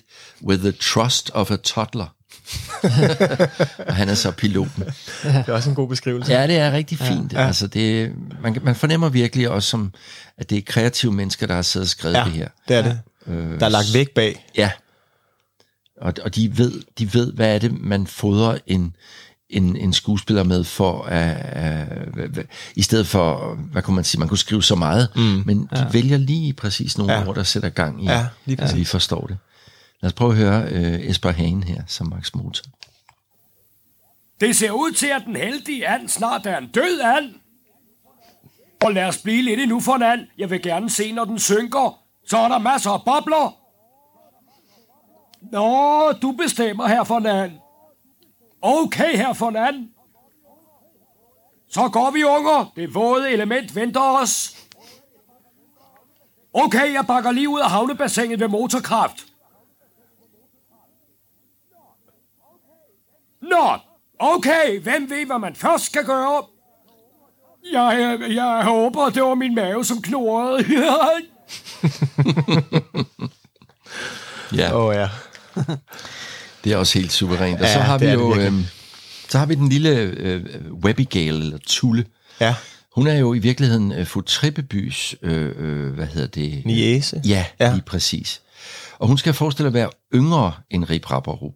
with 0.43 0.61
the 0.61 0.71
trust 0.71 1.31
of 1.33 1.51
a 1.51 1.55
toddler. 1.55 2.05
og 3.87 3.95
han 3.95 4.09
er 4.09 4.13
så 4.13 4.31
piloten. 4.31 4.83
Det 5.23 5.43
er 5.47 5.53
også 5.53 5.69
en 5.69 5.75
god 5.75 5.87
beskrivelse. 5.87 6.31
Ja, 6.33 6.47
det 6.47 6.57
er 6.57 6.71
rigtig 6.71 6.97
fint. 6.97 7.33
Ja. 7.33 7.47
Altså 7.47 7.67
det, 7.67 8.11
man, 8.41 8.57
man 8.61 8.75
fornemmer 8.75 9.09
virkelig 9.09 9.49
også, 9.49 9.69
som, 9.69 9.93
at 10.37 10.49
det 10.49 10.57
er 10.57 10.61
kreative 10.65 11.11
mennesker, 11.11 11.47
der 11.47 11.53
har 11.55 11.61
siddet 11.61 11.85
og 11.85 11.89
skrevet 11.89 12.15
ja 12.15 12.23
det 12.23 12.31
her. 12.31 12.47
det 12.67 12.75
er 12.77 12.81
det. 12.81 12.99
Øh, 13.27 13.59
Der 13.59 13.65
er 13.65 13.69
lagt 13.69 13.93
væk 13.93 14.09
bag. 14.11 14.45
Ja. 14.57 14.71
Og, 16.01 16.13
og 16.21 16.35
de, 16.35 16.57
ved, 16.57 16.81
de 16.99 17.13
ved, 17.13 17.33
hvad 17.33 17.55
er 17.55 17.59
det, 17.59 17.81
man 17.81 18.07
fodrer 18.07 18.57
en, 18.67 18.95
en, 19.49 19.75
en 19.75 19.93
skuespiller 19.93 20.43
med 20.43 20.63
for 20.63 21.03
at, 21.03 21.97
uh, 22.37 22.43
i 22.75 22.81
stedet 22.81 23.07
for, 23.07 23.55
hvad 23.55 23.81
kunne 23.81 23.95
man 23.95 24.03
sige, 24.03 24.19
man 24.19 24.27
kunne 24.27 24.37
skrive 24.37 24.63
så 24.63 24.75
meget, 24.75 25.09
mm. 25.15 25.21
men 25.45 25.59
de 25.63 25.79
ja. 25.79 25.89
vælger 25.91 26.17
lige 26.17 26.53
præcis 26.53 26.97
nogle 26.97 27.13
Ja. 27.13 27.27
ord, 27.27 27.35
der 27.35 27.43
sætter 27.43 27.69
gang 27.69 28.03
i, 28.03 28.07
Ja, 28.07 28.27
lige 28.45 28.67
så 28.67 28.75
vi 28.75 28.83
forstår 28.85 29.27
det. 29.27 29.37
Lad 30.01 30.07
os 30.09 30.13
prøve 30.13 30.31
at 30.31 30.37
høre 30.37 30.63
uh, 30.71 31.09
Esper 31.09 31.31
Hagen 31.31 31.63
her, 31.63 31.81
som 31.87 32.07
Max 32.07 32.33
Motor. 32.33 32.63
Det 34.41 34.55
ser 34.55 34.71
ud 34.71 34.91
til, 34.91 35.07
at 35.07 35.21
den 35.25 35.35
heldige 35.35 35.87
and 35.87 36.09
snart 36.09 36.45
er 36.45 36.57
en 36.57 36.67
død 36.67 36.99
and. 37.17 37.33
Og 38.85 38.93
lad 38.93 39.05
os 39.05 39.17
blive 39.17 39.41
lidt 39.43 39.59
endnu 39.59 39.79
for 39.79 39.93
en 39.95 40.03
and. 40.03 40.21
Jeg 40.37 40.49
vil 40.49 40.61
gerne 40.61 40.89
se, 40.89 41.11
når 41.11 41.25
den 41.25 41.39
synker. 41.39 41.99
Så 42.25 42.37
er 42.37 42.47
der 42.47 42.57
masser 42.57 42.91
af 42.91 43.03
bobler. 43.05 43.57
Nå, 45.51 46.11
du 46.11 46.31
bestemmer 46.31 46.87
her 46.87 47.03
for 47.03 47.19
land. 47.19 47.51
Okay, 48.61 49.17
her 49.17 49.33
for 49.33 49.49
land. 49.49 49.89
Så 51.69 51.89
går 51.89 52.11
vi, 52.11 52.23
unger. 52.23 52.71
Det 52.75 52.95
våde 52.95 53.31
element 53.31 53.75
venter 53.75 54.01
os. 54.01 54.57
Okay, 56.53 56.93
jeg 56.93 57.07
bakker 57.07 57.31
lige 57.31 57.49
ud 57.49 57.59
af 57.59 57.69
havnebassinet 57.69 58.39
ved 58.39 58.47
motorkraft. 58.47 59.25
Nå, 63.41 63.77
okay, 64.19 64.79
hvem 64.79 65.09
ved, 65.09 65.25
hvad 65.25 65.39
man 65.39 65.55
først 65.55 65.85
skal 65.85 66.05
gøre? 66.05 66.45
Jeg, 67.71 68.19
jeg, 68.21 68.35
jeg 68.35 68.63
håber, 68.63 69.09
det 69.09 69.23
var 69.23 69.35
min 69.35 69.55
mave, 69.55 69.85
som 69.85 70.01
knurrede. 70.01 70.65
Ja, 74.55 74.73
Åh 74.75 74.85
oh, 74.85 74.95
ja. 74.95 75.09
det 76.63 76.71
er 76.73 76.77
også 76.77 76.99
helt 76.99 77.11
suverænt. 77.11 77.61
Og 77.61 77.65
Ja, 77.67 77.73
så 77.73 77.79
har 77.79 77.97
vi 77.97 78.05
jo 78.05 78.35
øhm, 78.35 78.65
så 79.29 79.37
har 79.37 79.45
vi 79.45 79.55
den 79.55 79.69
lille 79.69 79.89
øh, 79.99 80.45
Webbigale, 80.71 81.39
eller 81.39 81.57
Tulle. 81.67 82.05
Ja, 82.39 82.55
Hun 82.95 83.07
er 83.07 83.13
jo 83.17 83.33
i 83.33 83.39
virkeligheden 83.39 83.91
øh, 83.91 84.05
Futrippebys, 84.05 85.15
øh, 85.21 85.51
øh, 85.57 85.93
hvad 85.93 86.05
hedder 86.07 86.27
det? 86.27 86.65
Niese. 86.65 87.21
Ja, 87.25 87.45
Ja. 87.59 87.65
ja, 87.67 87.73
lige 87.73 87.83
præcis. 87.85 88.41
Og 88.99 89.07
hun 89.07 89.17
skal 89.17 89.33
forestille 89.33 89.67
at 89.67 89.73
være 89.73 89.89
yngre 90.13 90.53
end 90.69 90.89
Rip 90.89 91.11
Rapperup. 91.11 91.53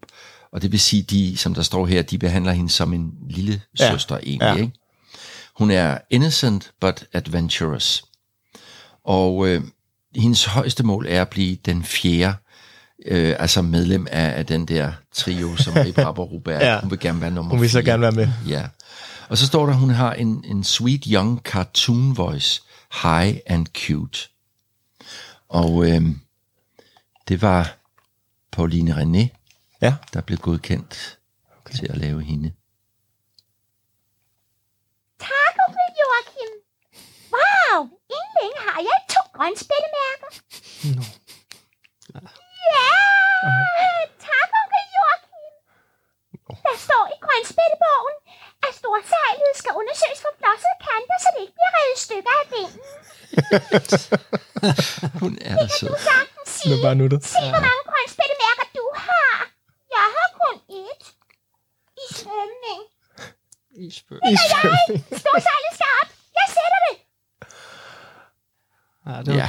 Og 0.54 0.62
det 0.62 0.72
vil 0.72 0.80
sige, 0.80 1.04
de, 1.04 1.38
som 1.38 1.54
der 1.54 1.62
står 1.62 1.86
her, 1.86 2.02
de 2.02 2.18
behandler 2.18 2.52
hende 2.52 2.70
som 2.70 2.94
en 2.94 3.12
lille 3.30 3.62
Ja. 3.80 3.92
søster 3.92 4.16
egentlig. 4.18 4.40
Ja. 4.48 4.56
Ikke? 4.56 4.72
Hun 5.58 5.72
er 5.72 5.98
innocent 6.10 6.72
but 6.82 7.04
adventurous. 7.14 8.04
Og 9.06 9.48
øh, 9.48 9.62
hendes 10.18 10.46
højeste 10.46 10.84
mål 10.84 11.06
er 11.10 11.22
at 11.22 11.30
blive 11.30 11.56
den 11.56 11.84
fjerde, 11.84 12.36
øh, 13.06 13.36
altså 13.40 13.62
medlem 13.62 14.08
af, 14.12 14.38
af 14.38 14.46
den 14.46 14.66
der 14.66 14.92
trio, 15.14 15.56
som 15.56 15.74
Rip 15.74 15.98
Rapperup 15.98 16.48
er. 16.48 16.66
Ja. 16.66 16.80
Hun 16.82 16.92
vil 16.92 17.00
gerne 17.00 17.22
være 17.22 17.32
nummer 17.32 17.52
hun 17.52 17.62
vil 17.62 17.70
så 17.70 17.78
fire. 17.78 17.86
gerne 17.86 18.02
være 18.02 18.12
med. 18.12 18.30
Ja. 18.48 18.68
Og 19.30 19.38
så 19.38 19.48
står 19.48 19.66
der, 19.66 19.74
at 19.74 19.80
hun 19.80 19.90
har 19.90 20.14
en, 20.14 20.44
en 20.46 20.64
sweet 20.64 21.04
young 21.06 21.40
cartoon 21.44 22.18
voice, 22.18 22.62
high 23.04 23.38
and 23.46 23.68
cute. 23.88 24.20
Og 25.50 25.90
øhm, 25.90 26.20
det 27.28 27.42
var 27.42 27.76
Pauline 28.52 28.92
René, 29.02 29.28
Ja, 29.82 29.96
der 30.14 30.22
blev 30.22 30.38
godkendt 30.38 31.18
okay. 31.60 31.74
til 31.76 31.88
at 31.90 31.98
lave 31.98 32.24
hende. 32.24 32.52
Tak, 35.20 35.54
onkel 35.68 35.88
Joachim. 36.02 36.52
Wow, 37.36 37.80
inden 38.16 38.34
længe 38.42 38.60
har 38.68 38.80
jeg 38.90 39.00
to 39.16 39.22
grønspættemærker. 39.38 40.30
Ja, 42.76 42.92
tak, 44.28 44.50
onkel 44.62 44.84
Joachim. 44.96 45.46
Der 46.68 46.76
står 46.88 47.04
i 47.16 47.18
grønspættebogen, 47.26 48.16
at 48.66 48.72
storsejlet 48.80 49.54
skal 49.62 49.72
undersøges 49.80 50.20
for 50.26 50.32
flossede 50.40 50.78
kanter, 50.88 51.18
så 51.24 51.28
det 51.34 51.42
ikke 51.46 51.56
bliver 51.58 51.74
revet 51.78 51.94
i 51.98 52.00
stykker 52.08 52.34
af 52.42 52.46
vinden. 52.54 52.82
Hun 55.22 55.32
er 55.50 55.54
da 55.62 55.66
sød. 55.80 55.90
Du 55.92 55.98
sagtens 56.12 56.50
det 56.54 56.62
sige, 56.62 56.74
er 56.78 56.82
bare 56.88 56.98
nuttet. 57.02 57.22
se 57.36 57.42
hvor 57.54 57.64
mange 57.70 57.84
grønspættemærker 57.92 58.66
du 58.78 58.86
har. 59.08 59.36
Jeg 59.96 60.08
har 60.16 60.28
kun 60.42 60.56
ét. 60.84 61.04
I 62.04 62.06
svømning. 62.22 62.82
Storsejlet 65.22 65.72
skal 65.78 65.90
op. 66.02 66.10
Jeg 66.40 66.48
sætter 66.58 66.80
det. 66.88 66.96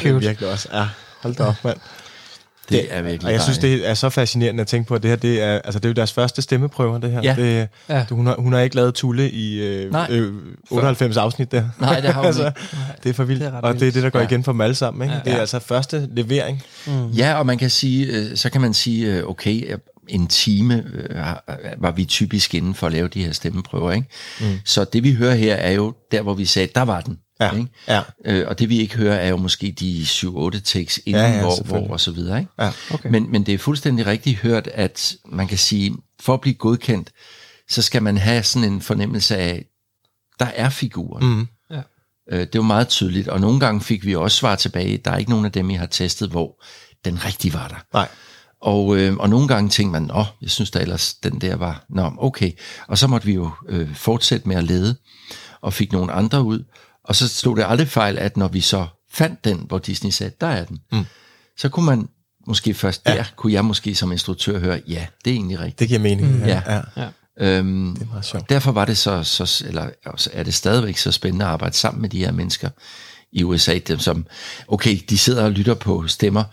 Ja, 0.04 0.08
det 0.08 0.14
Ja, 0.14 0.14
ja, 0.14 0.14
Det 0.14 0.14
er 0.14 0.18
cute. 0.20 0.26
virkelig 0.26 0.52
også. 0.52 0.68
Ja, 0.72 0.86
hold 1.22 1.34
da 1.34 1.42
op, 1.44 1.54
mand. 1.64 1.76
Det 2.70 2.86
er 2.96 3.02
virkelig 3.02 3.26
Og 3.26 3.32
jeg 3.32 3.42
synes, 3.42 3.58
det 3.58 3.88
er 3.88 3.94
så 3.94 4.10
fascinerende 4.10 4.60
at 4.60 4.66
tænke 4.66 4.88
på, 4.88 4.94
at 4.94 5.02
det 5.02 5.10
her, 5.10 5.16
det 5.16 5.42
er, 5.42 5.52
altså, 5.58 5.78
det 5.78 5.84
er 5.84 5.88
jo 5.88 5.92
deres 5.94 6.12
første 6.12 6.42
stemmeprøver, 6.42 6.98
det 6.98 7.10
her. 7.10 7.20
Ja. 7.22 7.34
Det, 7.38 7.68
Ja. 7.88 8.04
du, 8.10 8.14
hun, 8.14 8.26
har, 8.26 8.34
hun 8.38 8.52
har 8.52 8.60
ikke 8.60 8.76
lavet 8.76 8.94
Tulle 8.94 9.30
i 9.30 9.60
øh, 9.62 9.92
Nej. 9.92 10.06
øh, 10.10 10.32
98 10.70 11.16
afsnit 11.16 11.52
der. 11.52 11.64
Nej, 11.80 12.00
det 12.00 12.10
har 12.14 12.22
hun 12.22 12.28
ikke. 12.46 12.60
det 13.02 13.10
er 13.10 13.14
for 13.14 13.24
vildt. 13.24 13.40
Det 13.42 13.48
er 13.48 13.52
og 13.52 13.62
det 13.62 13.68
er 13.68 13.84
vildt. 13.84 13.94
det, 13.94 14.02
der 14.02 14.10
går 14.10 14.18
Ja. 14.18 14.24
igen 14.26 14.44
for 14.44 14.52
dem 14.52 14.60
alle 14.60 14.74
sammen. 14.74 15.02
Ikke? 15.02 15.14
Ja. 15.14 15.20
Det 15.24 15.32
er 15.32 15.40
altså 15.40 15.58
første 15.58 16.08
levering. 16.12 16.62
Ja, 17.16 17.34
og 17.38 17.46
man 17.46 17.58
kan 17.58 17.70
sige, 17.70 18.06
øh, 18.06 18.36
så 18.36 18.50
kan 18.50 18.60
man 18.60 18.74
sige, 18.74 19.06
øh, 19.16 19.24
okay, 19.30 19.74
en 20.08 20.26
time 20.26 20.84
øh, 20.94 21.16
var 21.78 21.90
vi 21.90 22.04
typisk 22.04 22.54
inden 22.54 22.74
for 22.74 22.86
at 22.86 22.92
lave 22.92 23.08
de 23.08 23.24
her 23.24 23.32
stemmeprøver, 23.32 23.92
ikke? 23.92 24.06
Mm. 24.40 24.46
Så 24.64 24.84
det 24.84 25.04
vi 25.04 25.12
hører 25.14 25.34
her 25.34 25.54
er 25.54 25.70
jo 25.72 25.94
der, 26.12 26.22
hvor 26.22 26.34
vi 26.34 26.44
sagde, 26.44 26.68
der 26.74 26.82
var 26.82 27.00
den. 27.00 27.18
Ja, 27.40 27.50
Ikke? 27.56 27.68
ja. 27.88 28.02
Øh, 28.24 28.48
og 28.48 28.58
det 28.58 28.68
vi 28.68 28.78
ikke 28.78 28.96
hører, 28.96 29.14
er 29.16 29.28
jo 29.28 29.36
måske 29.36 29.74
de 29.80 30.02
7-8 30.02 30.60
takes 30.60 31.00
inden, 31.06 31.22
Ja, 31.22 31.30
ja, 31.30 31.40
hvor, 31.40 31.62
hvor 31.64 31.92
og 31.92 32.00
så 32.00 32.10
videre. 32.10 32.38
Ikke? 32.38 32.52
Ja, 32.58 32.72
okay. 32.90 33.08
men, 33.10 33.30
men 33.30 33.46
det 33.46 33.54
er 33.54 33.58
fuldstændig 33.58 34.06
rigtigt 34.06 34.38
hørt, 34.38 34.66
at 34.66 35.16
man 35.26 35.48
kan 35.48 35.58
sige, 35.58 35.96
for 36.20 36.34
at 36.34 36.40
blive 36.40 36.54
godkendt, 36.54 37.10
så 37.70 37.82
skal 37.82 38.02
man 38.02 38.18
have 38.18 38.42
sådan 38.42 38.72
en 38.72 38.82
fornemmelse 38.82 39.36
af, 39.36 39.64
der 40.40 40.46
er 40.46 40.68
figuren. 40.68 41.26
Mm. 41.26 41.46
Ja. 41.70 41.80
Øh, 42.32 42.40
det 42.40 42.54
var 42.54 42.62
meget 42.62 42.88
tydeligt, 42.88 43.28
og 43.28 43.40
nogle 43.40 43.60
gange 43.60 43.80
fik 43.80 44.04
vi 44.04 44.14
også 44.14 44.36
svar 44.36 44.56
tilbage, 44.56 44.98
der 45.04 45.10
er 45.10 45.16
ikke 45.16 45.30
nogen 45.30 45.44
af 45.44 45.52
dem, 45.52 45.70
I 45.70 45.74
har 45.74 45.86
testet, 45.86 46.30
hvor 46.30 46.64
den 47.04 47.24
rigtige 47.24 47.54
var 47.54 47.68
der. 47.68 47.76
Nej. 47.92 48.08
Og, 48.60 48.96
øh, 48.96 49.16
og 49.16 49.30
nogle 49.30 49.48
gange 49.48 49.70
tænkte 49.70 49.92
man, 49.92 50.02
nå, 50.02 50.24
jeg 50.42 50.50
synes 50.50 50.70
da 50.70 50.78
ellers, 50.78 51.14
den 51.14 51.40
der 51.40 51.56
var, 51.56 51.84
nå, 51.88 52.12
okay. 52.18 52.52
Og 52.88 52.98
så 52.98 53.06
måtte 53.06 53.26
vi 53.26 53.34
jo 53.34 53.50
øh, 53.68 53.94
fortsætte 53.94 54.48
med 54.48 54.56
at 54.56 54.64
lede, 54.64 54.96
og 55.60 55.72
fik 55.72 55.92
nogle 55.92 56.12
andre 56.12 56.42
ud. 56.42 56.64
Og 57.08 57.16
så 57.16 57.28
slog 57.28 57.56
det 57.56 57.64
aldrig 57.68 57.88
fejl, 57.88 58.18
at 58.18 58.36
når 58.36 58.48
vi 58.48 58.60
så 58.60 58.86
fandt 59.12 59.44
den, 59.44 59.64
hvor 59.68 59.78
Disney 59.78 60.10
sagde, 60.10 60.32
der 60.40 60.46
er 60.46 60.64
den, 60.64 60.78
Mm. 60.92 61.04
så 61.58 61.68
kunne 61.68 61.86
man 61.86 62.08
måske 62.46 62.74
først 62.74 63.06
der, 63.06 63.24
kunne 63.36 63.52
jeg 63.52 63.64
måske 63.64 63.94
som 63.94 64.12
instruktør 64.12 64.58
høre, 64.58 64.80
ja, 64.88 65.06
det 65.24 65.30
er 65.30 65.34
egentlig 65.34 65.58
rigtigt. 65.60 65.78
Det 65.78 65.88
giver 65.88 66.00
mening. 66.00 66.36
Mm. 66.38 66.44
Ja. 66.44 66.62
ja. 66.66 66.80
Ja. 66.96 67.08
Øhm, 67.40 67.94
Det 67.94 68.02
er 68.02 68.06
meget 68.06 68.24
sjovt. 68.24 68.48
derfor 68.50 68.72
var 68.72 68.84
det 68.84 68.98
så, 68.98 69.22
så, 69.22 69.64
eller 69.66 69.90
også 70.06 70.30
er 70.32 70.42
det 70.42 70.54
stadigvæk 70.54 70.96
så 70.96 71.12
spændende 71.12 71.44
at 71.44 71.50
arbejde 71.50 71.76
sammen 71.76 72.02
med 72.02 72.08
de 72.10 72.18
her 72.18 72.32
mennesker 72.32 72.68
i 73.32 73.42
USA, 73.44 73.78
dem 73.78 73.98
som, 73.98 74.26
okay, 74.68 74.98
de 75.10 75.18
sidder 75.18 75.44
og 75.44 75.50
lytter 75.50 75.74
på 75.74 76.08
stemmer, 76.08 76.44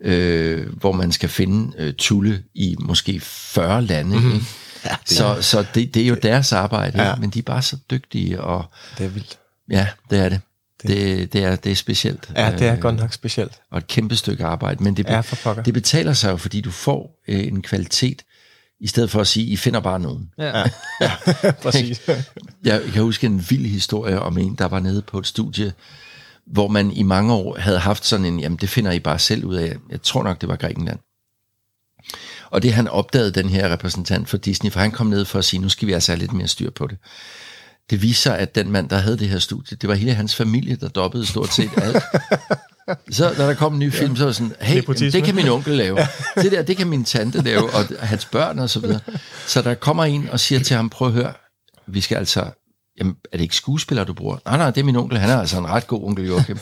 øh, 0.00 0.72
hvor 0.76 0.92
man 0.92 1.12
skal 1.12 1.28
finde 1.28 1.72
øh, 1.78 1.94
tulle 1.98 2.42
i 2.54 2.76
måske 2.78 3.20
40 3.20 3.82
lande, 3.82 4.16
mm-hmm. 4.16 4.34
ikke? 4.34 4.46
Ja, 4.84 4.96
det, 5.08 5.16
Så, 5.16 5.42
så 5.42 5.64
det, 5.74 5.94
det 5.94 6.02
er 6.02 6.06
jo 6.06 6.14
deres 6.22 6.52
arbejde, 6.52 7.02
Ja. 7.02 7.08
ja. 7.08 7.16
men 7.16 7.30
de 7.30 7.38
er 7.38 7.42
bare 7.42 7.62
så 7.62 7.76
dygtige, 7.90 8.40
og 8.40 8.64
det 8.98 9.06
er 9.06 9.10
vildt. 9.10 9.38
Ja, 9.70 9.88
det 10.10 10.18
er 10.18 10.28
det. 10.28 10.40
Det, 10.82 11.32
det, 11.32 11.44
er, 11.44 11.56
det 11.56 11.72
er 11.72 11.76
specielt. 11.76 12.30
Ja, 12.36 12.52
det 12.58 12.66
er 12.66 12.72
Øh, 12.74 12.78
godt 12.80 12.96
nok 12.96 13.12
specielt. 13.12 13.52
Og 13.70 13.78
et 13.78 13.86
kæmpe 13.86 14.16
stykke 14.16 14.44
arbejde, 14.44 14.84
men 14.84 14.96
det, 14.96 15.06
Ja, 15.06 15.20
for 15.20 15.36
pokker. 15.36 15.62
det 15.62 15.74
betaler 15.74 16.12
sig 16.12 16.30
jo, 16.30 16.36
fordi 16.36 16.60
du 16.60 16.70
får 16.70 17.22
øh, 17.28 17.46
en 17.46 17.62
kvalitet, 17.62 18.22
i 18.80 18.86
stedet 18.86 19.10
for 19.10 19.20
at 19.20 19.26
sige, 19.26 19.46
I 19.46 19.56
finder 19.56 19.80
bare 19.80 20.00
nogen. 20.00 20.30
Ja. 20.38 20.64
Præcis. 21.62 22.00
Jeg 22.64 22.82
kan 22.92 23.02
huske 23.02 23.26
en 23.26 23.46
vild 23.50 23.66
historie 23.66 24.20
om 24.20 24.38
en, 24.38 24.54
der 24.54 24.64
var 24.64 24.80
nede 24.80 25.02
på 25.02 25.18
et 25.18 25.26
studie, 25.26 25.72
hvor 26.46 26.68
man 26.68 26.90
i 26.92 27.02
mange 27.02 27.32
år 27.32 27.58
havde 27.58 27.78
haft 27.78 28.06
sådan 28.06 28.26
en, 28.26 28.40
jamen 28.40 28.58
det 28.58 28.68
finder 28.68 28.92
I 28.92 29.00
bare 29.00 29.18
selv 29.18 29.44
ud 29.44 29.54
af. 29.54 29.76
Jeg 29.90 30.02
tror 30.02 30.22
nok, 30.22 30.40
det 30.40 30.48
var 30.48 30.56
Grækenland. 30.56 30.98
Og 32.50 32.62
det 32.62 32.72
han 32.72 32.88
opdagede, 32.88 33.30
den 33.30 33.48
her 33.48 33.72
repræsentant 33.72 34.28
for 34.28 34.36
Disney, 34.36 34.70
for 34.70 34.80
han 34.80 34.90
kom 34.90 35.06
ned 35.06 35.24
for 35.24 35.38
at 35.38 35.44
sige, 35.44 35.60
nu 35.60 35.68
skal 35.68 35.88
vi 35.88 35.92
altså 35.92 36.12
have 36.12 36.18
lidt 36.18 36.32
mere 36.32 36.48
styr 36.48 36.70
på 36.70 36.86
det. 36.86 36.98
Det 37.90 38.02
viser 38.02 38.22
sig, 38.30 38.38
at 38.38 38.54
den 38.54 38.70
mand, 38.70 38.88
der 38.88 38.96
havde 38.96 39.18
det 39.18 39.28
her 39.28 39.38
studie, 39.38 39.76
det 39.80 39.88
var 39.88 39.94
hele 39.94 40.14
hans 40.14 40.34
familie, 40.34 40.76
der 40.76 40.88
dobbede 40.88 41.26
stort 41.26 41.52
set 41.54 41.70
alt. 41.76 42.02
Så 43.10 43.34
når 43.38 43.46
der 43.46 43.54
kom 43.54 43.72
en 43.72 43.78
ny 43.78 43.92
film, 43.92 44.16
så 44.16 44.22
var 44.22 44.28
det 44.28 44.36
sådan, 44.36 44.52
hey, 44.60 44.76
Nepotisme. 44.76 45.10
det 45.20 45.24
kan 45.26 45.34
min 45.34 45.48
onkel 45.48 45.76
lave. 45.76 45.98
Det 46.42 46.52
der, 46.52 46.62
det 46.62 46.76
kan 46.76 46.86
min 46.86 47.04
tante 47.04 47.42
lave, 47.42 47.62
og 47.74 47.84
hans 48.00 48.24
børn 48.24 48.58
og 48.58 48.70
så 48.70 48.80
videre. 48.80 49.00
Så 49.46 49.62
der 49.62 49.74
kommer 49.74 50.04
en 50.04 50.28
og 50.30 50.40
siger 50.40 50.60
til 50.60 50.76
ham, 50.76 50.90
prøv 50.90 51.08
at 51.08 51.14
høre, 51.14 51.32
vi 51.86 52.00
skal 52.00 52.16
altså, 52.16 52.44
jamen, 52.98 53.14
er 53.32 53.36
det 53.36 53.42
ikke 53.42 53.56
skuespiller, 53.56 54.04
du 54.04 54.12
bruger? 54.14 54.36
Nej, 54.46 54.56
nej, 54.56 54.70
det 54.70 54.80
er 54.80 54.84
min 54.84 54.96
onkel, 54.96 55.18
han 55.18 55.30
er 55.30 55.38
altså 55.40 55.58
en 55.58 55.66
ret 55.66 55.86
god 55.86 56.02
onkel 56.04 56.26
Joachim. 56.26 56.58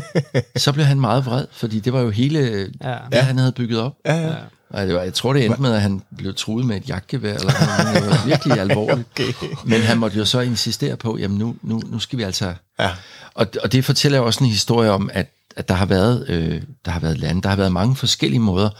så 0.56 0.72
blev 0.72 0.84
han 0.84 1.00
meget 1.00 1.26
vred, 1.26 1.46
fordi 1.52 1.80
det 1.80 1.92
var 1.92 2.00
jo 2.00 2.10
hele, 2.10 2.70
Ja. 2.82 2.96
hvad 3.08 3.22
han 3.22 3.38
havde 3.38 3.52
bygget 3.52 3.80
op. 3.80 3.92
Ja, 4.06 4.14
ja. 4.16 4.34
Var, 4.70 4.80
jeg 4.80 5.14
tror, 5.14 5.32
det 5.32 5.44
endte 5.44 5.62
med, 5.62 5.72
at 5.72 5.82
han 5.82 6.02
blev 6.16 6.34
truet 6.34 6.66
med 6.66 6.76
et 6.76 6.88
jagtgevær, 6.88 7.34
eller 7.34 7.52
noget. 7.84 8.02
Det 8.02 8.10
var 8.10 8.26
virkelig 8.26 8.60
alvorligt. 8.70 9.08
Okay. 9.12 9.32
Men 9.64 9.80
han 9.80 9.98
måtte 9.98 10.18
jo 10.18 10.24
så 10.24 10.40
insistere 10.40 10.96
på, 10.96 11.18
jamen 11.18 11.38
nu, 11.38 11.56
nu, 11.62 11.82
nu 11.86 11.98
skal 11.98 12.18
vi 12.18 12.22
altså... 12.22 12.54
Ja. 12.78 12.90
Og, 13.34 13.46
og 13.62 13.72
det 13.72 13.84
fortæller 13.84 14.18
jo 14.18 14.26
også 14.26 14.44
en 14.44 14.50
historie 14.50 14.90
om, 14.90 15.10
at, 15.12 15.32
at 15.56 15.68
der 15.68 15.74
har 15.74 15.86
været 15.86 16.28
øh, 16.28 16.62
der 16.84 16.90
har 16.90 17.00
været 17.00 17.18
lande, 17.18 17.42
der 17.42 17.48
har 17.48 17.56
været 17.56 17.72
mange 17.72 17.96
forskellige 17.96 18.40
måder, 18.40 18.70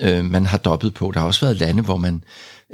øh, 0.00 0.24
man 0.24 0.46
har 0.46 0.58
dobbet 0.58 0.94
på. 0.94 1.10
Der 1.14 1.20
har 1.20 1.26
også 1.26 1.46
været 1.46 1.56
lande, 1.56 1.82
hvor 1.82 1.96
man 1.96 2.24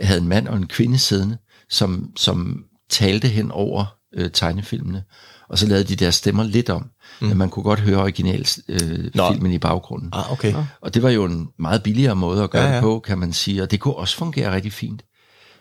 havde 0.03 0.21
en 0.21 0.29
mand 0.29 0.49
og 0.49 0.57
en 0.57 0.67
kvinde 0.67 0.99
siddende, 0.99 1.39
som, 1.71 2.11
som 2.17 2.65
talte 2.91 3.29
hen 3.29 3.51
over 3.51 3.85
øh, 4.15 4.31
tegnefilmene, 4.33 5.03
og 5.51 5.59
så 5.59 5.67
lavede 5.67 5.85
de 5.85 5.97
deres 5.97 6.15
stemmer 6.15 6.45
lidt 6.45 6.71
om. 6.71 6.87
Mm. 7.21 7.27
Men 7.29 7.39
man 7.39 7.49
kunne 7.51 7.63
godt 7.63 7.81
høre 7.81 7.99
originalfilmen 8.03 9.11
øh, 9.21 9.33
filmen 9.33 9.53
i 9.53 9.59
baggrunden. 9.59 10.09
Ah, 10.13 10.33
okay. 10.33 10.55
Og 10.83 10.95
det 10.95 11.03
var 11.03 11.11
jo 11.11 11.25
en 11.25 11.49
meget 11.59 11.83
billigere 11.83 12.17
måde 12.17 12.43
at 12.43 12.51
gøre 12.51 12.63
Ja, 12.63 12.69
ja, 12.69 12.75
ja. 12.75 12.77
ja. 12.77 12.81
det 12.81 12.95
på, 12.95 13.01
kan 13.07 13.19
man 13.19 13.33
sige. 13.33 13.63
Og 13.63 13.71
det 13.71 13.81
kunne 13.81 13.95
også 13.97 14.17
fungere 14.17 14.55
rigtig 14.55 14.73
fint. 14.73 15.03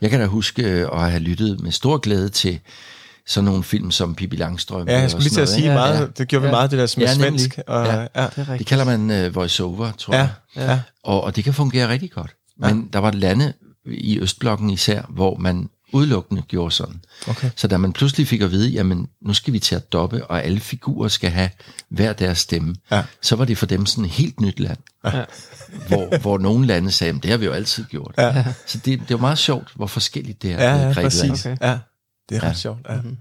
Jeg 0.02 0.10
kan 0.10 0.20
da 0.20 0.26
huske 0.26 0.64
øh, 0.64 0.88
at 0.94 1.10
have 1.12 1.20
lyttet 1.24 1.60
med 1.60 1.72
stor 1.72 1.98
glæde 1.98 2.30
til 2.30 2.60
sådan 3.28 3.46
nogle 3.46 3.64
film 3.64 3.92
som 3.92 4.16
Pippi 4.16 4.36
Langstrømpe. 4.36 4.92
Ja, 4.92 5.00
jeg 5.00 5.12
skulle 5.12 5.24
lige 5.24 5.34
til 5.34 5.42
at 5.42 5.50
sige 5.50 5.68
ja, 5.68 5.74
meget, 5.74 6.00
Ja. 6.00 6.06
det 6.18 6.28
gjorde 6.28 6.42
vi 6.42 6.48
Ja. 6.48 6.52
meget, 6.52 6.72
det 6.72 6.80
der 6.80 6.94
med 6.98 7.08
Ja, 7.08 7.14
svensk. 7.14 7.60
Og, 7.68 7.86
Ja. 7.86 8.00
ja. 8.16 8.28
Det 8.36 8.48
er 8.50 8.64
kalder 8.68 8.98
man 8.98 9.26
uh, 9.28 9.36
voice-over, 9.36 9.92
tror 9.92 10.14
Ja, 10.16 10.20
jeg. 10.20 10.30
ja. 10.56 10.80
Og, 11.04 11.24
og 11.24 11.36
det 11.36 11.44
kan 11.44 11.54
fungere 11.54 11.90
rigtig 11.90 12.12
godt. 12.12 12.36
Men 12.60 12.90
der 12.94 13.00
var 13.00 13.12
lande 13.12 13.54
i 13.86 14.20
Østblokken 14.20 14.70
især, 14.70 15.02
hvor 15.10 15.38
man 15.38 15.70
udelukkende 15.94 16.42
gjorde 16.42 16.72
sådan. 16.72 17.02
Okay. 17.28 17.50
Så 17.56 17.68
da 17.68 17.78
man 17.78 17.94
pludselig 17.94 18.28
fik 18.28 18.42
at 18.42 18.52
vide, 18.52 18.70
jamen 18.70 19.08
nu 19.22 19.34
skal 19.34 19.54
vi 19.54 19.60
til 19.60 19.76
at 19.76 19.92
doppe, 19.94 20.26
og 20.26 20.44
alle 20.44 20.60
figurer 20.60 21.08
skal 21.08 21.30
have 21.30 21.50
hver 21.90 22.14
deres 22.14 22.38
stemme, 22.38 22.76
Ja. 22.92 23.04
så 23.22 23.36
var 23.36 23.46
det 23.46 23.58
for 23.58 23.66
dem 23.66 23.86
sådan 23.86 24.06
et 24.06 24.10
helt 24.12 24.40
nyt 24.40 24.60
land. 24.60 24.78
Ja. 25.06 25.24
hvor, 25.88 26.18
hvor 26.18 26.38
nogle 26.38 26.68
lande 26.68 26.92
sagde, 26.92 27.10
"Jamen, 27.10 27.22
det 27.22 27.32
har 27.32 27.38
vi 27.38 27.46
jo 27.46 27.52
altid 27.52 27.84
gjort. 27.86 28.14
Ja. 28.18 28.46
Så 28.66 28.78
det, 28.86 29.00
det 29.00 29.10
var 29.10 29.18
meget 29.18 29.38
sjovt, 29.38 29.72
hvor 29.76 29.88
forskelligt 29.88 30.42
det 30.42 30.52
er 30.52 30.54
Ja, 30.54 30.76
blevet 30.78 30.80
ja, 30.80 30.94
grebet 30.94 31.04
præcis. 31.04 31.46
Okay. 31.46 31.58
Ja, 31.62 31.78
det 32.30 32.38
er 32.38 32.44
ret 32.44 32.58
sjovt. 32.58 32.80
Ja. 32.90 32.96
Mm-hmm. 32.96 33.18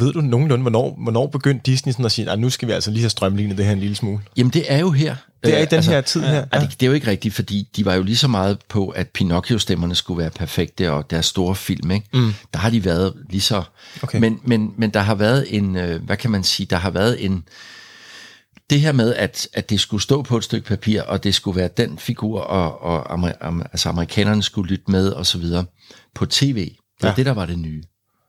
Ved 0.00 0.12
du 0.12 0.20
nogenlunde, 0.20 0.62
hvornår, 0.62 0.98
hvornår 1.02 1.26
begyndte 1.26 1.62
Disney 1.70 1.92
sådan 1.92 2.04
at 2.04 2.12
sige, 2.12 2.30
at 2.30 2.38
nu 2.38 2.50
skal 2.50 2.68
vi 2.68 2.72
altså 2.72 2.90
lige 2.90 3.02
have 3.02 3.10
strømlignet 3.10 3.56
det 3.58 3.64
her 3.64 3.72
en 3.72 3.78
lille 3.80 3.96
smule? 3.96 4.20
Jamen 4.36 4.50
det 4.52 4.72
er 4.72 4.78
jo 4.78 4.90
her. 4.90 5.16
Det 5.44 5.54
er 5.54 5.58
i 5.58 5.62
Øh, 5.62 5.70
den 5.70 5.82
her 5.82 6.00
tid 6.00 6.20
her. 6.20 6.44
Ja. 6.52 6.60
Det, 6.60 6.70
det 6.80 6.82
er 6.82 6.86
jo 6.86 6.92
ikke 6.92 7.06
rigtigt, 7.06 7.34
fordi 7.34 7.68
de 7.76 7.84
var 7.84 7.94
jo 7.94 8.02
lige 8.02 8.16
så 8.16 8.28
meget 8.28 8.58
på, 8.68 8.88
at 8.88 9.08
Pinocchio-stemmerne 9.08 9.94
skulle 9.94 10.18
være 10.18 10.30
perfekte, 10.30 10.92
og 10.92 11.10
deres 11.10 11.26
store 11.26 11.54
film, 11.56 11.90
ikke? 11.90 12.06
Mm. 12.12 12.32
Der 12.52 12.58
har 12.58 12.70
de 12.70 12.84
været 12.84 13.14
lige 13.30 13.40
så... 13.40 13.62
Okay. 14.02 14.18
Men, 14.20 14.40
men, 14.44 14.72
men 14.76 14.90
der 14.90 15.00
har 15.00 15.14
været 15.14 15.46
en, 15.56 15.76
øh, 15.76 16.02
hvad 16.04 16.16
kan 16.16 16.30
man 16.30 16.44
sige, 16.44 16.66
der 16.66 16.76
har 16.76 16.90
været 16.90 17.24
en... 17.24 17.44
Det 18.70 18.80
her 18.80 18.92
med, 18.92 19.14
at, 19.14 19.48
at 19.52 19.70
det 19.70 19.80
skulle 19.80 20.02
stå 20.02 20.22
på 20.22 20.36
et 20.36 20.44
stykke 20.44 20.66
papir, 20.68 21.02
og 21.02 21.24
det 21.24 21.34
skulle 21.34 21.56
være 21.60 21.68
den 21.76 21.98
figur, 21.98 22.40
og, 22.40 22.82
og 22.82 23.12
amer, 23.12 23.32
am, 23.40 23.60
altså 23.72 23.88
amerikanerne 23.88 24.42
skulle 24.42 24.70
lytte 24.70 24.84
med, 24.90 25.08
og 25.08 25.26
så 25.26 25.38
videre, 25.38 25.64
på 26.14 26.26
tv. 26.26 26.54
Det 26.64 26.76
var 27.02 27.08
Ja. 27.08 27.10
ja. 27.12 27.16
det, 27.16 27.26
der 27.26 27.32
var 27.32 27.46
det 27.46 27.58
nye. 27.58 27.82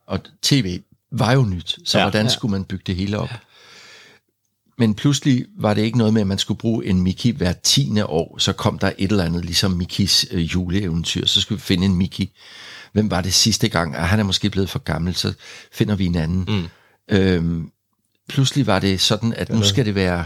Og 0.08 0.20
tv 0.42 0.80
var 1.12 1.32
jo 1.34 1.44
nyt, 1.46 1.78
så 1.86 1.98
Ja. 1.98 2.04
ja. 2.04 2.10
hvordan 2.10 2.30
skulle 2.30 2.52
man 2.52 2.64
bygge 2.64 2.84
det 2.88 2.96
hele 2.96 3.18
op? 3.20 3.30
Men 4.80 4.96
pludselig 4.96 5.46
var 5.58 5.74
det 5.74 5.82
ikke 5.82 5.98
noget 5.98 6.14
med, 6.14 6.22
at 6.22 6.28
man 6.28 6.38
skulle 6.38 6.58
bruge 6.58 6.86
en 6.86 7.02
Mickey 7.02 7.34
hver 7.34 7.54
tiende 7.54 8.06
år. 8.06 8.38
Så 8.38 8.54
kom 8.54 8.80
der 8.80 8.92
et 8.98 9.12
eller 9.12 9.24
andet, 9.24 9.46
ligesom 9.46 9.72
Mickeys 9.72 10.26
øh, 10.32 10.42
juleeventyr. 10.42 11.26
Så 11.26 11.42
skulle 11.42 11.60
vi 11.60 11.64
finde 11.66 11.86
en 11.86 11.96
Mickey. 11.96 12.26
Hvem 12.94 13.12
var 13.12 13.22
det 13.22 13.34
sidste 13.34 13.70
gang? 13.70 13.96
Ah, 13.96 14.04
han 14.04 14.20
er 14.20 14.24
måske 14.24 14.50
blevet 14.50 14.70
for 14.70 14.80
gammel, 14.80 15.16
så 15.16 15.34
finder 15.72 15.96
vi 15.96 16.06
en 16.06 16.16
anden. 16.16 16.46
Mm. 16.48 16.68
Øhm, 17.16 17.72
pludselig 18.30 18.68
var 18.68 18.80
det 18.80 19.02
sådan, 19.02 19.34
at 19.34 19.50
nu 19.50 19.64
skal 19.64 19.86
det 19.86 19.96
være 19.96 20.26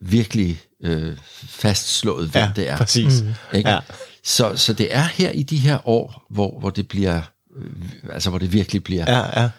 virkelig 0.00 0.60
øh, 0.84 1.16
fastslået, 1.48 2.28
hvem 2.28 2.42
Ja, 2.42 2.52
det 2.56 2.68
er. 2.68 2.76
præcis. 2.76 3.22
Mm. 3.22 3.56
Ikke? 3.56 3.70
Ja. 3.70 3.78
Så, 4.24 4.56
så 4.56 4.72
det 4.72 4.94
er 4.94 5.02
her 5.02 5.30
i 5.30 5.42
de 5.42 5.56
her 5.56 5.88
år, 5.88 6.26
hvor, 6.30 6.60
hvor 6.60 6.70
det 6.70 6.88
bliver, 6.88 7.20
øh, 7.56 7.72
altså 8.12 8.30
hvor 8.30 8.38
det 8.38 8.52
virkelig 8.52 8.84
bliver, 8.84 9.04
ja. 9.08 9.18
Ja, 9.18 9.42
ja. 9.42 9.50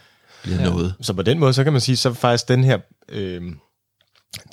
bliver 0.44 0.58
ja. 0.62 0.70
noget. 0.70 0.94
Så 1.02 1.14
på 1.14 1.22
den 1.22 1.40
måde, 1.40 1.54
så 1.54 1.64
kan 1.64 1.74
man 1.74 1.82
sige, 1.82 1.98
så 1.98 2.14
faktisk 2.14 2.48
den 2.48 2.64
her, 2.64 2.78
øh, 3.10 3.42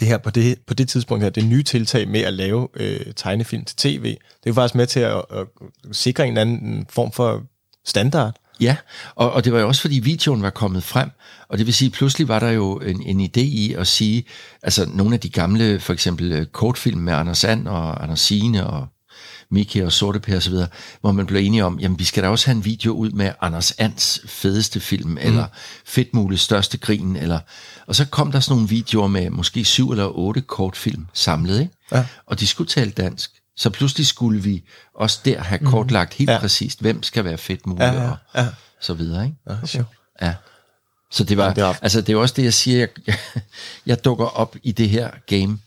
det 0.00 0.08
her 0.08 0.18
på 0.18 0.30
det, 0.30 0.58
på 0.66 0.74
det 0.74 0.88
tidspunkt 0.88 1.24
her, 1.24 1.30
det 1.30 1.44
nye 1.44 1.62
tiltag 1.62 2.08
med 2.08 2.20
at 2.20 2.32
lave 2.32 2.68
øh, 2.74 3.00
tegnefilm 3.16 3.64
til 3.64 3.76
tv, 3.76 4.04
det 4.04 4.46
er 4.46 4.50
jo 4.50 4.54
faktisk 4.54 4.74
med 4.74 4.86
til 4.86 5.00
at, 5.00 5.16
at 5.16 5.46
sikre 5.92 6.28
en 6.28 6.36
anden 6.36 6.86
form 6.88 7.12
for 7.12 7.42
standard. 7.84 8.34
Ja, 8.60 8.76
og, 9.14 9.32
og 9.32 9.44
det 9.44 9.52
var 9.52 9.60
jo 9.60 9.68
også 9.68 9.80
fordi 9.80 9.98
videoen 9.98 10.42
var 10.42 10.50
kommet 10.50 10.82
frem, 10.82 11.10
og 11.48 11.58
det 11.58 11.66
vil 11.66 11.74
sige, 11.74 11.90
pludselig 11.90 12.28
var 12.28 12.38
der 12.38 12.50
jo 12.50 12.76
en, 12.76 13.02
en 13.02 13.20
idé 13.20 13.40
i 13.40 13.74
at 13.78 13.86
sige, 13.86 14.24
altså 14.62 14.86
nogle 14.94 15.14
af 15.14 15.20
de 15.20 15.30
gamle, 15.30 15.80
for 15.80 15.92
eksempel 15.92 16.32
øh, 16.32 16.46
kortfilm 16.46 17.00
med 17.00 17.12
Anders 17.12 17.44
And 17.44 17.68
og 17.68 18.02
Anders 18.02 18.20
Signe 18.20 18.66
og 18.66 18.86
Miki 19.50 19.80
og 19.80 19.92
Sorte 19.92 20.20
Per 20.20 20.36
osv., 20.36 20.54
hvor 21.00 21.12
man 21.12 21.26
blev 21.26 21.40
enige 21.46 21.64
om, 21.64 21.78
jamen 21.78 21.98
vi 21.98 22.04
skal 22.04 22.22
da 22.22 22.28
også 22.28 22.46
have 22.46 22.56
en 22.56 22.64
video 22.64 22.92
ud 22.92 23.10
med 23.10 23.32
Anders 23.40 23.72
Ands 23.72 24.20
fedeste 24.26 24.80
film, 24.80 25.10
mm. 25.10 25.18
eller 25.20 25.46
Fedtmules 25.86 26.40
største 26.40 26.78
grin, 26.78 27.16
eller, 27.16 27.38
og 27.86 27.94
så 27.94 28.04
kom 28.06 28.32
der 28.32 28.40
sådan 28.40 28.54
nogle 28.56 28.68
videoer 28.68 29.06
med 29.08 29.30
måske 29.30 29.64
syv 29.64 29.90
eller 29.90 30.06
otte 30.18 30.40
kortfilm 30.40 31.06
samlet, 31.12 31.60
ikke? 31.60 31.74
Ja. 31.92 32.06
og 32.26 32.40
de 32.40 32.46
skulle 32.46 32.68
tale 32.68 32.90
dansk. 32.90 33.30
Så 33.56 33.70
pludselig 33.70 34.06
skulle 34.06 34.42
vi 34.42 34.62
også 34.94 35.20
der 35.24 35.40
have 35.42 35.58
kortlagt 35.58 36.14
helt 36.14 36.30
Ja. 36.30 36.34
ja. 36.34 36.40
præcist, 36.40 36.80
hvem 36.80 37.02
skal 37.02 37.24
være 37.24 37.38
Fedtmule, 37.38 37.84
Ja, 37.84 37.92
ja, 38.02 38.10
og 38.10 38.16
ja. 38.34 38.46
så 38.80 38.94
videre, 38.94 39.24
ikke? 39.24 39.36
Ja, 39.50 39.54
sjovt. 39.66 39.86
Ja. 40.22 40.34
Så 41.12 41.24
det 41.24 41.36
var, 41.36 41.42
Jamen, 41.44 41.56
det 41.56 41.64
er- 41.64 41.74
altså 41.82 42.00
det 42.00 42.12
er 42.12 42.16
også 42.16 42.34
det, 42.36 42.44
jeg 42.44 42.54
siger, 42.54 42.86
jeg, 43.06 43.16
jeg 43.86 44.04
dukker 44.04 44.24
op 44.26 44.56
i 44.62 44.72
det 44.72 44.88
her 44.88 45.10
game 45.26 45.58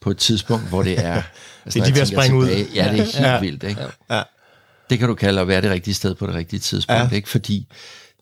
på 0.00 0.10
et 0.10 0.18
tidspunkt, 0.18 0.68
hvor 0.68 0.82
det 0.82 1.04
er... 1.04 1.22
Altså, 1.64 1.78
Det 1.80 1.86
er 1.86 1.90
de 1.90 1.94
ved 1.94 2.02
at 2.02 2.08
springe 2.08 2.36
ud. 2.36 2.46
tilbage, 2.46 2.66
Ja, 2.74 2.82
det 2.92 3.00
er 3.00 3.04
helt 3.04 3.14
Ja. 3.20 3.40
vildt, 3.40 3.62
ikke? 3.62 3.80
Ja. 4.10 4.22
Det 4.90 4.98
kan 4.98 5.08
du 5.08 5.14
kalde 5.14 5.40
at 5.40 5.48
være 5.48 5.60
det 5.62 5.70
rigtige 5.70 5.94
sted 5.94 6.14
på 6.14 6.26
det 6.26 6.34
rigtige 6.34 6.60
tidspunkt, 6.60 7.10
Ja. 7.12 7.16
ikke? 7.16 7.28
Fordi 7.28 7.66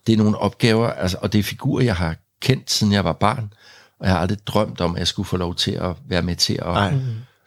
det 0.06 0.12
er 0.12 0.16
nogle 0.16 0.38
opgaver, 0.38 0.88
altså, 0.90 1.16
og 1.20 1.32
det 1.32 1.38
er 1.38 1.42
figurer, 1.42 1.84
jeg 1.84 1.96
har 1.96 2.16
kendt, 2.42 2.70
siden 2.70 2.92
jeg 2.92 3.04
var 3.04 3.12
barn, 3.12 3.52
og 4.00 4.06
jeg 4.06 4.14
har 4.14 4.20
aldrig 4.20 4.38
drømt 4.46 4.80
om, 4.80 4.94
at 4.94 4.98
jeg 4.98 5.06
skulle 5.06 5.28
få 5.28 5.36
lov 5.36 5.54
til 5.54 5.70
at 5.70 5.90
være 6.08 6.22
med 6.22 6.36
til 6.36 6.52
at 6.54 6.66
Nej. 6.66 6.94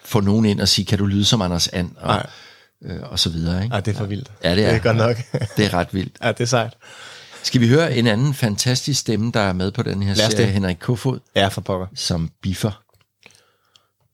få 0.06 0.20
nogen 0.20 0.46
ind 0.46 0.62
og 0.62 0.68
sige, 0.68 0.86
kan 0.86 0.98
du 0.98 1.06
lyde 1.06 1.26
som 1.26 1.42
Anders 1.42 1.68
And? 1.68 1.90
Og, 1.98 2.24
øh, 2.86 3.00
og 3.04 3.20
så 3.20 3.30
videre. 3.30 3.64
Ikke? 3.64 3.74
Ej, 3.74 3.80
det 3.80 3.94
er 3.94 3.98
for 3.98 4.06
vildt. 4.06 4.32
Ja, 4.44 4.56
det 4.56 4.64
er, 4.66 4.68
Det 4.70 4.76
er 4.76 4.80
godt 4.94 4.98
nok. 4.98 5.18
det 5.58 5.66
er 5.66 5.74
ret 5.74 5.88
vildt. 5.94 6.18
Ja, 6.24 6.28
det 6.32 6.40
er 6.42 6.46
sejt. 6.46 6.74
Skal 7.44 7.62
vi 7.62 7.68
høre 7.68 7.96
en 7.96 8.08
anden 8.08 8.34
fantastisk 8.34 9.00
stemme, 9.00 9.32
der 9.34 9.40
er 9.40 9.54
med 9.54 9.72
på 9.72 9.84
den 9.84 10.04
her 10.04 10.14
serie, 10.14 10.38
det. 10.38 10.48
Henrik 10.54 10.78
Kofod, 10.80 11.20
Ja, 11.36 11.48
for 11.48 11.62
pokker. 11.62 11.88
som 11.96 12.30
biffer. 12.42 12.82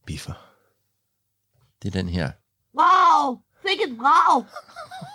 Biffer. 0.06 0.34
Det 1.82 1.88
er 1.88 1.92
den 1.92 2.10
her. 2.10 2.32
Wow, 2.80 3.42
sikkert 3.68 3.98
brav. 3.98 4.46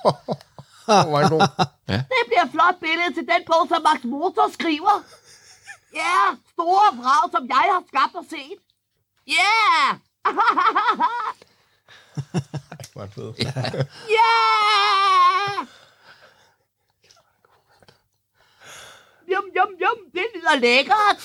Oh, 0.89 1.07
den 1.07 1.29
god. 1.29 1.41
Det 1.87 2.23
bliver 2.27 2.45
et 2.45 2.51
flot 2.51 2.81
billede 2.81 3.15
til 3.15 3.23
den 3.33 3.43
bog, 3.47 3.69
som 3.69 3.83
Max 3.83 4.05
Motor 4.05 4.51
skriver. 4.53 4.97
Ja, 5.95 5.99
yeah, 5.99 6.37
store 6.53 6.97
brag, 6.97 7.31
som 7.31 7.49
jeg 7.49 7.67
har 7.75 7.83
skabt 7.89 8.15
og 8.15 8.25
set. 8.31 8.61
Ja! 9.27 9.33
Yeah! 9.37 9.99
Fed. 13.15 13.35
Ja! 14.17 14.33
Jum, 19.33 19.47
jum, 19.57 19.71
jum, 19.83 19.99
det 20.15 20.27
lyder 20.35 20.57
lækkert. 20.59 21.21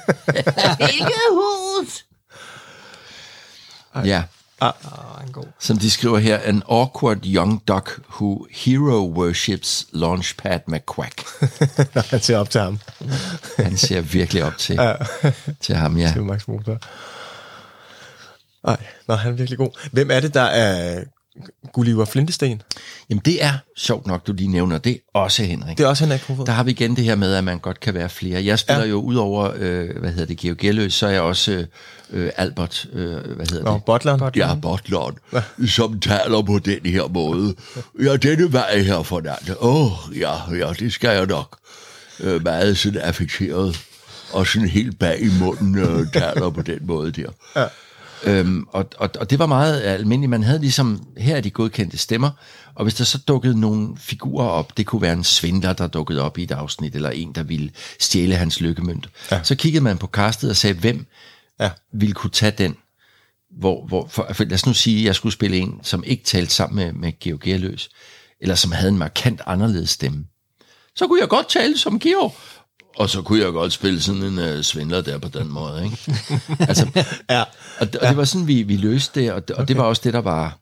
Hvilket 0.80 1.26
hus? 1.30 2.04
Ja, 4.04 4.22
Åh, 4.62 4.68
en 5.26 5.32
god. 5.32 5.44
som 5.58 5.78
de 5.78 5.90
skriver 5.90 6.18
her, 6.18 6.38
an 6.38 6.62
awkward 6.68 7.18
young 7.24 7.62
duck 7.68 8.00
who 8.08 8.46
hero 8.50 9.06
worships 9.06 9.86
Launchpad 9.92 10.60
McQuack. 10.66 11.22
Han 12.10 12.20
ser 12.20 12.38
op 12.38 12.50
til 12.50 12.60
ham. 12.60 12.78
Han 13.56 13.76
ser 13.76 14.00
virkelig 14.00 14.44
op 14.44 14.58
til, 14.58 14.80
til 15.60 15.74
ham, 15.74 15.96
ja. 15.98 16.12
Er 16.16 16.20
Max 16.22 16.48
Motor. 16.48 16.78
Nej, 18.66 18.76
nå, 19.08 19.14
han 19.14 19.32
er 19.32 19.36
virkelig 19.36 19.58
god. 19.58 19.88
Hvem 19.92 20.10
er 20.10 20.20
det, 20.20 20.34
der 20.34 20.42
er 20.42 21.04
Gulliver 21.72 22.04
Flintesten? 22.04 22.62
Jamen 23.10 23.22
det 23.24 23.44
er 23.44 23.52
sjovt 23.76 24.06
nok, 24.06 24.26
du 24.26 24.32
lige 24.32 24.48
nævner 24.48 24.78
det 24.78 25.00
også, 25.14 25.42
Henrik. 25.42 25.78
Det 25.78 25.84
er 25.84 25.88
også 25.88 26.04
Henrik 26.04 26.20
Kofod. 26.26 26.46
Der 26.46 26.52
har 26.52 26.62
vi 26.62 26.70
igen 26.70 26.96
det 26.96 27.04
her 27.04 27.14
med, 27.14 27.34
at 27.34 27.44
man 27.44 27.58
godt 27.58 27.80
kan 27.80 27.94
være 27.94 28.08
flere. 28.08 28.44
Jeg 28.44 28.58
spiller 28.58 28.84
ja. 28.84 28.90
jo 28.90 29.00
ud 29.00 29.14
over, 29.14 29.52
øh, 29.56 29.98
hvad 29.98 30.10
hedder 30.10 30.26
det, 30.26 30.36
Georg 30.38 30.56
Gelløs, 30.56 30.94
så 30.94 31.06
er 31.06 31.10
jeg 31.10 31.22
også 31.22 31.66
øh, 32.10 32.30
Albert, 32.36 32.86
øh, 32.92 33.10
hvad 33.36 33.46
hedder 33.50 33.64
Nå, 33.64 33.74
det? 33.74 33.84
Butleren. 33.84 34.30
Ja, 34.36 34.54
Butleren, 34.54 35.18
som 35.68 36.00
taler 36.00 36.42
på 36.42 36.58
den 36.58 36.80
her 36.92 37.08
måde. 37.08 37.54
Ja, 38.02 38.16
denne 38.16 38.52
vej 38.52 38.78
her 38.78 39.02
for 39.02 39.20
nat. 39.20 39.56
Åh, 39.60 39.84
oh, 39.84 40.18
ja, 40.18 40.56
ja, 40.56 40.72
det 40.72 40.92
skal 40.92 41.16
jeg 41.16 41.26
nok. 41.26 41.58
Øh, 42.20 42.42
meget 42.42 42.78
sådan 42.78 43.00
affekteret, 43.00 43.80
og 44.32 44.46
sådan 44.46 44.68
helt 44.68 44.98
bag 44.98 45.20
i 45.20 45.28
munden 45.40 45.78
øh, 45.78 46.06
taler 46.12 46.50
på 46.50 46.62
den 46.62 46.78
måde 46.82 47.10
der. 47.12 47.30
Ja. 47.56 47.66
Øhm, 48.24 48.66
og, 48.68 48.88
og, 48.98 49.10
og 49.20 49.30
det 49.30 49.38
var 49.38 49.46
meget 49.46 49.80
almindeligt. 49.80 50.30
Man 50.30 50.42
havde 50.42 50.58
ligesom, 50.58 51.06
her 51.16 51.36
er 51.36 51.40
de 51.40 51.50
godkendte 51.50 51.98
stemmer, 51.98 52.30
og 52.74 52.82
hvis 52.82 52.94
der 52.94 53.04
så 53.04 53.18
dukkede 53.18 53.60
nogle 53.60 53.96
figurer 53.96 54.48
op, 54.48 54.76
det 54.76 54.86
kunne 54.86 55.02
være 55.02 55.12
en 55.12 55.24
svindler, 55.24 55.72
der 55.72 55.86
dukkede 55.86 56.22
op 56.22 56.38
i 56.38 56.42
et 56.42 56.50
afsnit, 56.50 56.94
eller 56.94 57.10
en, 57.10 57.32
der 57.32 57.42
ville 57.42 57.70
stjæle 58.00 58.36
hans 58.36 58.60
lykkemønt, 58.60 59.08
ja. 59.30 59.40
så 59.42 59.54
kiggede 59.54 59.84
man 59.84 59.98
på 59.98 60.06
castet 60.06 60.50
og 60.50 60.56
sagde, 60.56 60.80
hvem 60.80 61.06
Ja. 61.60 61.70
ville 61.92 62.14
kunne 62.14 62.30
tage 62.30 62.52
den, 62.58 62.76
hvor, 63.58 63.86
hvor 63.86 64.06
for, 64.10 64.28
for, 64.32 64.44
lad 64.44 64.52
os 64.52 64.66
nu 64.66 64.72
sige, 64.72 64.98
at 64.98 65.04
jeg 65.04 65.14
skulle 65.14 65.32
spille 65.32 65.56
en, 65.56 65.80
som 65.82 66.04
ikke 66.06 66.24
talte 66.24 66.54
sammen 66.54 66.76
med, 66.76 66.92
med 66.92 67.12
Georg 67.20 67.40
Gerløs, 67.40 67.88
eller 68.40 68.54
som 68.54 68.72
havde 68.72 68.88
en 68.88 68.98
markant 68.98 69.40
anderledes 69.46 69.90
stemme. 69.90 70.24
Så 70.96 71.06
kunne 71.06 71.20
jeg 71.20 71.28
godt 71.28 71.48
tale 71.48 71.78
som 71.78 72.00
Georg, 72.00 72.34
og 72.96 73.10
så 73.10 73.22
kunne 73.22 73.40
jeg 73.44 73.52
godt 73.52 73.72
spille 73.72 74.00
sådan 74.00 74.22
en 74.22 74.38
uh, 74.38 74.62
svindler 74.62 75.00
der 75.00 75.18
på 75.18 75.28
den 75.28 75.48
måde, 75.52 75.84
ikke? 75.84 75.98
altså, 76.68 77.04
Ja. 77.30 77.42
og, 77.80 77.92
det, 77.92 77.96
og 78.00 78.08
det 78.08 78.16
var 78.16 78.24
sådan, 78.24 78.46
vi, 78.46 78.62
vi 78.62 78.76
løste 78.76 79.20
det, 79.20 79.32
og, 79.32 79.48
det, 79.48 79.56
og 79.56 79.68
det 79.68 79.76
var 79.76 79.82
også 79.84 80.02
det, 80.04 80.12
der 80.12 80.18
var... 80.20 80.58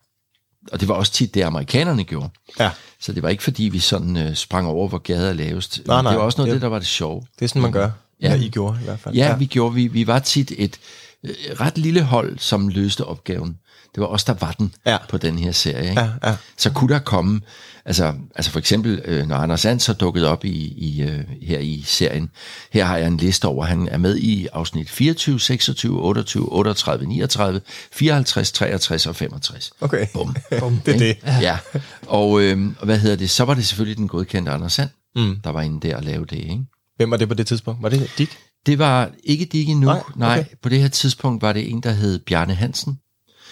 Og 0.73 0.81
det 0.81 0.89
var 0.89 0.95
også 0.95 1.13
tit 1.13 1.35
det, 1.35 1.43
amerikanerne 1.43 2.05
gjorde. 2.05 2.29
Ja. 2.61 2.71
Så 3.01 3.13
det 3.13 3.23
var 3.23 3.29
ikke, 3.29 3.43
fordi 3.43 3.63
vi 3.65 3.79
sådan 3.79 4.17
uh, 4.29 4.35
sprang 4.35 4.67
over, 4.69 4.89
hvor 4.89 4.99
gader 4.99 5.29
er 5.29 5.33
lavest. 5.33 5.81
Nej, 5.87 6.03
nej. 6.03 6.11
det 6.13 6.19
var 6.19 6.25
også 6.25 6.39
noget 6.41 6.51
af 6.51 6.55
Det- 6.55 6.63
der 6.63 6.69
var 6.69 6.79
det 6.79 6.87
sjove. 6.89 7.23
Det 7.39 7.45
er 7.45 7.49
sådan, 7.49 7.63
man 7.63 7.73
gør. 7.73 7.91
Ja. 8.23 8.35
Ja, 8.35 8.35
I 8.43 8.49
gjorde 8.49 8.79
i 8.81 8.85
hvert 8.85 9.01
fald. 9.01 9.15
Ja, 9.15 9.37
vi 9.37 9.47
gjorde, 9.47 9.75
vi, 9.75 9.87
vi 9.87 10.07
var 10.07 10.19
tit 10.19 10.53
et 10.59 10.77
øh, 11.25 11.31
ret 11.61 11.79
lille 11.79 12.03
hold, 12.03 12.39
som 12.39 12.69
løste 12.69 13.05
opgaven. 13.05 13.59
Det 13.95 14.01
var 14.01 14.07
os, 14.07 14.25
der 14.25 14.35
var 14.41 14.53
den 14.59 14.75
Ja. 14.87 14.97
på 15.09 15.19
den 15.19 15.39
her 15.39 15.53
serie. 15.53 15.89
Ikke? 15.91 16.01
Ja, 16.01 16.11
ja. 16.31 16.37
Så 16.59 16.71
kunne 16.71 16.95
der 16.95 16.99
komme, 17.01 17.41
altså, 17.85 18.15
altså 18.35 18.51
for 18.51 18.59
eksempel, 18.59 19.01
øh, 19.05 19.27
når 19.27 19.37
Anders 19.37 19.65
And 19.65 19.81
så 19.81 19.93
dukket 19.93 20.27
op 20.27 20.45
i, 20.45 20.49
i, 20.77 21.03
øh, 21.03 21.21
her 21.43 21.59
i 21.59 21.83
serien, 21.87 22.31
her 22.73 22.85
har 22.85 22.97
jeg 22.97 23.07
en 23.07 23.17
liste 23.17 23.45
over, 23.49 23.65
han 23.65 23.89
er 23.89 23.99
med 23.99 24.17
i 24.17 24.47
afsnit 24.53 24.91
24, 24.91 25.41
26, 25.41 26.01
28, 26.03 26.53
38, 26.53 27.07
39, 27.07 27.61
54, 27.93 28.53
63 28.53 29.07
og 29.07 29.17
65. 29.17 29.73
Okay. 29.81 30.07
Bum. 30.15 30.37
Bum. 30.61 30.81
Det 30.87 30.95
er 30.95 30.99
det. 30.99 31.17
Ja, 31.43 31.59
og 32.07 32.41
øh, 32.43 32.71
hvad 32.83 32.99
hedder 32.99 33.17
det, 33.17 33.31
så 33.31 33.45
var 33.45 33.55
det 33.55 33.67
selvfølgelig 33.67 33.97
den 33.99 34.09
godkendte 34.09 34.51
Anders 34.53 34.73
Sand, 34.73 34.91
Mm. 35.17 35.37
der 35.45 35.51
var 35.51 35.63
inde 35.63 35.89
der 35.89 35.97
og 35.97 36.03
lave 36.03 36.25
det, 36.25 36.37
ikke? 36.39 36.61
Hvem 36.97 37.11
var 37.11 37.17
det 37.17 37.29
på 37.29 37.35
det 37.35 37.47
tidspunkt? 37.47 37.83
Var 37.83 37.89
det 37.89 38.11
Dick? 38.19 38.39
Det 38.67 38.79
var 38.79 39.11
ikke 39.25 39.45
Dick 39.45 39.69
endnu, 39.69 39.87
nej, 39.87 39.99
okay. 40.09 40.19
nej. 40.19 40.45
På 40.63 40.69
det 40.69 40.81
her 40.81 40.89
tidspunkt 40.89 41.43
var 41.43 41.53
det 41.53 41.71
en, 41.71 41.81
der 41.81 41.91
hed 41.91 42.19
Bjarne 42.19 42.55
Hansen, 42.55 42.99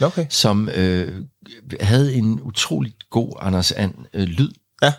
Okay. 0.01 0.27
som 0.29 0.69
øh, 0.69 1.25
havde 1.81 2.15
en 2.15 2.41
utrolig 2.43 2.95
god 3.11 3.33
Anders 3.41 3.73
And 3.73 3.95
øh, 4.15 4.25
lyd. 4.25 4.51
Ja. 4.83 4.93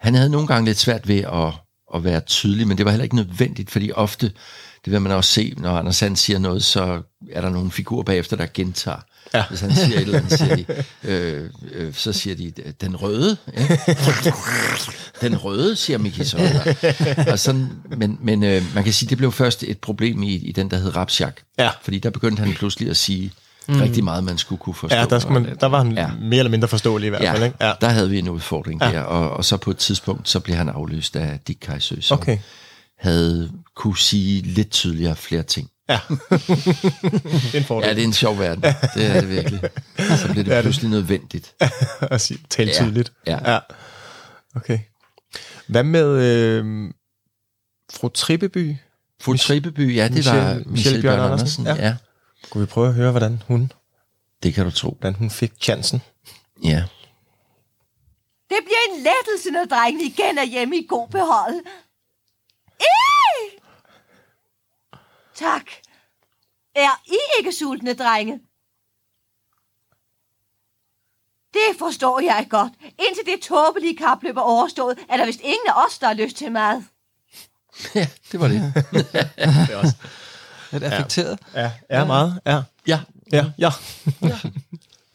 Han 0.00 0.14
havde 0.14 0.30
nogle 0.30 0.46
gange 0.46 0.64
lidt 0.64 0.78
svært 0.78 1.08
ved 1.08 1.18
at, 1.18 1.52
at 1.94 2.04
være 2.04 2.20
tydelig, 2.20 2.68
men 2.68 2.78
det 2.78 2.84
var 2.84 2.90
heller 2.90 3.04
ikke 3.04 3.16
nødvendigt, 3.16 3.70
fordi 3.70 3.92
ofte, 3.92 4.32
det 4.84 4.92
vil 4.92 5.00
man 5.00 5.12
også 5.12 5.32
se, 5.32 5.54
når 5.56 5.78
Anders 5.78 6.02
And 6.02 6.16
siger 6.16 6.38
noget, 6.38 6.64
så 6.64 7.02
er 7.32 7.40
der 7.40 7.50
nogle 7.50 7.70
figurer 7.70 8.02
bagefter, 8.02 8.36
der 8.36 8.46
gentager. 8.54 9.00
Ja. 9.34 9.44
Hvis 9.48 9.60
han 9.60 9.74
siger 9.74 9.96
et 9.96 10.02
eller 10.02 10.18
andet, 10.18 10.38
siger 10.38 10.56
de, 10.56 10.64
øh, 11.04 11.50
øh, 11.72 11.94
så 11.94 12.12
siger 12.12 12.36
de, 12.36 12.52
den 12.80 12.96
røde. 12.96 13.36
Ikke? 13.58 13.78
Den 15.20 15.36
røde, 15.36 15.76
siger 15.76 15.98
Miki 15.98 16.24
så. 16.24 16.38
Og 17.32 17.38
sådan, 17.38 17.68
men 17.96 18.18
men 18.22 18.42
øh, 18.42 18.74
man 18.74 18.84
kan 18.84 18.92
sige, 18.92 19.08
det 19.08 19.18
blev 19.18 19.32
først 19.32 19.62
et 19.62 19.78
problem 19.78 20.22
i, 20.22 20.34
i 20.34 20.52
den, 20.52 20.70
der 20.70 20.76
hed 20.76 20.96
Rapsjak. 20.96 21.40
Ja. 21.58 21.70
Fordi 21.82 21.98
der 21.98 22.10
begyndte 22.10 22.40
han 22.40 22.54
pludselig 22.54 22.90
at 22.90 22.96
sige 22.96 23.32
mm. 23.68 23.80
rigtig 23.80 24.04
meget, 24.04 24.24
man 24.24 24.38
skulle 24.38 24.58
kunne 24.58 24.74
forstå. 24.74 24.96
Ja, 24.96 25.04
der, 25.04 25.18
skal 25.18 25.32
man, 25.32 25.56
der 25.60 25.66
var 25.66 25.78
han 25.78 25.92
Ja. 25.92 26.00
ja. 26.00 26.10
mere 26.20 26.38
eller 26.38 26.50
mindre 26.50 26.68
forståelig 26.68 27.06
i 27.06 27.08
hvert 27.10 27.22
fald, 27.22 27.38
Ja, 27.38 27.44
ikke? 27.44 27.56
Ja. 27.60 27.72
der 27.80 27.88
havde 27.88 28.10
vi 28.10 28.18
en 28.18 28.28
udfordring 28.28 28.82
Ja. 28.82 28.90
der, 28.90 29.00
og, 29.00 29.30
og 29.30 29.44
så 29.44 29.56
på 29.56 29.70
et 29.70 29.76
tidspunkt, 29.76 30.28
så 30.28 30.40
blev 30.40 30.56
han 30.56 30.68
afløst 30.68 31.16
af 31.16 31.40
Dick 31.46 31.58
Kajsø, 31.60 32.00
som 32.00 32.18
Okay. 32.18 32.38
havde 32.98 33.50
kunne 33.76 33.98
sige 33.98 34.42
lidt 34.42 34.70
tydeligere 34.70 35.16
flere 35.16 35.42
ting. 35.42 35.70
Ja. 35.88 35.98
det 36.10 37.54
er 37.54 37.58
en 37.58 37.64
fordel. 37.64 37.88
Ja, 37.88 37.94
det 37.94 38.00
er 38.02 38.06
en 38.06 38.12
sjov 38.12 38.38
verden. 38.38 38.62
Det 38.94 39.06
er 39.06 39.20
det 39.20 39.28
virkelig. 39.30 39.60
Så 39.98 40.28
blev 40.32 40.34
Det 40.34 40.38
er 40.38 40.42
det 40.42 40.46
det. 40.46 40.62
pludselig 40.62 40.90
nødvendigt. 40.90 41.54
at 42.00 42.20
sige, 42.20 42.38
tale 42.50 42.70
Ja, 42.70 42.84
tydeligt. 42.84 43.12
ja. 43.26 43.52
ja. 43.52 43.58
Okay. 44.56 44.78
Hvad 45.66 45.82
med 45.84 46.06
øh, 46.08 46.90
fru 47.92 48.08
Trippeby? 48.08 48.76
Fru 49.22 49.36
Trippeby, 49.36 49.96
ja, 49.96 50.08
det 50.08 50.14
Michelle- 50.26 50.30
var 50.36 50.62
Michelle 50.66 51.02
Bjørn 51.02 51.20
Andersen, 51.20 51.66
Andersen. 51.66 51.82
ja. 51.84 51.88
Ja. 51.88 51.94
Kunne 52.50 52.66
vi 52.66 52.66
prøve 52.66 52.88
at 52.88 52.94
høre, 52.94 53.10
hvordan 53.10 53.42
hun, 53.46 53.72
det 54.42 54.54
kan 54.54 54.64
du 54.64 54.70
tro. 54.70 54.90
hvordan 54.90 55.14
hun 55.14 55.30
fik 55.30 55.52
chancen? 55.60 56.02
Ja. 56.64 56.84
Det 58.50 58.58
bliver 58.64 58.84
en 58.90 58.96
lettelse, 59.02 59.50
når 59.50 59.64
drengene 59.64 60.04
igen 60.04 60.38
er 60.38 60.44
hjemme 60.44 60.76
i 60.76 60.86
god 60.88 61.08
behold. 61.08 61.66
Ej! 62.80 63.58
Tak. 65.34 65.70
Er 66.74 67.02
I 67.06 67.18
ikke 67.38 67.52
sultne, 67.52 67.94
drenge? 67.94 68.40
Det 71.52 71.78
forstår 71.78 72.20
jeg 72.20 72.46
godt. 72.50 72.72
Indtil 72.82 73.26
det 73.26 73.42
tåbelige 73.42 73.96
kapløb 73.96 74.36
er 74.36 74.40
overstået, 74.40 74.98
er 75.08 75.16
der 75.16 75.26
vist 75.26 75.40
ingen 75.40 75.66
af 75.68 75.86
os, 75.86 75.98
der 75.98 76.06
har 76.06 76.14
lyst 76.14 76.36
til 76.36 76.52
mad. 76.52 76.82
ja, 77.94 78.08
det 78.32 78.40
var 78.40 78.48
det. 78.48 78.60
Det 79.68 79.74
er 79.74 79.76
også. 79.76 79.96
Lidt 80.72 80.82
affekteret. 80.82 81.38
Ja, 81.54 81.70
ja, 81.90 82.04
meget. 82.04 82.40
Ja, 82.46 82.60
Ja, 82.86 83.00
ja, 83.32 83.44
ja. 83.58 83.70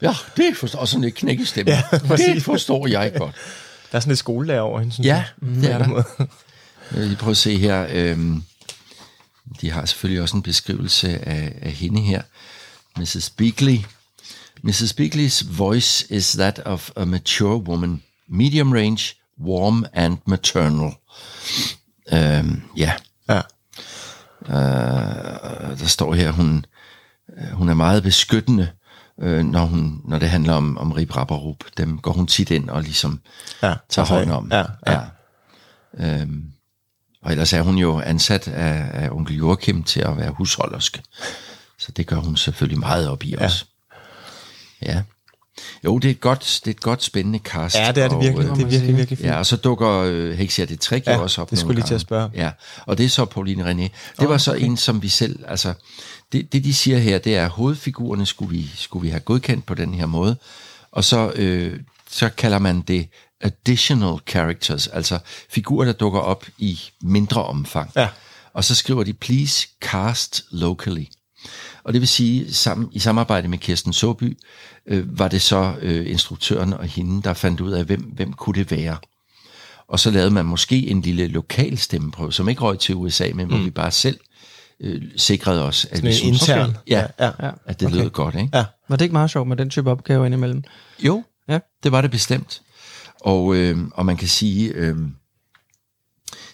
ja 0.02 0.14
det 0.36 0.56
forstår 0.56 0.78
og 0.80 0.88
sådan 0.88 1.04
et 1.04 1.14
knæk 1.14 1.40
i 1.40 1.44
stemmen. 1.44 1.74
Ja, 1.74 1.98
det 2.16 2.42
forstår 2.42 2.86
jeg 2.86 3.12
godt. 3.18 3.34
Der 3.92 3.96
er 3.96 4.00
sådan 4.00 4.10
lidt 4.10 4.18
skolelærer 4.18 4.60
over 4.60 4.78
hende, 4.80 4.92
synes 4.94 5.06
Ja, 5.06 5.14
jeg. 5.14 5.54
det 5.62 5.70
er 5.72 5.78
der. 5.78 6.02
Jeg 6.90 7.00
vil 7.00 7.06
lige 7.06 7.16
prøve 7.16 7.30
at 7.30 7.36
se 7.36 7.58
her. 7.58 7.86
Øhm, 7.90 8.42
de 9.60 9.70
har 9.70 9.84
selvfølgelig 9.84 10.22
også 10.22 10.36
en 10.36 10.42
beskrivelse 10.42 11.28
af, 11.28 11.52
af 11.62 11.72
hende 11.72 12.00
her. 12.00 12.22
Mrs. 12.98 13.30
Beakley. 13.30 13.78
Mrs. 14.62 14.92
Beakley's 15.00 15.46
voice 15.56 16.06
is 16.10 16.32
that 16.32 16.58
of 16.64 16.90
a 16.96 17.04
mature 17.04 17.56
woman. 17.56 18.02
Medium 18.28 18.72
range, 18.72 19.14
warm 19.40 19.84
and 19.92 20.18
maternal. 20.26 20.92
Øhm, 22.12 22.62
ja, 22.76 22.92
Ja. 23.28 23.40
Øh, 24.48 24.54
der 25.78 25.86
står 25.86 26.14
her, 26.14 26.30
hun, 26.30 26.64
øh, 27.38 27.48
hun 27.52 27.68
er 27.68 27.74
meget 27.74 28.02
beskyttende, 28.02 28.68
øh, 29.20 29.44
når, 29.44 29.64
hun, 29.64 30.00
når 30.04 30.18
det 30.18 30.28
handler 30.30 30.52
om, 30.54 30.78
om 30.78 30.92
Rip 30.92 31.16
Rap 31.16 31.30
og 31.30 31.44
Rup. 31.44 31.64
Dem 31.76 31.98
går 31.98 32.12
hun 32.12 32.26
tit 32.26 32.50
ind 32.50 32.70
og 32.70 32.82
ligesom 32.82 33.20
Ja, 33.62 33.74
tager 33.88 34.04
altså, 34.04 34.14
hånd 34.14 34.30
om. 34.30 34.48
Ja, 34.52 34.64
ja. 34.86 35.00
ja. 35.98 36.20
Øhm, 36.20 36.44
Og 37.22 37.30
ellers 37.30 37.52
er 37.52 37.62
hun 37.62 37.76
jo 37.76 38.00
ansat 38.00 38.48
af, 38.48 38.90
af 38.92 39.10
onkel 39.10 39.36
Joachim 39.36 39.82
til 39.82 40.00
at 40.00 40.16
være 40.16 40.30
husholderske. 40.30 41.02
Så 41.78 41.92
det 41.92 42.06
gør 42.06 42.16
hun 42.16 42.36
selvfølgelig 42.36 42.78
meget 42.78 43.08
op 43.08 43.22
i 43.24 43.30
ja. 43.30 43.44
os. 43.44 43.66
Ja. 44.82 45.02
Jo, 45.84 45.98
det 45.98 46.08
er 46.08 46.12
et 46.12 46.20
godt, 46.20 46.60
det 46.64 46.70
er 46.70 46.74
et 46.74 46.80
godt 46.80 47.02
spændende 47.02 47.38
cast. 47.38 47.76
Ja, 47.76 47.92
det 47.92 48.02
er 48.02 48.08
det 48.08 48.16
og, 48.16 48.22
virkelig. 48.22 48.48
øh, 48.48 48.56
Det 48.56 48.62
er 48.62 48.66
virkelig, 48.66 48.96
virkelig 48.96 49.18
fint. 49.18 49.28
Ja, 49.28 49.38
og 49.38 49.46
så 49.46 49.56
dukker 49.56 49.90
øh, 49.90 50.32
Hexia 50.32 50.64
det 50.64 50.80
trick 50.80 51.06
Ja, 51.06 51.16
jo 51.16 51.22
også 51.22 51.42
op 51.42 51.50
det 51.50 51.58
skulle 51.58 51.74
lige 51.74 51.86
til 51.86 51.94
at 51.94 52.00
spørge. 52.00 52.30
Ja, 52.34 52.50
og 52.86 52.98
det 52.98 53.04
er 53.04 53.08
så 53.08 53.24
Pauline 53.24 53.70
René. 53.70 53.88
Det 54.20 54.28
var 54.28 54.38
så 54.38 54.52
en, 54.54 54.76
som 54.76 55.02
vi 55.02 55.08
selv, 55.08 55.44
altså, 55.48 55.74
det, 56.32 56.52
det 56.52 56.64
de 56.64 56.74
siger 56.74 56.98
her, 56.98 57.18
det 57.18 57.36
er, 57.36 57.44
at 57.44 57.50
hovedfigurerne 57.50 58.26
skulle 58.26 58.50
vi, 58.56 58.70
skulle 58.76 59.02
vi 59.02 59.08
have 59.08 59.20
godkendt 59.20 59.66
på 59.66 59.74
den 59.74 59.94
her 59.94 60.06
måde, 60.06 60.36
og 60.92 61.04
så, 61.04 61.32
øh, 61.34 61.80
så 62.10 62.28
kalder 62.28 62.58
man 62.58 62.80
det 62.80 63.08
additional 63.40 64.18
characters, 64.26 64.86
altså 64.86 65.18
figurer, 65.50 65.84
der 65.84 65.92
dukker 65.92 66.20
op 66.20 66.44
i 66.58 66.80
mindre 67.02 67.44
omfang. 67.44 67.90
Ja. 67.96 68.08
Og 68.54 68.64
så 68.64 68.74
skriver 68.74 69.04
de, 69.04 69.12
please 69.12 69.68
cast 69.80 70.42
locally. 70.50 71.04
Og 71.84 71.92
det 71.92 72.00
vil 72.00 72.08
sige, 72.08 72.54
sammen, 72.54 72.88
i 72.92 72.98
samarbejde 72.98 73.48
med 73.48 73.58
Kirsten 73.58 73.92
Soby, 73.92 74.38
øh, 74.86 75.18
var 75.18 75.28
det 75.28 75.42
så 75.42 75.74
øh, 75.82 76.10
instruktøren 76.10 76.72
og 76.72 76.84
hende, 76.86 77.22
der 77.22 77.34
fandt 77.34 77.60
ud 77.60 77.72
af, 77.72 77.84
hvem, 77.84 78.00
hvem 78.02 78.32
kunne 78.32 78.54
det 78.54 78.70
være. 78.70 78.96
Og 79.88 80.00
så 80.00 80.10
lavede 80.10 80.30
man 80.30 80.44
måske 80.44 80.86
en 80.88 81.00
lille 81.00 81.26
lokal 81.26 81.78
stemmeprøve, 81.78 82.32
som 82.32 82.48
ikke 82.48 82.60
røg 82.62 82.78
til 82.78 82.94
USA, 82.94 83.30
men 83.34 83.46
hvor 83.46 83.56
Mm. 83.58 83.64
vi 83.64 83.70
bare 83.70 83.90
selv 83.90 84.18
øh, 84.80 85.02
sikrede 85.16 85.62
os, 85.62 85.84
at 85.84 85.96
Sådan 85.96 86.08
vi 86.08 86.14
synes, 86.14 86.40
intern. 86.48 86.70
okay, 86.70 86.78
ja, 86.88 87.06
Ja, 87.18 87.24
ja, 87.26 87.46
ja. 87.46 87.50
at 87.66 87.80
det 87.80 87.86
Okay. 87.88 87.96
lød 87.96 88.10
godt. 88.10 88.34
Ikke? 88.34 88.48
Ja. 88.54 88.64
Var 88.88 88.96
det 88.96 89.04
ikke 89.04 89.12
meget 89.12 89.30
sjovt 89.30 89.48
med 89.48 89.56
den 89.56 89.70
type 89.70 89.90
opgave 89.90 90.26
indimellem? 90.26 90.62
Jo, 91.04 91.24
ja. 91.48 91.58
det 91.82 91.92
var 91.92 92.00
det 92.00 92.10
bestemt. 92.10 92.62
Og, 93.20 93.54
øh, 93.56 93.78
og 93.94 94.06
man 94.06 94.16
kan 94.16 94.28
sige, 94.28 94.68
øh, 94.72 94.96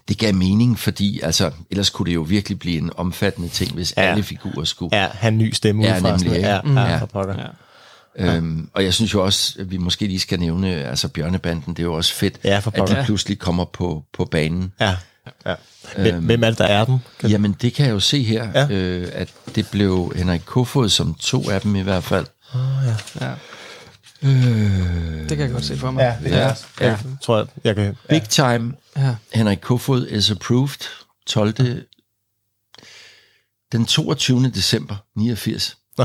det 0.09 0.18
gav 0.18 0.34
mening, 0.34 0.78
fordi 0.78 1.20
altså, 1.20 1.51
ellers 1.70 1.90
kunne 1.90 2.07
det 2.07 2.14
jo 2.14 2.20
virkelig 2.20 2.59
blive 2.59 2.78
en 2.78 2.90
omfattende 2.96 3.48
ting, 3.48 3.72
hvis 3.74 3.94
Ja. 3.96 4.03
ja. 4.03 4.11
alle 4.11 4.22
figurer 4.22 4.64
skulle... 4.64 4.96
Ja, 4.96 5.09
have 5.12 5.28
en 5.32 5.38
ny 5.38 5.53
stemme 5.53 5.84
ja, 5.84 5.92
udefra 5.94 6.12
og 6.12 6.18
nemlig, 6.20 6.36
ikke? 6.36 6.48
noget. 6.64 6.88
Ja, 6.88 6.92
ja. 7.38 7.46
Ja. 8.18 8.34
Øhm, 8.36 8.68
og 8.74 8.84
jeg 8.84 8.94
synes 8.94 9.14
jo 9.14 9.24
også, 9.24 9.57
at 9.61 9.70
vi 9.70 9.76
måske 9.76 10.07
lige 10.07 10.20
skal 10.20 10.40
nævne, 10.40 10.68
altså 10.74 11.09
Bjørnebanden, 11.09 11.72
det 11.74 11.78
er 11.78 11.86
jo 11.86 11.94
også 11.94 12.14
fedt, 12.14 12.38
Ja, 12.44 12.59
for 12.59 12.70
at 12.70 12.76
pokker. 12.76 12.94
de 13.01 13.05
pludselig 13.05 13.38
kommer 13.38 13.64
på, 13.64 14.05
på 14.12 14.24
banen. 14.24 14.72
Ja, 14.80 14.96
ja. 15.46 15.55
Hvem- 15.96 16.24
hvem 16.24 16.44
er 16.44 16.48
det, 16.51 16.59
der 16.59 16.64
er 16.64 16.84
dem? 16.84 16.98
Kan- 17.20 17.30
Jamen, 17.30 17.57
det 17.62 17.74
kan 17.74 17.86
jeg 17.86 17.92
jo 17.92 18.01
se 18.01 18.22
her, 18.22 18.48
Ja. 18.55 18.61
ja. 18.61 18.74
øh, 18.74 19.09
at 19.12 19.28
det 19.55 19.68
blev 19.70 20.12
Henrik 20.16 20.42
Kofod 20.44 20.88
som 20.88 21.14
to 21.14 21.51
af 21.51 21.61
dem 21.61 21.76
i 21.76 21.80
hvert 21.82 22.05
fald. 22.05 22.26
Oh, 22.55 22.61
ja. 23.20 23.26
ja. 23.26 23.32
Øh, 24.22 24.30
Det 24.30 25.28
kan 25.28 25.40
jeg 25.40 25.50
godt 25.50 25.64
se 25.64 25.76
for 25.76 25.90
mig. 25.90 26.00
Ja, 26.02 26.28
det 26.28 26.36
jeg 26.36 26.50
også. 26.50 26.66
Jeg 26.80 26.98
tror, 27.22 27.36
jeg, 27.38 27.46
jeg 27.64 27.74
kan... 27.74 27.96
Big 28.08 28.22
time. 28.22 28.74
Ja. 28.96 29.14
Henrik 29.34 29.58
Kofod 29.58 30.06
is 30.06 30.30
approved 30.30 30.88
12. 31.26 31.54
Den 33.72 33.86
22. 33.86 34.50
december 34.50 34.96
89. 35.16 35.76
Nå, 35.98 36.04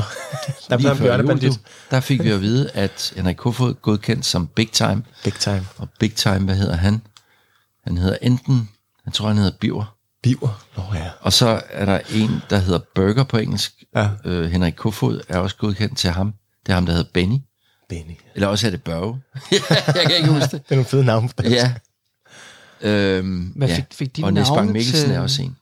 der 0.68 0.76
blev 0.78 0.96
bjørnebandit. 0.96 1.60
Der 1.90 2.00
fik 2.00 2.22
vi 2.24 2.30
at 2.30 2.40
vide, 2.40 2.70
at 2.70 3.12
Henrik 3.16 3.36
Kofod 3.36 3.74
godkendt 3.74 4.26
som 4.26 4.46
Big 4.46 4.70
Time. 4.72 5.02
Big 5.24 5.34
Time. 5.34 5.66
Og 5.78 5.88
Big 6.00 6.14
Time, 6.14 6.38
hvad 6.38 6.56
hedder 6.56 6.76
han? 6.76 7.02
Han 7.84 7.98
hedder 7.98 8.16
enten, 8.22 8.70
jeg 9.06 9.12
tror 9.14 9.28
han 9.28 9.36
hedder 9.36 9.56
Biver. 9.60 9.96
Biver? 10.22 10.64
Nå 10.76 10.82
ja. 10.94 11.10
Og 11.20 11.32
så 11.32 11.62
er 11.70 11.84
der 11.84 12.00
en, 12.10 12.42
der 12.50 12.58
hedder 12.58 12.80
Burger 12.94 13.24
på 13.24 13.36
engelsk. 13.36 13.84
Ja. 13.94 14.08
Øh, 14.24 14.50
Henrik 14.50 14.72
Kofod 14.76 15.20
er 15.28 15.38
også 15.38 15.56
godkendt 15.56 15.98
til 15.98 16.10
ham. 16.10 16.34
Det 16.66 16.72
er 16.72 16.74
ham, 16.74 16.86
der 16.86 16.92
hedder 16.92 17.10
Benny. 17.14 17.38
Benny. 17.88 18.14
Eller 18.34 18.48
også 18.48 18.66
er 18.66 18.70
det 18.70 18.82
Børge. 18.82 19.20
jeg 19.86 20.06
kan 20.06 20.16
ikke 20.16 20.28
huske 20.28 20.42
det. 20.42 20.52
Det 20.52 20.70
er 20.70 20.74
nogle 20.74 20.84
fede 20.84 21.04
navne. 21.04 21.28
på 21.28 21.42
dansk. 21.42 21.56
Ja. 21.56 21.72
Øhm, 22.80 23.52
Hvad 23.56 23.68
ja. 23.68 23.76
fik, 23.76 23.84
fik 23.92 24.16
de 24.16 24.24
og 24.24 24.32
Niels 24.32 24.48
Bang 24.48 24.72
Mikkelsen 24.72 25.08
til, 25.08 25.16
er 25.16 25.20
også 25.20 25.42
en. 25.42 25.56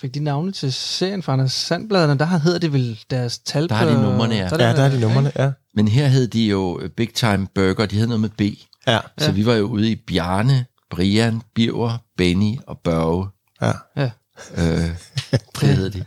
Fik 0.00 0.14
de 0.14 0.20
navne 0.20 0.52
til 0.52 0.72
serien 0.72 1.22
fra 1.22 1.32
Anders 1.32 1.52
Sandbladene? 1.52 2.18
Der 2.18 2.38
hedder 2.38 2.58
det 2.58 2.72
vel 2.72 2.98
deres 3.10 3.38
tal 3.38 3.68
Der 3.68 3.74
har 3.74 3.86
de 3.86 4.02
numrene, 4.02 4.34
ja. 4.34 4.42
Ja, 4.42 4.56
der 4.56 4.82
er 4.82 4.88
de 4.88 5.00
numrene, 5.00 5.32
ja. 5.36 5.50
Men 5.74 5.88
her 5.88 6.06
hed 6.06 6.28
de 6.28 6.46
jo 6.46 6.80
øh, 6.80 6.90
Big 6.90 7.14
Time 7.14 7.46
Burger, 7.54 7.86
de 7.86 7.96
hed 7.96 8.06
noget 8.06 8.20
med 8.20 8.28
B. 8.28 8.40
Ja. 8.86 8.98
Så 9.18 9.32
vi 9.32 9.46
var 9.46 9.54
jo 9.54 9.64
ude 9.64 9.90
i 9.90 9.96
Bjarne, 9.96 10.66
Brian, 10.90 11.42
Birger, 11.54 11.98
Benny 12.16 12.58
og 12.66 12.78
Børge. 12.84 13.28
Ja. 13.62 13.72
Ja. 13.96 14.10
Øh, 14.56 14.90
det 15.60 15.76
hed 15.76 15.90
de. 15.90 16.04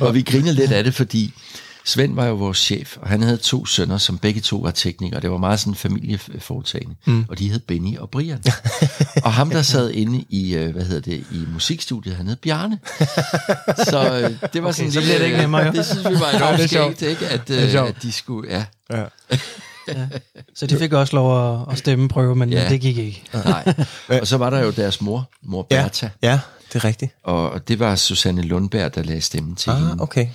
og 0.06 0.14
vi 0.14 0.22
grinede 0.22 0.54
lidt 0.54 0.72
af 0.72 0.84
det, 0.84 0.94
fordi 0.94 1.34
Svend 1.84 2.14
var 2.14 2.26
jo 2.26 2.34
vores 2.34 2.58
chef, 2.58 2.96
og 2.96 3.08
han 3.08 3.22
havde 3.22 3.36
to 3.36 3.66
sønner, 3.66 3.98
som 3.98 4.18
begge 4.18 4.40
to 4.40 4.56
var 4.56 4.70
teknikere. 4.70 5.20
Det 5.20 5.30
var 5.30 5.36
meget 5.36 5.60
sådan 5.60 5.74
familieforetagende. 5.74 6.94
Mm. 7.06 7.24
Og 7.28 7.38
de 7.38 7.50
hed 7.50 7.60
Benny 7.60 7.98
og 7.98 8.10
Brian. 8.10 8.42
og 9.24 9.32
ham, 9.32 9.50
der 9.50 9.62
sad 9.62 9.90
inde 9.90 10.24
i, 10.28 10.54
øh, 10.54 10.72
hvad 10.72 10.84
hedder 10.84 11.00
det, 11.00 11.24
i 11.32 11.44
musikstudiet, 11.52 12.16
han 12.16 12.26
hed 12.26 12.36
Bjarne. 12.36 12.78
Så 13.76 14.20
øh, 14.42 14.52
det 14.52 14.62
var 14.62 14.68
Okay, 14.68 14.76
sådan 14.76 14.92
så 14.92 15.00
lidt, 15.00 15.18
det 15.18 15.24
ikke 15.24 15.36
øh, 15.36 15.40
nemmere, 15.40 15.62
jo. 15.66 15.72
Det 15.76 15.86
synes 15.86 16.08
vi 16.08 16.14
var 16.14 16.30
Ja, 16.32 16.36
enormt 16.36 16.70
skægt, 16.70 17.02
ikke? 17.02 17.28
At, 17.28 17.48
Det 17.48 17.74
øh, 17.74 17.82
at 17.88 18.02
de 18.02 18.12
skulle, 18.12 18.50
ja. 18.50 18.64
ja. 18.98 19.04
Ja. 19.88 20.06
Så 20.54 20.66
de 20.66 20.78
fik 20.78 20.92
også 20.92 21.16
lov 21.16 21.60
at, 21.62 21.72
at 21.72 21.78
stemme 21.78 22.08
prøve, 22.08 22.36
men, 22.36 22.52
Ja. 22.52 22.68
det 22.68 22.80
gik 22.80 22.98
ikke. 22.98 23.22
Nej. 23.44 23.74
Og 24.20 24.26
så 24.26 24.36
var 24.36 24.50
der 24.50 24.58
jo 24.64 24.70
deres 24.70 25.00
mor, 25.00 25.30
mor 25.42 25.66
Ja, 25.70 25.82
Bertha. 25.82 26.08
ja, 26.22 26.40
det 26.72 26.74
er 26.76 26.84
rigtigt. 26.84 27.12
Og, 27.24 27.50
og 27.50 27.68
det 27.68 27.78
var 27.78 27.96
Susanne 27.96 28.42
Lundberg, 28.42 28.94
der 28.94 29.02
lagde 29.02 29.20
stemmen 29.20 29.56
til 29.56 29.70
Ah, 29.70 29.76
hende. 29.78 29.96
okay. 30.02 30.26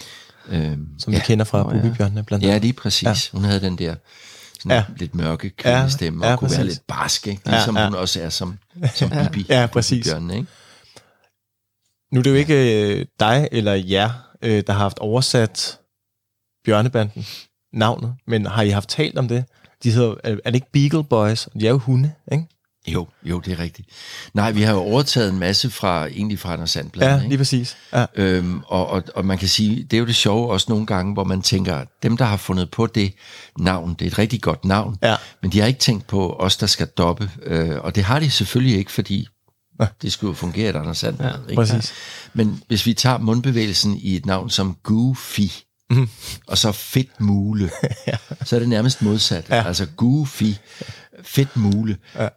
Øhm, 0.50 0.88
Som 1.00 1.14
vi 1.14 1.20
kender 1.20 1.46
fra 1.46 1.64
Nå, 1.64 1.72
ja. 1.76 1.82
Bubibjørnene 1.82 2.24
blandt 2.24 2.44
Ja, 2.46 2.50
andet. 2.50 2.62
lige 2.62 2.74
præcis. 2.74 3.04
Ja. 3.04 3.10
Ja. 3.10 3.16
Hun 3.32 3.44
havde 3.44 3.62
den 3.62 3.78
der 3.78 3.96
sådan 4.60 4.72
Ja. 4.72 4.76
ja. 4.76 4.84
lidt 4.98 5.16
mørke 5.16 5.50
kvindestemme, 5.50 6.20
Ja, 6.20 6.26
ja, 6.26 6.30
ja, 6.30 6.34
og 6.34 6.40
kunne 6.40 6.52
være 6.52 6.60
præcis. 6.60 6.74
lidt 6.78 6.88
barsk, 6.88 7.28
ikke? 7.28 7.42
Ja, 7.46 7.52
ligesom 7.52 7.78
ja. 7.78 7.86
hun 7.86 7.96
også 7.96 8.22
er 8.22 8.30
som, 8.30 8.58
som 8.96 9.10
Bibi. 9.10 9.46
Ja, 9.50 9.66
præcis. 9.74 10.08
Bjørnen, 10.08 10.32
ikke? 10.32 10.48
Nu 12.12 12.20
er 12.20 12.24
det 12.24 12.30
jo 12.30 12.36
ikke 12.36 12.84
øh, 13.00 13.06
dig 13.20 13.50
eller 13.52 13.74
jer, 13.74 14.10
øh, 14.42 14.64
der 14.68 14.74
har 14.74 14.80
haft 14.80 15.00
oversat 15.00 15.80
Bjørnebanden, 16.66 17.26
navnet, 17.74 18.16
men 18.28 18.46
har 18.46 18.62
I 18.62 18.70
haft 18.70 18.90
talt 18.90 19.18
om 19.18 19.28
det? 19.28 19.46
De 19.84 19.92
hedder, 19.92 20.16
er 20.24 20.32
er 20.46 20.52
det 20.52 20.56
ikke 20.56 20.72
Beagle 20.72 21.04
Boys? 21.04 21.48
De 21.60 21.66
er 21.68 21.72
jo 21.72 21.78
hunde, 21.78 22.12
ikke? 22.32 22.48
Jo, 22.88 23.08
jo, 23.24 23.40
det 23.40 23.54
er 23.54 23.60
rigtigt. 23.60 23.90
Nej, 24.34 24.52
vi 24.52 24.62
har 24.62 24.74
jo 24.74 24.80
overtaget 24.80 25.30
en 25.30 25.40
masse 25.40 25.70
fra, 25.70 26.06
egentlig 26.08 26.40
fra 26.40 26.54
Anders 26.54 26.72
Sandblad, 26.72 27.08
Ja, 27.08 27.16
ikke? 27.16 27.28
lige 27.30 27.38
præcis. 27.38 27.78
Ja. 27.94 28.06
Øhm, 28.16 28.62
og, 28.68 28.88
og, 28.88 29.04
og 29.16 29.26
man 29.26 29.38
kan 29.38 29.48
sige, 29.48 29.84
det 29.84 29.94
er 29.94 30.00
jo 30.00 30.06
det 30.06 30.16
sjove 30.16 30.52
også 30.52 30.66
nogle 30.70 30.86
gange, 30.86 31.14
hvor 31.14 31.24
man 31.24 31.42
tænker, 31.42 31.86
dem 32.04 32.18
der 32.18 32.26
har 32.26 32.38
fundet 32.38 32.72
på 32.72 32.88
det 32.88 33.14
navn, 33.60 33.94
det 34.00 34.02
er 34.06 34.12
et 34.12 34.18
rigtig 34.18 34.42
godt 34.42 34.66
navn, 34.66 34.98
Ja. 35.04 35.16
men 35.42 35.52
de 35.52 35.60
har 35.60 35.68
ikke 35.68 35.80
tænkt 35.80 36.08
på 36.08 36.34
os, 36.40 36.58
der 36.58 36.68
skal 36.68 36.88
doppe, 36.88 37.32
øh, 37.44 37.80
og 37.82 37.96
det 37.96 38.04
har 38.04 38.20
de 38.20 38.32
selvfølgelig 38.32 38.78
ikke, 38.78 38.92
fordi 38.92 39.28
Ja. 39.80 39.88
det 40.02 40.12
skulle 40.12 40.30
jo 40.30 40.36
fungere 40.36 40.70
et 40.70 40.76
andet 40.76 40.98
sand. 40.98 41.18
Ja, 41.22 41.30
ikke? 41.50 41.56
præcis. 41.56 41.94
Men 42.34 42.62
hvis 42.68 42.86
vi 42.86 42.94
tager 42.94 43.18
mundbevægelsen 43.18 43.98
i 43.98 44.16
et 44.16 44.26
navn 44.26 44.50
som 44.50 44.78
Goofy, 44.84 45.42
Mhm. 45.90 46.10
og 46.48 46.58
så 46.58 46.72
fedt 46.72 47.22
mule, 47.22 47.70
så 48.46 48.56
er 48.56 48.60
det 48.60 48.70
nærmest 48.70 49.02
modsat. 49.02 49.50
Ja. 49.50 49.64
Altså 49.68 49.86
Goofy, 49.98 50.44
fedt 51.24 51.58
mule. 51.58 51.98
Ja. 52.16 52.28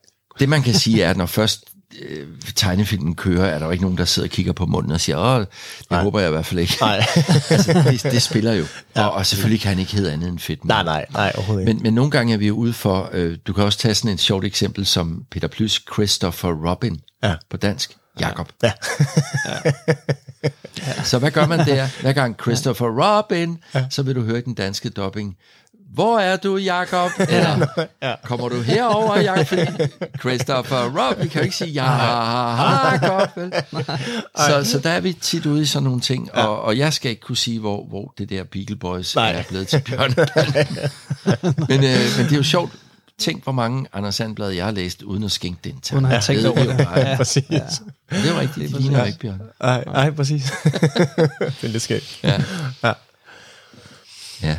Det 0.40 0.48
man 0.48 0.62
kan 0.62 0.74
sige 0.74 1.02
er, 1.02 1.10
at 1.10 1.16
når 1.16 1.26
først 1.26 1.64
øh, 2.08 2.26
tegnefilmen 2.54 3.14
kører, 3.14 3.46
er 3.46 3.58
der 3.58 3.66
jo 3.66 3.72
ikke 3.72 3.84
nogen, 3.84 3.98
der 3.98 4.04
sidder 4.04 4.26
og 4.28 4.30
kigger 4.30 4.52
på 4.52 4.66
munden 4.66 4.92
og 4.92 5.00
siger, 5.00 5.18
åh, 5.18 5.40
det 5.40 5.48
Nej. 5.90 6.02
håber 6.02 6.20
jeg 6.20 6.28
i 6.28 6.32
hvert 6.32 6.46
fald 6.46 6.60
ikke. 6.60 6.76
Nej. 6.80 6.96
altså, 7.50 7.72
det, 7.90 8.02
det 8.12 8.22
spiller 8.22 8.52
jo. 8.52 8.64
Og, 8.94 9.12
og 9.12 9.26
selvfølgelig 9.26 9.60
kan 9.60 9.68
han 9.68 9.78
ikke 9.78 9.92
hedde 9.92 10.12
andet 10.12 10.28
end 10.28 10.38
fedt. 10.38 10.64
Nej, 10.64 10.82
nej, 10.82 11.06
nej, 11.12 11.32
overhovedet 11.36 11.62
ikke. 11.68 11.74
Men, 11.74 11.82
men 11.82 11.94
nogle 11.94 12.10
gange 12.10 12.34
er 12.34 12.38
vi 12.38 12.46
jo 12.46 12.54
ude 12.54 12.72
for, 12.72 13.10
øh, 13.12 13.38
du 13.46 13.52
kan 13.52 13.64
også 13.64 13.78
tage 13.78 13.94
sådan 13.94 14.10
et 14.10 14.20
sjovt 14.20 14.44
eksempel 14.44 14.86
som 14.86 15.24
Peter 15.30 15.48
Plys 15.48 15.82
Christopher 15.94 16.70
Robin 16.70 17.00
Ja. 17.22 17.34
på 17.50 17.56
dansk. 17.56 17.96
Jakob. 18.20 18.48
Ja. 18.62 18.72
Så 21.04 21.18
hvad 21.18 21.30
gør 21.30 21.46
man 21.46 21.58
der? 21.58 21.88
Hver 22.00 22.12
gang 22.12 22.36
Christopher 22.42 22.86
Robin, 22.86 23.58
så 23.90 24.02
vil 24.02 24.14
du 24.14 24.22
høre 24.22 24.40
den 24.40 24.54
danske 24.54 24.88
dubbing, 24.88 25.36
hvor 25.94 26.18
er 26.18 26.36
du, 26.36 26.56
Jakob? 26.56 27.10
Eller 27.28 27.66
Ja. 28.02 28.14
kommer 28.24 28.48
du 28.48 28.60
herover, 28.60 29.20
Jakob? 29.20 29.46
Fordi 29.46 29.62
Christopher 30.20 30.78
Robin, 30.84 31.22
vi 31.24 31.28
kan 31.28 31.40
jo 31.40 31.44
ikke 31.44 31.56
sige 31.56 31.70
Jakob. 31.70 33.28
vel? 33.36 33.52
Så, 34.36 34.64
så 34.70 34.78
der 34.78 34.90
er 34.90 35.00
vi 35.00 35.12
tit 35.12 35.46
ude 35.46 35.62
i 35.62 35.66
sådan 35.66 35.84
nogle 35.84 36.00
ting, 36.00 36.34
og, 36.34 36.62
og 36.62 36.78
jeg 36.78 36.92
skal 36.92 37.10
ikke 37.10 37.22
kunne 37.22 37.36
sige, 37.36 37.58
hvor, 37.60 37.84
hvor 37.88 38.14
det 38.18 38.30
der 38.30 38.44
Beagle 38.44 38.76
Boys 38.76 39.14
Nej. 39.16 39.30
er 39.32 39.42
blevet 39.48 39.68
til 39.68 39.80
Bjørn. 39.80 40.10
men, 41.68 41.84
øh, 41.84 42.00
men 42.16 42.24
det 42.26 42.32
er 42.32 42.36
jo 42.36 42.42
sjovt. 42.42 42.72
Tænk, 43.18 43.42
hvor 43.42 43.52
mange 43.52 43.86
Anders 43.92 44.14
Sandblad 44.14 44.50
jeg 44.50 44.64
har 44.64 44.72
læst, 44.72 45.02
uden 45.02 45.24
at 45.24 45.32
skænke 45.32 45.60
den 45.64 45.80
til. 45.80 45.94
Uden 45.96 46.04
at 46.04 46.10
have 46.10 46.20
tænkt 46.22 46.46
over 46.46 46.58
det. 46.58 46.78
Ja, 46.96 47.16
præcis. 47.16 47.44
Ja. 47.50 47.56
Det 48.10 48.26
er 48.28 48.34
jo 48.34 48.40
rigtigt, 48.40 48.72
det 48.72 48.80
ligner 48.80 49.04
ikke, 49.04 49.18
Bjørn. 49.18 49.40
Nej, 49.62 49.84
nej, 49.84 50.10
præcis. 50.10 50.42
det 51.60 51.64
er 51.64 51.68
lidt 51.68 51.82
skægt. 51.82 52.18
Ja. 52.22 52.42
Ja. 52.82 52.92
ja. 54.42 54.58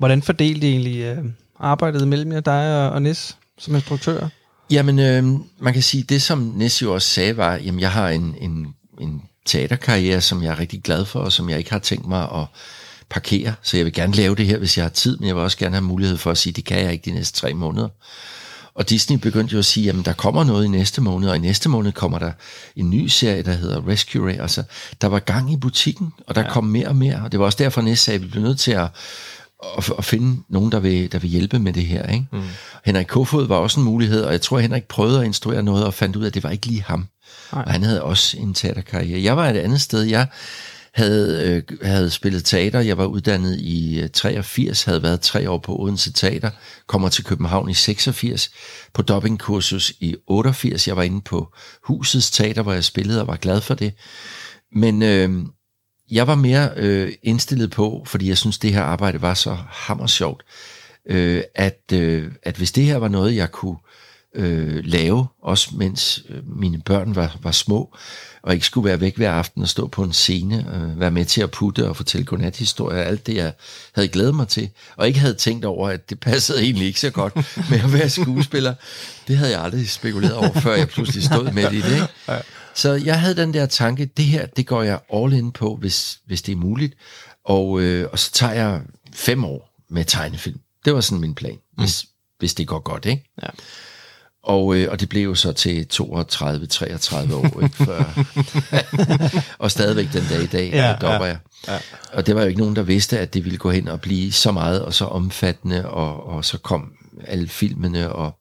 Hvordan 0.00 0.22
fordelte 0.22 0.68
I 0.68 0.70
egentlig 0.70 0.96
øh, 0.96 1.24
arbejdet 1.58 2.08
mellem 2.08 2.32
jer, 2.32 2.40
dig 2.40 2.86
og, 2.86 2.90
og 2.90 3.02
Nis, 3.02 3.36
som 3.58 3.74
instruktør? 3.74 4.28
Jamen, 4.70 4.98
øh, 4.98 5.24
man 5.58 5.72
kan 5.72 5.82
sige, 5.82 6.02
det 6.02 6.22
som 6.22 6.38
Nessie 6.38 6.86
jo 6.86 6.94
også 6.94 7.08
sagde 7.08 7.36
var, 7.36 7.56
jamen 7.56 7.80
jeg 7.80 7.90
har 7.90 8.08
en, 8.08 8.34
en, 8.40 8.66
en 9.00 9.22
teaterkarriere, 9.46 10.20
som 10.20 10.42
jeg 10.42 10.50
er 10.50 10.58
rigtig 10.58 10.82
glad 10.82 11.04
for, 11.04 11.20
og 11.20 11.32
som 11.32 11.50
jeg 11.50 11.58
ikke 11.58 11.70
har 11.70 11.78
tænkt 11.78 12.06
mig 12.06 12.22
at 12.22 12.46
parkere. 13.10 13.54
Så 13.62 13.76
jeg 13.76 13.84
vil 13.84 13.92
gerne 13.92 14.14
lave 14.14 14.34
det 14.34 14.46
her, 14.46 14.58
hvis 14.58 14.76
jeg 14.76 14.84
har 14.84 14.90
tid, 14.90 15.16
men 15.16 15.26
jeg 15.26 15.36
vil 15.36 15.42
også 15.42 15.58
gerne 15.58 15.74
have 15.74 15.84
mulighed 15.84 16.16
for 16.16 16.30
at 16.30 16.38
sige, 16.38 16.52
det 16.52 16.64
kan 16.64 16.78
jeg 16.78 16.92
ikke 16.92 17.10
de 17.10 17.14
næste 17.14 17.40
tre 17.40 17.54
måneder. 17.54 17.88
Og 18.74 18.90
Disney 18.90 19.18
begyndte 19.18 19.52
jo 19.52 19.58
at 19.58 19.64
sige, 19.64 19.84
jamen 19.84 20.04
der 20.04 20.12
kommer 20.12 20.44
noget 20.44 20.64
i 20.64 20.68
næste 20.68 21.00
måned, 21.00 21.28
og 21.28 21.36
i 21.36 21.38
næste 21.38 21.68
måned 21.68 21.92
kommer 21.92 22.18
der 22.18 22.32
en 22.76 22.90
ny 22.90 23.06
serie, 23.06 23.42
der 23.42 23.52
hedder 23.52 23.88
Rescue 23.88 24.28
Ray. 24.28 24.40
Altså, 24.40 24.62
der 25.00 25.06
var 25.06 25.18
gang 25.18 25.52
i 25.52 25.56
butikken, 25.56 26.12
og 26.26 26.34
der 26.34 26.40
ja. 26.40 26.52
kom 26.52 26.64
mere 26.64 26.88
og 26.88 26.96
mere, 26.96 27.22
og 27.24 27.32
det 27.32 27.40
var 27.40 27.46
også 27.46 27.58
derfor, 27.58 27.82
Næs 27.82 27.98
sagde, 27.98 28.14
at 28.14 28.22
vi 28.22 28.28
blev 28.28 28.42
nødt 28.42 28.58
til 28.58 28.72
at, 28.72 28.88
at, 29.78 29.92
at 29.98 30.04
finde 30.04 30.42
nogen, 30.48 30.72
der 30.72 30.80
vil, 30.80 31.12
der 31.12 31.18
vil 31.18 31.30
hjælpe 31.30 31.58
med 31.58 31.72
det 31.72 31.86
her. 31.86 32.06
Ikke? 32.06 32.26
Mm. 32.32 32.42
Henrik 32.84 33.06
Kofod 33.06 33.46
var 33.46 33.56
også 33.56 33.80
en 33.80 33.86
mulighed, 33.86 34.22
og 34.22 34.32
jeg 34.32 34.40
tror, 34.40 34.56
at 34.56 34.62
Henrik 34.62 34.84
prøvede 34.84 35.20
at 35.20 35.26
instruere 35.26 35.62
noget, 35.62 35.84
og 35.84 35.94
fandt 35.94 36.16
ud 36.16 36.22
af, 36.22 36.26
at 36.26 36.34
det 36.34 36.42
var 36.42 36.50
ikke 36.50 36.66
lige 36.66 36.82
ham. 36.82 37.08
Nej. 37.52 37.62
Og 37.66 37.72
han 37.72 37.82
havde 37.82 38.02
også 38.02 38.36
en 38.38 38.54
teaterkarriere. 38.54 39.22
Jeg 39.22 39.36
var 39.36 39.48
et 39.48 39.56
andet 39.56 39.80
sted. 39.80 40.02
Jeg 40.02 40.26
havde, 40.94 41.62
øh, 41.70 41.78
havde 41.82 42.10
spillet 42.10 42.44
teater. 42.44 42.80
Jeg 42.80 42.98
var 42.98 43.04
uddannet 43.04 43.60
i 43.60 44.00
øh, 44.00 44.08
83, 44.08 44.82
havde 44.82 45.02
været 45.02 45.20
tre 45.20 45.50
år 45.50 45.58
på 45.58 45.80
Odense 45.80 46.12
Teater, 46.12 46.50
kommer 46.86 47.08
til 47.08 47.24
København 47.24 47.70
i 47.70 47.74
86, 47.74 48.50
på 48.94 49.02
dubbingkursus 49.02 49.92
i 50.00 50.16
88. 50.26 50.88
Jeg 50.88 50.96
var 50.96 51.02
inde 51.02 51.20
på 51.20 51.52
Husets 51.84 52.30
Teater, 52.30 52.62
hvor 52.62 52.72
jeg 52.72 52.84
spillede 52.84 53.20
og 53.20 53.26
var 53.26 53.36
glad 53.36 53.60
for 53.60 53.74
det. 53.74 53.94
Men 54.72 55.02
øh, 55.02 55.46
jeg 56.10 56.26
var 56.26 56.34
mere 56.34 56.70
øh, 56.76 57.12
indstillet 57.22 57.70
på, 57.70 58.02
fordi 58.06 58.28
jeg 58.28 58.38
synes, 58.38 58.58
det 58.58 58.72
her 58.72 58.82
arbejde 58.82 59.22
var 59.22 59.34
så 59.34 59.56
hammersjovt, 59.68 60.42
øh, 61.06 61.42
at, 61.54 61.80
øh, 61.92 62.32
at 62.42 62.56
hvis 62.56 62.72
det 62.72 62.84
her 62.84 62.96
var 62.96 63.08
noget, 63.08 63.36
jeg 63.36 63.52
kunne 63.52 63.76
øh, 64.34 64.84
lave, 64.84 65.26
også 65.42 65.68
mens 65.76 66.22
øh, 66.28 66.58
mine 66.58 66.80
børn 66.84 67.14
var, 67.14 67.36
var 67.42 67.52
små, 67.52 67.96
og 68.42 68.54
ikke 68.54 68.66
skulle 68.66 68.88
være 68.88 69.00
væk 69.00 69.16
hver 69.16 69.32
aften 69.32 69.62
og 69.62 69.68
stå 69.68 69.86
på 69.86 70.02
en 70.02 70.12
scene, 70.12 70.66
øh, 70.74 71.00
være 71.00 71.10
med 71.10 71.24
til 71.24 71.42
at 71.42 71.50
putte 71.50 71.88
og 71.88 71.96
fortælle 71.96 72.26
godnathistorier, 72.26 73.02
alt 73.02 73.26
det, 73.26 73.34
jeg 73.34 73.52
havde 73.92 74.08
glædet 74.08 74.34
mig 74.34 74.48
til, 74.48 74.70
og 74.96 75.06
ikke 75.06 75.20
havde 75.20 75.34
tænkt 75.34 75.64
over, 75.64 75.88
at 75.88 76.10
det 76.10 76.20
passede 76.20 76.62
egentlig 76.62 76.86
ikke 76.86 77.00
så 77.00 77.10
godt 77.10 77.36
med 77.70 77.80
at 77.80 77.92
være 77.92 78.08
skuespiller. 78.10 78.74
Det 79.28 79.36
havde 79.36 79.52
jeg 79.52 79.62
aldrig 79.62 79.90
spekuleret 79.90 80.34
over, 80.34 80.60
før 80.60 80.74
jeg 80.74 80.88
pludselig 80.88 81.24
stod 81.24 81.52
med 81.52 81.64
det 81.64 81.72
i 81.72 81.80
det. 81.80 81.92
Ikke? 81.92 82.06
Så 82.80 82.92
jeg 82.92 83.20
havde 83.20 83.36
den 83.36 83.54
der 83.54 83.66
tanke, 83.66 84.06
det 84.06 84.24
her, 84.24 84.46
det 84.46 84.66
går 84.66 84.82
jeg 84.82 85.00
all 85.14 85.32
in 85.32 85.52
på, 85.52 85.76
hvis, 85.76 86.18
hvis 86.26 86.42
det 86.42 86.52
er 86.52 86.56
muligt, 86.56 86.94
og, 87.44 87.80
øh, 87.80 88.08
og 88.12 88.18
så 88.18 88.32
tager 88.32 88.52
jeg 88.52 88.80
fem 89.12 89.44
år 89.44 89.70
med 89.90 90.04
tegnefilm. 90.04 90.60
Det 90.84 90.94
var 90.94 91.00
sådan 91.00 91.20
min 91.20 91.34
plan, 91.34 91.58
hvis, 91.78 92.04
mm. 92.04 92.08
hvis 92.38 92.54
det 92.54 92.66
går 92.66 92.78
godt, 92.78 93.06
ikke? 93.06 93.30
Ja. 93.42 93.48
Og, 94.42 94.76
øh, 94.76 94.90
og 94.90 95.00
det 95.00 95.08
blev 95.08 95.22
jo 95.22 95.34
så 95.34 95.52
til 95.52 95.86
32-33 95.92 97.34
år, 97.34 97.62
ikke? 97.62 97.76
Før, 97.76 98.24
og 99.64 99.70
stadigvæk 99.70 100.12
den 100.12 100.24
dag 100.30 100.42
i 100.42 100.46
dag, 100.46 100.70
ja, 100.72 100.92
dopper 100.92 101.26
ja, 101.26 101.32
jeg. 101.32 101.38
Ja. 101.68 101.78
Og 102.12 102.26
det 102.26 102.34
var 102.34 102.42
jo 102.42 102.48
ikke 102.48 102.60
nogen, 102.60 102.76
der 102.76 102.82
vidste, 102.82 103.18
at 103.18 103.34
det 103.34 103.44
ville 103.44 103.58
gå 103.58 103.70
hen 103.70 103.88
og 103.88 104.00
blive 104.00 104.32
så 104.32 104.52
meget 104.52 104.84
og 104.84 104.94
så 104.94 105.04
omfattende, 105.04 105.88
og, 105.88 106.26
og 106.26 106.44
så 106.44 106.58
kom 106.58 106.92
alle 107.26 107.48
filmene. 107.48 108.12
Og, 108.12 108.38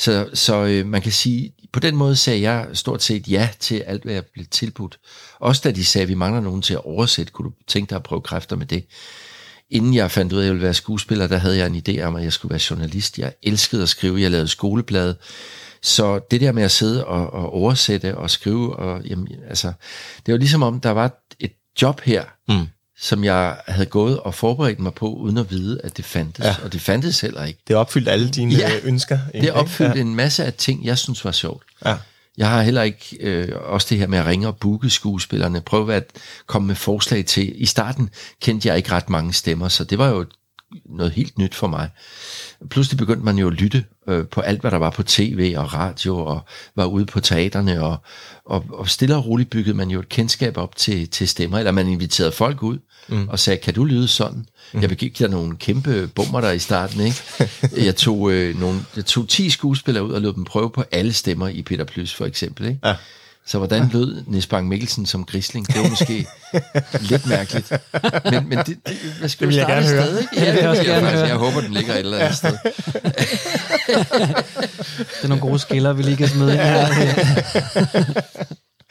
så 0.00 0.30
så 0.34 0.64
øh, 0.64 0.86
man 0.86 1.02
kan 1.02 1.12
sige, 1.12 1.52
på 1.72 1.80
den 1.80 1.96
måde 1.96 2.16
sagde 2.16 2.40
jeg 2.40 2.68
stort 2.72 3.02
set 3.02 3.28
ja 3.28 3.48
til 3.60 3.80
alt, 3.80 4.02
hvad 4.02 4.14
jeg 4.14 4.24
blev 4.32 4.46
tilbudt. 4.46 4.98
Også 5.38 5.60
da 5.64 5.70
de 5.70 5.84
sagde, 5.84 6.02
at 6.02 6.08
vi 6.08 6.14
mangler 6.14 6.40
nogen 6.40 6.62
til 6.62 6.74
at 6.74 6.84
oversætte, 6.84 7.32
kunne 7.32 7.48
du 7.48 7.54
tænke 7.66 7.90
dig 7.90 7.96
at 7.96 8.02
prøve 8.02 8.20
kræfter 8.20 8.56
med 8.56 8.66
det? 8.66 8.84
inden 9.70 9.94
jeg 9.94 10.10
fandt 10.10 10.32
ud 10.32 10.38
af, 10.38 10.42
at 10.42 10.46
jeg 10.46 10.52
ville 10.52 10.64
være 10.64 10.74
skuespiller, 10.74 11.26
der 11.26 11.36
havde 11.36 11.56
jeg 11.56 11.66
en 11.66 11.82
idé 11.88 12.02
om, 12.02 12.16
at 12.16 12.24
jeg 12.24 12.32
skulle 12.32 12.50
være 12.50 12.60
journalist. 12.70 13.18
Jeg 13.18 13.32
elskede 13.42 13.82
at 13.82 13.88
skrive, 13.88 14.20
jeg 14.20 14.30
lavede 14.30 14.48
skoleblad. 14.48 15.14
Så 15.82 16.20
det 16.30 16.40
der 16.40 16.52
med 16.52 16.62
at 16.62 16.70
sidde 16.70 17.06
og, 17.06 17.32
og 17.32 17.52
oversætte 17.52 18.16
og 18.16 18.30
skrive, 18.30 18.76
og, 18.76 19.04
jamen, 19.04 19.28
altså, 19.48 19.72
det 20.26 20.32
var 20.32 20.38
ligesom 20.38 20.62
om, 20.62 20.80
der 20.80 20.90
var 20.90 21.22
et 21.40 21.52
job 21.82 22.00
her, 22.00 22.24
mm 22.48 22.66
som 23.00 23.24
jeg 23.24 23.56
havde 23.68 23.86
gået 23.86 24.20
og 24.20 24.34
forberedt 24.34 24.78
mig 24.78 24.94
på, 24.94 25.08
uden 25.08 25.38
at 25.38 25.50
vide, 25.50 25.80
at 25.84 25.96
det 25.96 26.04
fandtes. 26.04 26.44
Ja. 26.44 26.56
Og 26.64 26.72
det 26.72 26.80
fandtes 26.80 27.20
heller 27.20 27.44
ikke. 27.44 27.60
Det 27.68 27.76
opfyldte 27.76 28.10
alle 28.10 28.30
dine 28.30 28.54
ja, 28.54 28.70
ønsker. 28.82 29.18
det 29.32 29.52
opfyldte 29.52 29.96
ja. 29.96 30.00
en 30.00 30.14
masse 30.14 30.44
af 30.44 30.54
ting, 30.54 30.84
jeg 30.84 30.98
synes 30.98 31.24
var 31.24 31.32
sjovt. 31.32 31.62
Ja. 31.84 31.96
Jeg 32.38 32.50
har 32.50 32.62
heller 32.62 32.82
ikke, 32.82 33.16
øh, 33.20 33.48
også 33.64 33.86
det 33.90 33.98
her 33.98 34.06
med 34.06 34.18
at 34.18 34.26
ringe 34.26 34.48
og 34.48 34.56
booke 34.56 34.90
skuespillerne, 34.90 35.60
prøve 35.60 35.94
at 35.94 36.10
komme 36.46 36.66
med 36.66 36.74
forslag 36.74 37.26
til. 37.26 37.62
I 37.62 37.66
starten 37.66 38.10
kendte 38.40 38.68
jeg 38.68 38.76
ikke 38.76 38.92
ret 38.92 39.10
mange 39.10 39.32
stemmer, 39.32 39.68
så 39.68 39.84
det 39.84 39.98
var 39.98 40.08
jo 40.08 40.24
noget 40.84 41.12
helt 41.12 41.38
nyt 41.38 41.54
for 41.54 41.66
mig. 41.66 41.90
Pludselig 42.70 42.98
begyndte 42.98 43.24
man 43.24 43.38
jo 43.38 43.46
at 43.46 43.52
lytte 43.52 43.84
øh, 44.08 44.26
på 44.26 44.40
alt, 44.40 44.60
hvad 44.60 44.70
der 44.70 44.76
var 44.76 44.90
på 44.90 45.02
tv 45.02 45.54
og 45.56 45.74
radio, 45.74 46.18
og 46.18 46.40
var 46.76 46.84
ude 46.84 47.06
på 47.06 47.20
teaterne, 47.20 47.82
og, 47.82 47.96
og, 48.44 48.64
og 48.72 48.88
stille 48.88 49.16
og 49.16 49.26
roligt 49.26 49.50
byggede 49.50 49.76
man 49.76 49.90
jo 49.90 50.00
et 50.00 50.08
kendskab 50.08 50.56
op 50.56 50.76
til, 50.76 51.08
til 51.08 51.28
stemmer, 51.28 51.58
eller 51.58 51.72
man 51.72 51.88
inviterede 51.88 52.32
folk 52.32 52.62
ud 52.62 52.78
mm. 53.08 53.28
og 53.28 53.38
sagde, 53.38 53.60
kan 53.60 53.74
du 53.74 53.84
lyde 53.84 54.08
sådan? 54.08 54.46
Mm. 54.72 54.80
Jeg 54.80 54.88
begik 54.88 55.18
der 55.18 55.28
nogle 55.28 55.56
kæmpe 55.56 56.10
bomber 56.14 56.40
der 56.40 56.50
i 56.50 56.58
starten, 56.58 57.00
ikke? 57.00 57.16
Jeg 57.86 57.96
tog, 57.96 58.32
øh, 58.32 58.60
nogle, 58.60 58.80
jeg 58.96 59.04
tog 59.04 59.28
10 59.28 59.50
skuespillere 59.50 60.04
ud 60.04 60.12
og 60.12 60.20
lod 60.20 60.32
dem 60.32 60.44
prøve 60.44 60.70
på 60.70 60.84
alle 60.92 61.12
stemmer 61.12 61.48
i 61.48 61.62
Peter 61.62 61.84
Plys, 61.84 62.14
for 62.14 62.26
eksempel, 62.26 62.66
ikke? 62.66 62.80
Ja. 62.84 62.94
Så 63.46 63.58
hvordan 63.58 63.88
lød 63.92 64.22
Niels 64.26 64.46
Bang 64.46 64.68
Mikkelsen 64.68 65.06
som 65.06 65.24
grisling? 65.24 65.66
Det 65.66 65.76
var 65.76 65.88
måske 65.88 66.26
lidt 67.10 67.26
mærkeligt. 67.26 67.72
Men, 68.24 68.48
men 68.48 68.58
det, 68.58 68.66
det, 68.66 68.96
hvad 69.18 69.28
skal 69.28 69.46
det 69.46 69.48
vil 69.48 69.56
jeg 69.56 69.66
gerne 69.66 69.86
sted, 69.86 70.12
høre. 70.12 70.20
Ikke? 70.20 70.40
Ja, 70.44 70.68
det, 70.70 70.78
det 70.78 70.86
jeg, 70.86 71.02
faktisk, 71.02 71.24
jeg 71.24 71.36
håber, 71.36 71.60
den 71.60 71.72
ligger 71.72 71.92
et 71.92 71.98
eller 71.98 72.18
andet 72.18 72.36
sted. 72.36 72.52
det 74.98 75.22
er 75.22 75.28
nogle 75.28 75.40
gode 75.40 75.58
skiller, 75.58 75.92
vi 75.92 76.02
lige 76.02 76.16
kan 76.16 76.28
smide 76.28 76.52
ind 76.52 76.60
her. 76.60 76.86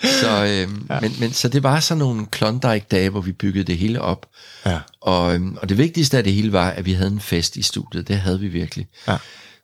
Så, 0.21 0.45
øhm, 0.45 0.87
ja. 0.89 0.99
men, 0.99 1.15
men, 1.19 1.33
så 1.33 1.47
det 1.47 1.63
var 1.63 1.79
sådan 1.79 1.99
nogle 1.99 2.25
Klondike-dage, 2.25 3.09
hvor 3.09 3.21
vi 3.21 3.31
byggede 3.31 3.63
det 3.63 3.77
hele 3.77 4.01
op. 4.01 4.25
Ja. 4.65 4.79
Og, 5.01 5.35
øhm, 5.35 5.57
og 5.61 5.69
det 5.69 5.77
vigtigste 5.77 6.17
af 6.17 6.23
det 6.23 6.33
hele 6.33 6.53
var, 6.53 6.69
at 6.69 6.85
vi 6.85 6.93
havde 6.93 7.11
en 7.11 7.19
fest 7.19 7.55
i 7.55 7.61
studiet. 7.61 8.07
Det 8.07 8.17
havde 8.17 8.39
vi 8.39 8.47
virkelig. 8.47 8.87
Ja. 9.07 9.17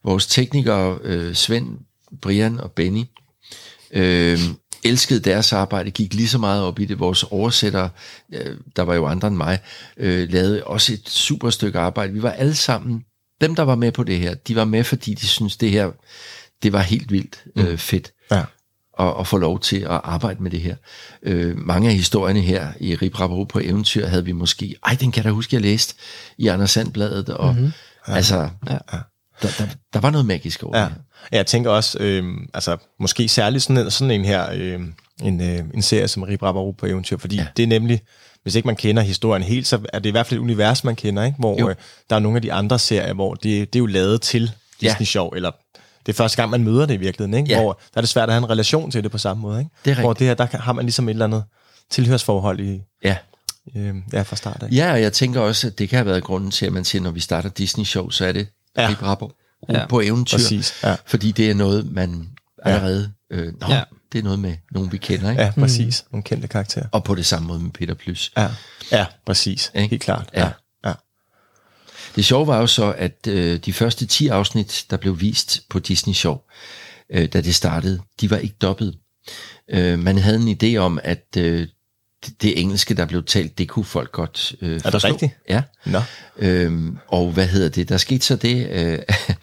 Vores 0.03 0.27
teknikere, 0.27 0.97
øh, 1.03 1.35
Svend, 1.35 1.77
Brian 2.21 2.59
og 2.59 2.71
Benny, 2.71 3.03
øh, 3.91 4.39
elskede 4.85 5.19
deres 5.19 5.53
arbejde, 5.53 5.91
gik 5.91 6.13
lige 6.13 6.27
så 6.27 6.37
meget 6.37 6.63
op 6.63 6.79
i 6.79 6.85
det. 6.85 6.99
Vores 6.99 7.23
oversætter, 7.23 7.89
øh, 8.33 8.57
der 8.75 8.81
var 8.81 8.95
jo 8.95 9.05
andre 9.05 9.27
end 9.27 9.35
mig, 9.35 9.59
øh, 9.97 10.29
lavede 10.31 10.63
også 10.63 10.93
et 10.93 11.09
super 11.09 11.49
stykke 11.49 11.79
arbejde. 11.79 12.13
Vi 12.13 12.23
var 12.23 12.31
alle 12.31 12.55
sammen, 12.55 13.03
dem 13.41 13.55
der 13.55 13.63
var 13.63 13.75
med 13.75 13.91
på 13.91 14.03
det 14.03 14.19
her, 14.19 14.33
de 14.33 14.55
var 14.55 14.65
med, 14.65 14.83
fordi 14.83 15.13
de 15.13 15.27
synes 15.27 15.57
det 15.57 15.71
her, 15.71 15.91
det 16.63 16.73
var 16.73 16.81
helt 16.81 17.11
vildt 17.11 17.43
øh, 17.55 17.69
mm. 17.69 17.77
fedt. 17.77 18.11
Ja 18.31 18.43
at, 18.99 19.13
at 19.19 19.27
få 19.27 19.37
lov 19.37 19.59
til 19.59 19.79
at 19.79 20.01
arbejde 20.03 20.43
med 20.43 20.51
det 20.51 20.61
her. 20.61 20.75
Øh, 21.23 21.57
mange 21.57 21.89
af 21.89 21.95
historierne 21.95 22.41
her 22.41 22.71
i 22.79 22.95
Rip 22.95 23.47
på 23.49 23.59
eventyr 23.63 24.07
havde 24.07 24.25
vi 24.25 24.31
måske, 24.31 24.75
ej, 24.85 24.97
den 24.99 25.11
kan 25.11 25.23
jeg 25.23 25.29
da 25.29 25.33
huske, 25.33 25.55
jeg 25.55 25.61
læste 25.61 25.95
i 26.37 26.47
Anders 26.47 26.71
Sandbladet, 26.71 27.29
og 27.29 27.53
mm-hmm. 27.53 27.71
ja. 28.07 28.15
altså, 28.15 28.49
ja. 28.69 28.77
Der, 29.41 29.49
der, 29.57 29.67
der 29.93 29.99
var 29.99 30.09
noget 30.09 30.25
magisk 30.25 30.63
over 30.63 30.77
ja. 30.77 30.85
det. 30.85 30.93
Ja, 31.31 31.37
jeg 31.37 31.45
tænker 31.45 31.71
også, 31.71 31.97
øh, 32.01 32.23
altså 32.53 32.77
måske 32.99 33.29
særligt 33.29 33.63
sådan, 33.63 33.91
sådan 33.91 34.11
en 34.11 34.25
her, 34.25 34.49
øh, 34.53 34.79
en, 35.21 35.41
øh, 35.41 35.63
en 35.73 35.81
serie 35.81 36.07
som 36.07 36.23
Rip 36.23 36.39
på 36.77 36.85
eventyr, 36.85 37.17
fordi 37.17 37.35
ja. 37.35 37.47
det 37.57 37.63
er 37.63 37.67
nemlig, 37.67 38.01
hvis 38.43 38.55
ikke 38.55 38.65
man 38.65 38.75
kender 38.75 39.01
historien 39.01 39.43
helt, 39.43 39.67
så 39.67 39.79
er 39.93 39.99
det 39.99 40.09
i 40.09 40.11
hvert 40.11 40.27
fald 40.27 40.39
et 40.39 40.43
univers, 40.43 40.83
man 40.83 40.95
kender, 40.95 41.23
ikke? 41.23 41.37
hvor 41.39 41.69
øh, 41.69 41.75
der 42.09 42.15
er 42.15 42.19
nogle 42.19 42.35
af 42.35 42.41
de 42.41 42.53
andre 42.53 42.79
serier, 42.79 43.13
hvor 43.13 43.33
det, 43.33 43.73
det 43.73 43.79
er 43.79 43.81
jo 43.81 43.85
lavet 43.85 44.21
til 44.21 44.51
Disney-show, 44.81 45.29
ja. 45.31 45.35
eller 45.35 45.51
det 46.05 46.11
er 46.11 46.15
første 46.15 46.37
gang, 46.37 46.51
man 46.51 46.63
møder 46.63 46.85
det 46.85 46.93
i 46.93 46.97
virkeligheden, 46.97 47.33
ikke? 47.33 47.55
Ja. 47.55 47.61
hvor 47.61 47.73
der 47.93 47.97
er 47.97 48.01
det 48.01 48.09
svært 48.09 48.29
at 48.29 48.33
have 48.33 48.43
en 48.43 48.49
relation 48.49 48.91
til 48.91 49.03
det 49.03 49.11
på 49.11 49.17
samme 49.17 49.41
måde. 49.41 49.59
Ikke? 49.59 49.71
Det 49.85 49.97
er 49.97 50.01
hvor 50.01 50.13
det 50.13 50.27
her, 50.27 50.33
der 50.33 50.57
har 50.57 50.73
man 50.73 50.85
ligesom 50.85 51.09
et 51.09 51.13
eller 51.13 51.25
andet 51.25 51.43
tilhørsforhold 51.89 52.59
i, 52.59 52.81
ja. 53.03 53.17
Øh, 53.75 53.95
ja, 54.13 54.21
fra 54.21 54.35
start 54.35 54.63
af. 54.63 54.67
Ja, 54.71 54.91
og 54.91 55.01
jeg 55.01 55.13
tænker 55.13 55.41
også, 55.41 55.67
at 55.67 55.79
det 55.79 55.89
kan 55.89 55.97
have 55.97 56.05
været 56.05 56.23
grunden 56.23 56.51
til, 56.51 56.65
at 56.65 56.73
man 56.73 56.85
siger, 56.85 57.01
når 57.01 57.11
vi 57.11 57.19
starter 57.19 57.49
Disney-show, 57.49 58.09
så 58.09 58.25
er 58.25 58.31
det 58.31 58.47
ja. 58.77 58.89
Rip 58.89 59.01
Rappo 59.01 59.31
ja. 59.69 59.87
på 59.87 60.01
eventyr. 60.01 60.37
Præcis, 60.37 60.73
ja. 60.83 60.95
Fordi 61.05 61.31
det 61.31 61.49
er 61.49 61.53
noget, 61.53 61.91
man 61.91 62.29
allerede... 62.63 63.11
Øh, 63.29 63.53
nå, 63.61 63.67
ja. 63.69 63.83
det 64.11 64.19
er 64.19 64.23
noget 64.23 64.39
med 64.39 64.55
nogen, 64.71 64.91
vi 64.91 64.97
kender, 64.97 65.29
ikke? 65.29 65.41
Ja, 65.41 65.51
præcis. 65.51 66.03
Mm. 66.03 66.09
Nogle 66.11 66.23
kendte 66.23 66.47
karakterer. 66.47 66.87
Og 66.91 67.03
på 67.03 67.15
det 67.15 67.25
samme 67.25 67.47
måde 67.47 67.59
med 67.59 67.71
Peter 67.71 67.93
Plys. 67.93 68.31
Ja, 68.37 68.49
ja 68.91 69.05
præcis. 69.25 69.71
Ikke? 69.75 69.87
Helt 69.87 70.01
klart. 70.01 70.29
Ja. 70.33 70.49
ja. 70.85 70.93
Det 72.15 72.25
sjove 72.25 72.47
var 72.47 72.59
jo 72.59 72.67
så, 72.67 72.93
at 72.97 73.27
øh, 73.27 73.59
de 73.59 73.73
første 73.73 74.05
10 74.05 74.27
afsnit, 74.27 74.85
der 74.89 74.97
blev 74.97 75.21
vist 75.21 75.61
på 75.69 75.79
Disney 75.79 76.13
Show, 76.13 76.37
øh, 77.09 77.27
da 77.33 77.41
det 77.41 77.55
startede, 77.55 78.01
de 78.21 78.29
var 78.29 78.37
ikke 78.37 78.55
dobbet. 78.61 78.97
Øh, 79.69 79.99
man 79.99 80.17
havde 80.17 80.37
en 80.37 80.57
idé 80.63 80.77
om, 80.77 80.99
at 81.03 81.25
øh, 81.37 81.67
det 82.41 82.61
engelske, 82.61 82.93
der 82.93 83.05
blev 83.05 83.23
talt, 83.23 83.57
det 83.57 83.69
kunne 83.69 83.85
folk 83.85 84.11
godt 84.11 84.55
øh, 84.61 84.81
forstå. 84.81 84.87
Er 84.87 84.91
det 84.91 85.03
rigtigt? 85.03 85.31
Ja. 85.49 85.61
Nå. 85.85 86.01
Øhm, 86.37 86.97
og 87.07 87.31
hvad 87.31 87.47
hedder 87.47 87.69
det? 87.69 87.89
Der 87.89 87.97
skete 87.97 88.25
så 88.25 88.35
det, 88.35 88.69
øh, 88.69 88.99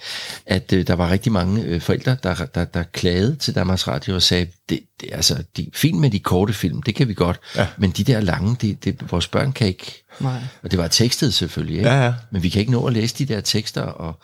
at 0.47 0.73
øh, 0.73 0.87
der 0.87 0.95
var 0.95 1.11
rigtig 1.11 1.33
mange 1.33 1.63
øh, 1.63 1.81
forældre, 1.81 2.17
der, 2.23 2.35
der, 2.55 2.65
der 2.65 2.83
klagede 2.83 3.37
til 3.37 3.55
Danmarks 3.55 3.89
Radio 3.89 4.15
og 4.15 4.23
sagde, 4.23 4.47
det, 4.69 4.81
det, 5.01 5.09
altså, 5.13 5.35
er 5.35 5.63
fint 5.75 6.01
med 6.01 6.11
de 6.11 6.19
korte 6.19 6.53
film, 6.53 6.83
det 6.83 6.95
kan 6.95 7.09
vi 7.09 7.15
godt, 7.15 7.41
ja. 7.57 7.67
men 7.79 7.91
de 7.91 8.05
der 8.05 8.21
lange, 8.21 8.57
det, 8.61 8.85
det, 8.85 9.13
vores 9.13 9.29
børn 9.29 9.53
kan 9.53 9.67
ikke. 9.67 10.05
Nej. 10.21 10.41
Og 10.63 10.71
det 10.71 10.79
var 10.79 10.89
tekstet 10.89 11.35
selvfølgelig, 11.35 11.77
ikke? 11.77 11.91
Ja, 11.91 12.05
ja. 12.05 12.15
men 12.31 12.43
vi 12.43 12.49
kan 12.49 12.61
ikke 12.61 12.73
nå 12.73 12.87
at 12.87 12.93
læse 12.93 13.19
de 13.19 13.35
der 13.35 13.41
tekster. 13.41 13.83
Og, 13.83 14.21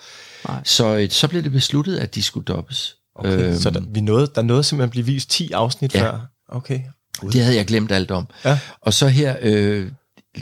Nej. 0.49 0.61
så, 0.65 0.97
øh, 0.97 1.11
så 1.11 1.29
blev 1.29 1.43
det 1.43 1.53
besluttet, 1.53 1.97
at 1.97 2.15
de 2.15 2.23
skulle 2.23 2.45
dobbes. 2.45 2.95
Okay, 3.15 3.49
øhm, 3.49 3.59
så 3.59 3.71
der, 3.71 3.81
vi 3.81 4.01
nåede, 4.01 4.31
der 4.35 4.43
nåede 4.43 4.65
simpelthen 4.65 4.89
at 4.89 4.91
blive 4.91 5.07
vist 5.07 5.31
10 5.31 5.53
afsnit 5.53 5.95
ja. 5.95 6.03
før? 6.03 6.19
Okay. 6.49 6.81
Det 7.23 7.43
havde 7.43 7.57
jeg 7.57 7.66
glemt 7.66 7.93
alt 7.93 8.11
om. 8.11 8.27
Ja. 8.45 8.59
Og 8.81 8.95
så 8.95 9.09
her, 9.09 9.37
øh, 9.41 9.91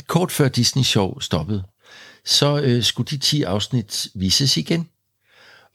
kort 0.06 0.32
før 0.32 0.48
Disney 0.48 0.82
Show 0.82 1.20
stoppede, 1.20 1.62
så 2.24 2.60
øh, 2.60 2.82
skulle 2.82 3.06
de 3.10 3.18
10 3.18 3.42
afsnit 3.42 4.08
vises 4.14 4.56
igen. 4.56 4.88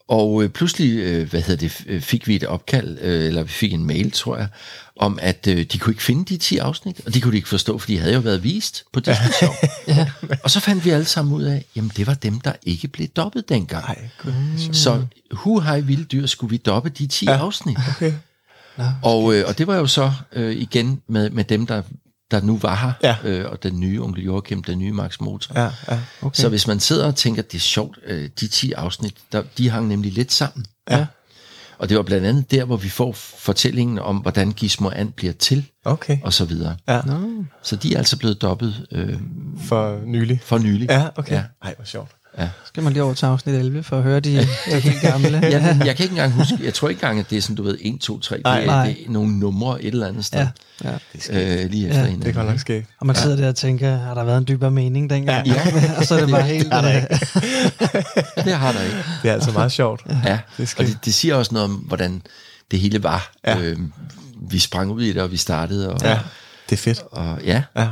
Og 0.08 0.42
øh, 0.42 0.48
pludselig, 0.48 0.98
øh, 0.98 1.30
hvad 1.30 1.42
hedder 1.42 1.68
det, 1.68 2.02
fik 2.04 2.28
vi 2.28 2.36
et 2.36 2.44
opkald, 2.44 2.98
øh, 3.00 3.26
eller 3.26 3.42
vi 3.42 3.48
fik 3.48 3.72
en 3.72 3.86
mail, 3.86 4.10
tror 4.10 4.36
jeg, 4.36 4.48
om 4.96 5.18
at 5.22 5.46
øh, 5.46 5.64
de 5.64 5.78
kunne 5.78 5.92
ikke 5.92 6.02
finde 6.02 6.24
de 6.24 6.36
10 6.36 6.56
afsnit, 6.58 7.00
og 7.06 7.14
de 7.14 7.20
kunne 7.20 7.32
de 7.32 7.36
ikke 7.36 7.48
forstå, 7.48 7.78
for 7.78 7.86
de 7.86 7.98
havde 7.98 8.14
jo 8.14 8.20
været 8.20 8.42
vist 8.44 8.84
på 8.92 9.00
Disney 9.00 9.30
Show. 9.38 9.52
ja. 9.96 10.10
Og 10.42 10.50
så 10.50 10.60
fandt 10.60 10.84
vi 10.84 10.90
alle 10.90 11.04
sammen 11.04 11.34
ud 11.34 11.42
af, 11.42 11.64
jamen 11.76 11.92
det 11.96 12.06
var 12.06 12.14
dem, 12.14 12.40
der 12.40 12.52
ikke 12.62 12.88
blev 12.88 13.08
dobbet 13.08 13.48
dengang. 13.48 13.84
Ej, 13.84 14.08
Så 14.72 15.06
hu 15.32 15.60
hej 15.60 15.80
vilde 15.80 16.04
dyr 16.04 16.26
skulle 16.26 16.50
vi 16.50 16.56
doppe 16.56 16.88
de 16.88 17.06
10 17.06 17.24
ja. 17.24 17.38
afsnit. 17.38 17.78
Okay. 17.88 18.12
Og, 19.02 19.34
øh, 19.34 19.44
og 19.48 19.58
det 19.58 19.66
var 19.66 19.76
jo 19.76 19.86
så 19.86 20.12
øh, 20.32 20.56
igen 20.56 21.02
med, 21.08 21.30
med 21.30 21.44
dem, 21.44 21.66
der, 21.66 21.82
der 22.30 22.40
nu 22.40 22.58
var 22.58 22.74
her, 22.76 22.92
Ja. 23.24 23.30
øh, 23.30 23.50
og 23.50 23.62
den 23.62 23.80
nye 23.80 24.02
onkel 24.02 24.24
Joachim, 24.24 24.62
den 24.64 24.78
nye 24.78 24.92
Max 24.92 25.20
Motor. 25.20 25.60
Ja, 25.60 25.70
ja, 25.90 25.98
okay. 26.22 26.40
Så 26.42 26.48
hvis 26.48 26.66
man 26.66 26.80
sidder 26.80 27.06
og 27.06 27.16
tænker, 27.16 27.42
det 27.42 27.54
er 27.54 27.60
sjovt, 27.60 27.98
øh, 28.06 28.30
de 28.40 28.48
10 28.48 28.72
afsnit, 28.72 29.14
der, 29.32 29.42
de 29.58 29.70
hang 29.70 29.88
nemlig 29.88 30.12
lidt 30.12 30.32
sammen. 30.32 30.66
Ja. 30.90 31.06
Og 31.78 31.88
det 31.88 31.96
var 31.96 32.02
blandt 32.02 32.26
andet 32.26 32.50
der, 32.50 32.64
hvor 32.64 32.76
vi 32.76 32.88
får 32.88 33.12
fortællingen 33.38 33.98
om, 33.98 34.16
hvordan 34.16 34.52
Gizmo 34.52 34.90
And 34.90 35.12
bliver 35.12 35.32
til, 35.32 35.64
Okay. 35.84 36.18
og 36.22 36.32
så 36.32 36.44
videre. 36.44 36.76
Ja. 36.88 37.00
Så 37.62 37.76
de 37.76 37.94
er 37.94 37.98
altså 37.98 38.18
blevet 38.18 38.42
dobbet 38.42 38.86
øh, 38.92 39.18
For 39.64 40.00
nylig. 40.06 40.40
for 40.44 40.58
nylig. 40.58 40.90
Ja, 40.90 41.08
okay. 41.16 41.32
Ja. 41.34 41.42
Ej, 41.62 41.74
hvor 41.76 41.84
sjovt. 41.84 42.10
Skal 42.64 42.82
man 42.82 42.92
lige 42.92 43.02
over 43.02 43.14
til 43.14 43.26
afsnit 43.26 43.54
11 43.54 43.82
for 43.82 43.96
at 43.96 44.02
høre 44.02 44.20
de, 44.20 44.36
de 44.70 44.80
helt 44.80 45.00
gamle? 45.00 45.38
Ja, 45.50 45.76
jeg 45.84 45.96
kan 45.96 46.04
ikke 46.04 46.12
engang 46.12 46.32
huske, 46.32 46.58
jeg 46.64 46.74
tror 46.74 46.88
ikke 46.88 46.98
engang, 46.98 47.20
at 47.20 47.30
det 47.30 47.38
er 47.38 47.42
sådan, 47.42 47.56
du 47.56 47.62
ved, 47.62 47.78
1, 47.80 48.00
2, 48.00 48.20
3, 48.20 48.36
det, 48.36 48.44
Nej. 48.44 48.62
er, 48.62 48.66
Nej. 48.66 48.84
det 48.86 49.06
er 49.06 49.10
nogle 49.10 49.38
numre 49.38 49.82
et 49.82 49.92
eller 49.92 50.06
andet 50.08 50.24
sted, 50.24 50.46
Ja, 50.84 50.90
ja. 51.30 51.62
øh, 51.64 51.70
lige 51.70 51.86
efter 51.88 51.98
Ja, 52.00 52.04
ja, 52.04 52.10
hinanden. 52.10 52.20
Det 52.22 52.28
er 52.28 52.32
godt 52.32 52.46
nok 52.46 52.58
skægt. 52.58 52.86
Og 53.00 53.06
man 53.06 53.16
sidder 53.16 53.36
der 53.36 53.48
og 53.48 53.54
tænker, 53.56 53.96
har 53.96 54.14
der 54.14 54.24
været 54.24 54.38
en 54.38 54.44
dybere 54.48 54.70
mening 54.70 55.10
dengang? 55.10 55.46
Ja. 55.46 55.60
og 55.98 56.04
så 56.04 56.14
er 56.14 56.20
det 56.20 56.30
bare 56.30 56.42
helt... 56.42 56.68
er 56.72 56.80
der 56.80 56.96
øh, 56.96 58.44
Det 58.44 58.52
har 58.54 58.72
der 58.72 58.80
ikke. 58.82 58.96
Det 59.22 59.28
er 59.30 59.34
altså 59.34 59.50
meget 59.50 59.72
sjovt. 59.72 60.02
Ja, 60.24 60.38
Det 60.58 60.68
skal- 60.68 60.84
og 60.84 60.90
det, 60.90 60.98
det 61.04 61.14
siger 61.14 61.34
også 61.34 61.54
noget 61.54 61.64
om, 61.64 61.74
hvordan 61.74 62.22
det 62.70 62.80
hele 62.80 63.02
var. 63.02 63.32
Ja. 63.46 63.58
Øh, 63.60 63.76
vi 64.50 64.58
sprang 64.58 64.90
ud 64.90 65.02
i 65.02 65.12
det, 65.12 65.22
og 65.22 65.30
vi 65.32 65.36
startede. 65.36 65.92
Og, 65.92 66.00
Ja, 66.02 66.18
det 66.70 66.76
er 66.76 66.80
fedt. 66.82 67.02
og 67.12 67.38
ja, 67.44 67.62
Ja. 67.76 67.88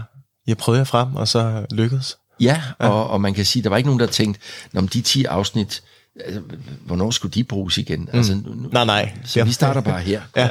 Jeg 0.46 0.56
prøvede 0.56 0.78
jer 0.78 0.84
frem, 0.84 1.16
og 1.16 1.28
så 1.28 1.66
lykkedes. 1.70 2.16
Ja, 2.40 2.62
og, 2.78 3.10
og 3.10 3.20
man 3.20 3.34
kan 3.34 3.44
sige, 3.44 3.62
der 3.62 3.68
var 3.68 3.76
ikke 3.76 3.88
nogen, 3.88 4.00
der 4.00 4.06
tænkte, 4.06 4.40
om 4.76 4.88
de 4.88 5.00
10 5.00 5.24
afsnit, 5.24 5.82
altså, 6.24 6.42
hvornår 6.86 7.10
skulle 7.10 7.32
de 7.32 7.44
bruges 7.44 7.78
igen? 7.78 8.00
Mm. 8.00 8.08
Altså, 8.12 8.34
nu, 8.34 8.68
Nej, 8.72 8.84
nej. 8.84 9.12
så 9.24 9.44
vi 9.44 9.52
starter 9.52 9.80
bare 9.80 10.00
her. 10.00 10.22
Ja. 10.36 10.48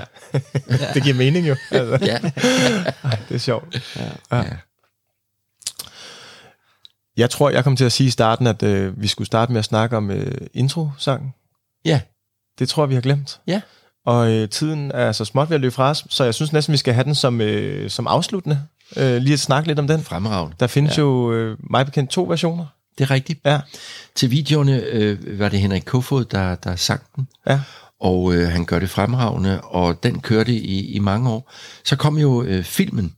det 0.93 1.03
giver 1.03 1.15
mening 1.15 1.47
jo. 1.47 1.55
Altså, 1.71 2.05
Ja, 2.05 2.17
det 3.29 3.35
er 3.35 3.37
sjovt. 3.37 3.81
ja. 4.31 4.43
Jeg 7.17 7.29
tror, 7.29 7.49
jeg 7.49 7.63
kom 7.63 7.75
til 7.75 7.85
at 7.85 7.91
sige 7.91 8.07
i 8.07 8.11
starten, 8.11 8.47
at 8.47 8.63
øh, 8.63 9.01
vi 9.01 9.07
skulle 9.07 9.25
starte 9.27 9.51
med 9.51 9.59
at 9.59 9.65
snakke 9.65 9.97
om 9.97 10.11
øh, 10.11 10.37
intro-sangen. 10.53 11.33
ja. 11.85 12.01
Det 12.59 12.69
tror 12.69 12.83
jeg, 12.83 12.89
vi 12.89 12.93
har 12.95 13.01
glemt. 13.01 13.39
Ja. 13.47 13.61
Og 14.05 14.31
øh, 14.31 14.49
tiden 14.49 14.91
er 14.91 15.11
så 15.11 15.25
småt 15.25 15.49
ved 15.49 15.55
at 15.55 15.61
løbe 15.61 15.71
fra 15.75 15.89
os, 15.89 16.05
så 16.09 16.23
jeg 16.23 16.33
synes 16.33 16.53
næsten, 16.53 16.71
vi 16.71 16.77
skal 16.77 16.93
have 16.93 17.03
den 17.03 17.15
som, 17.15 17.41
øh, 17.41 17.89
som 17.89 18.07
afsluttende. 18.07 18.63
Øh, 18.97 19.17
lige 19.17 19.33
at 19.33 19.39
snakke 19.39 19.67
lidt 19.67 19.79
om 19.79 19.87
den. 19.87 20.03
fremragende. 20.03 20.55
Der 20.59 20.67
findes 20.67 20.97
ja. 20.97 21.01
jo 21.01 21.33
øh, 21.33 21.57
mig 21.69 21.85
bekendt 21.85 22.09
to 22.09 22.23
versioner. 22.23 22.65
Det 22.97 23.03
er 23.03 23.11
rigtigt. 23.11 23.39
Ja. 23.45 23.59
Til 24.15 24.31
videoerne 24.31 24.81
øh, 24.83 25.39
var 25.39 25.49
det 25.49 25.59
Henrik 25.59 25.83
Kofod, 25.85 26.25
der, 26.25 26.55
der 26.55 26.75
sang 26.75 27.01
den. 27.15 27.27
Ja. 27.47 27.59
og 28.01 28.33
øh, 28.35 28.47
han 28.47 28.65
gør 28.65 28.79
det 28.79 28.89
fremragende, 28.89 29.61
og 29.61 30.03
den 30.03 30.19
kørte 30.19 30.53
i, 30.53 30.91
i 30.91 30.99
mange 30.99 31.29
år. 31.29 31.51
Så 31.85 31.95
kom 31.95 32.17
jo 32.17 32.43
øh, 32.43 32.63
filmen, 32.63 33.13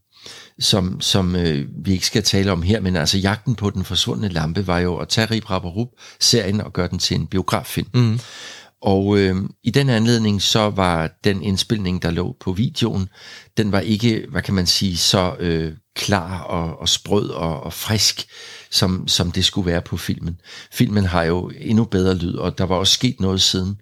som, 0.59 1.01
som 1.01 1.35
øh, 1.35 1.65
vi 1.85 1.91
ikke 1.91 2.05
skal 2.05 2.23
tale 2.23 2.51
om 2.51 2.61
her, 2.61 2.79
men 2.79 2.95
altså 2.95 3.17
Jagten 3.17 3.55
på 3.55 3.69
den 3.69 3.83
forsvundne 3.83 4.27
lampe 4.27 4.67
var 4.67 4.79
jo 4.79 4.97
at 4.97 5.09
tage 5.09 5.27
Rip 5.31 5.49
Rap 5.49 5.65
og 5.65 5.75
Rup 5.75 5.87
serien 6.19 6.61
og 6.61 6.73
gøre 6.73 6.87
den 6.87 6.99
til 6.99 7.15
en 7.19 7.27
biograffilm. 7.27 7.87
Mm. 7.93 8.19
Og 8.81 9.17
øh, 9.17 9.35
i 9.63 9.69
den 9.69 9.89
anledning 9.89 10.41
så 10.41 10.69
var 10.69 11.11
den 11.23 11.43
indspilning, 11.43 12.01
der 12.01 12.11
lå 12.11 12.35
på 12.39 12.53
videoen, 12.53 13.09
den 13.57 13.71
var 13.71 13.79
ikke, 13.79 14.25
hvad 14.29 14.41
kan 14.41 14.53
man 14.53 14.67
sige, 14.67 14.97
så 14.97 15.35
øh, 15.39 15.73
klar 15.95 16.39
og, 16.39 16.79
og 16.79 16.89
sprød 16.89 17.29
og, 17.29 17.63
og 17.63 17.73
frisk, 17.73 18.27
som, 18.71 19.07
som 19.07 19.31
det 19.31 19.45
skulle 19.45 19.71
være 19.71 19.81
på 19.81 19.97
filmen. 19.97 20.37
Filmen 20.71 21.05
har 21.05 21.23
jo 21.23 21.51
endnu 21.59 21.83
bedre 21.83 22.15
lyd, 22.15 22.35
og 22.35 22.57
der 22.57 22.63
var 22.63 22.75
også 22.75 22.93
sket 22.93 23.19
noget 23.19 23.41
siden 23.41 23.81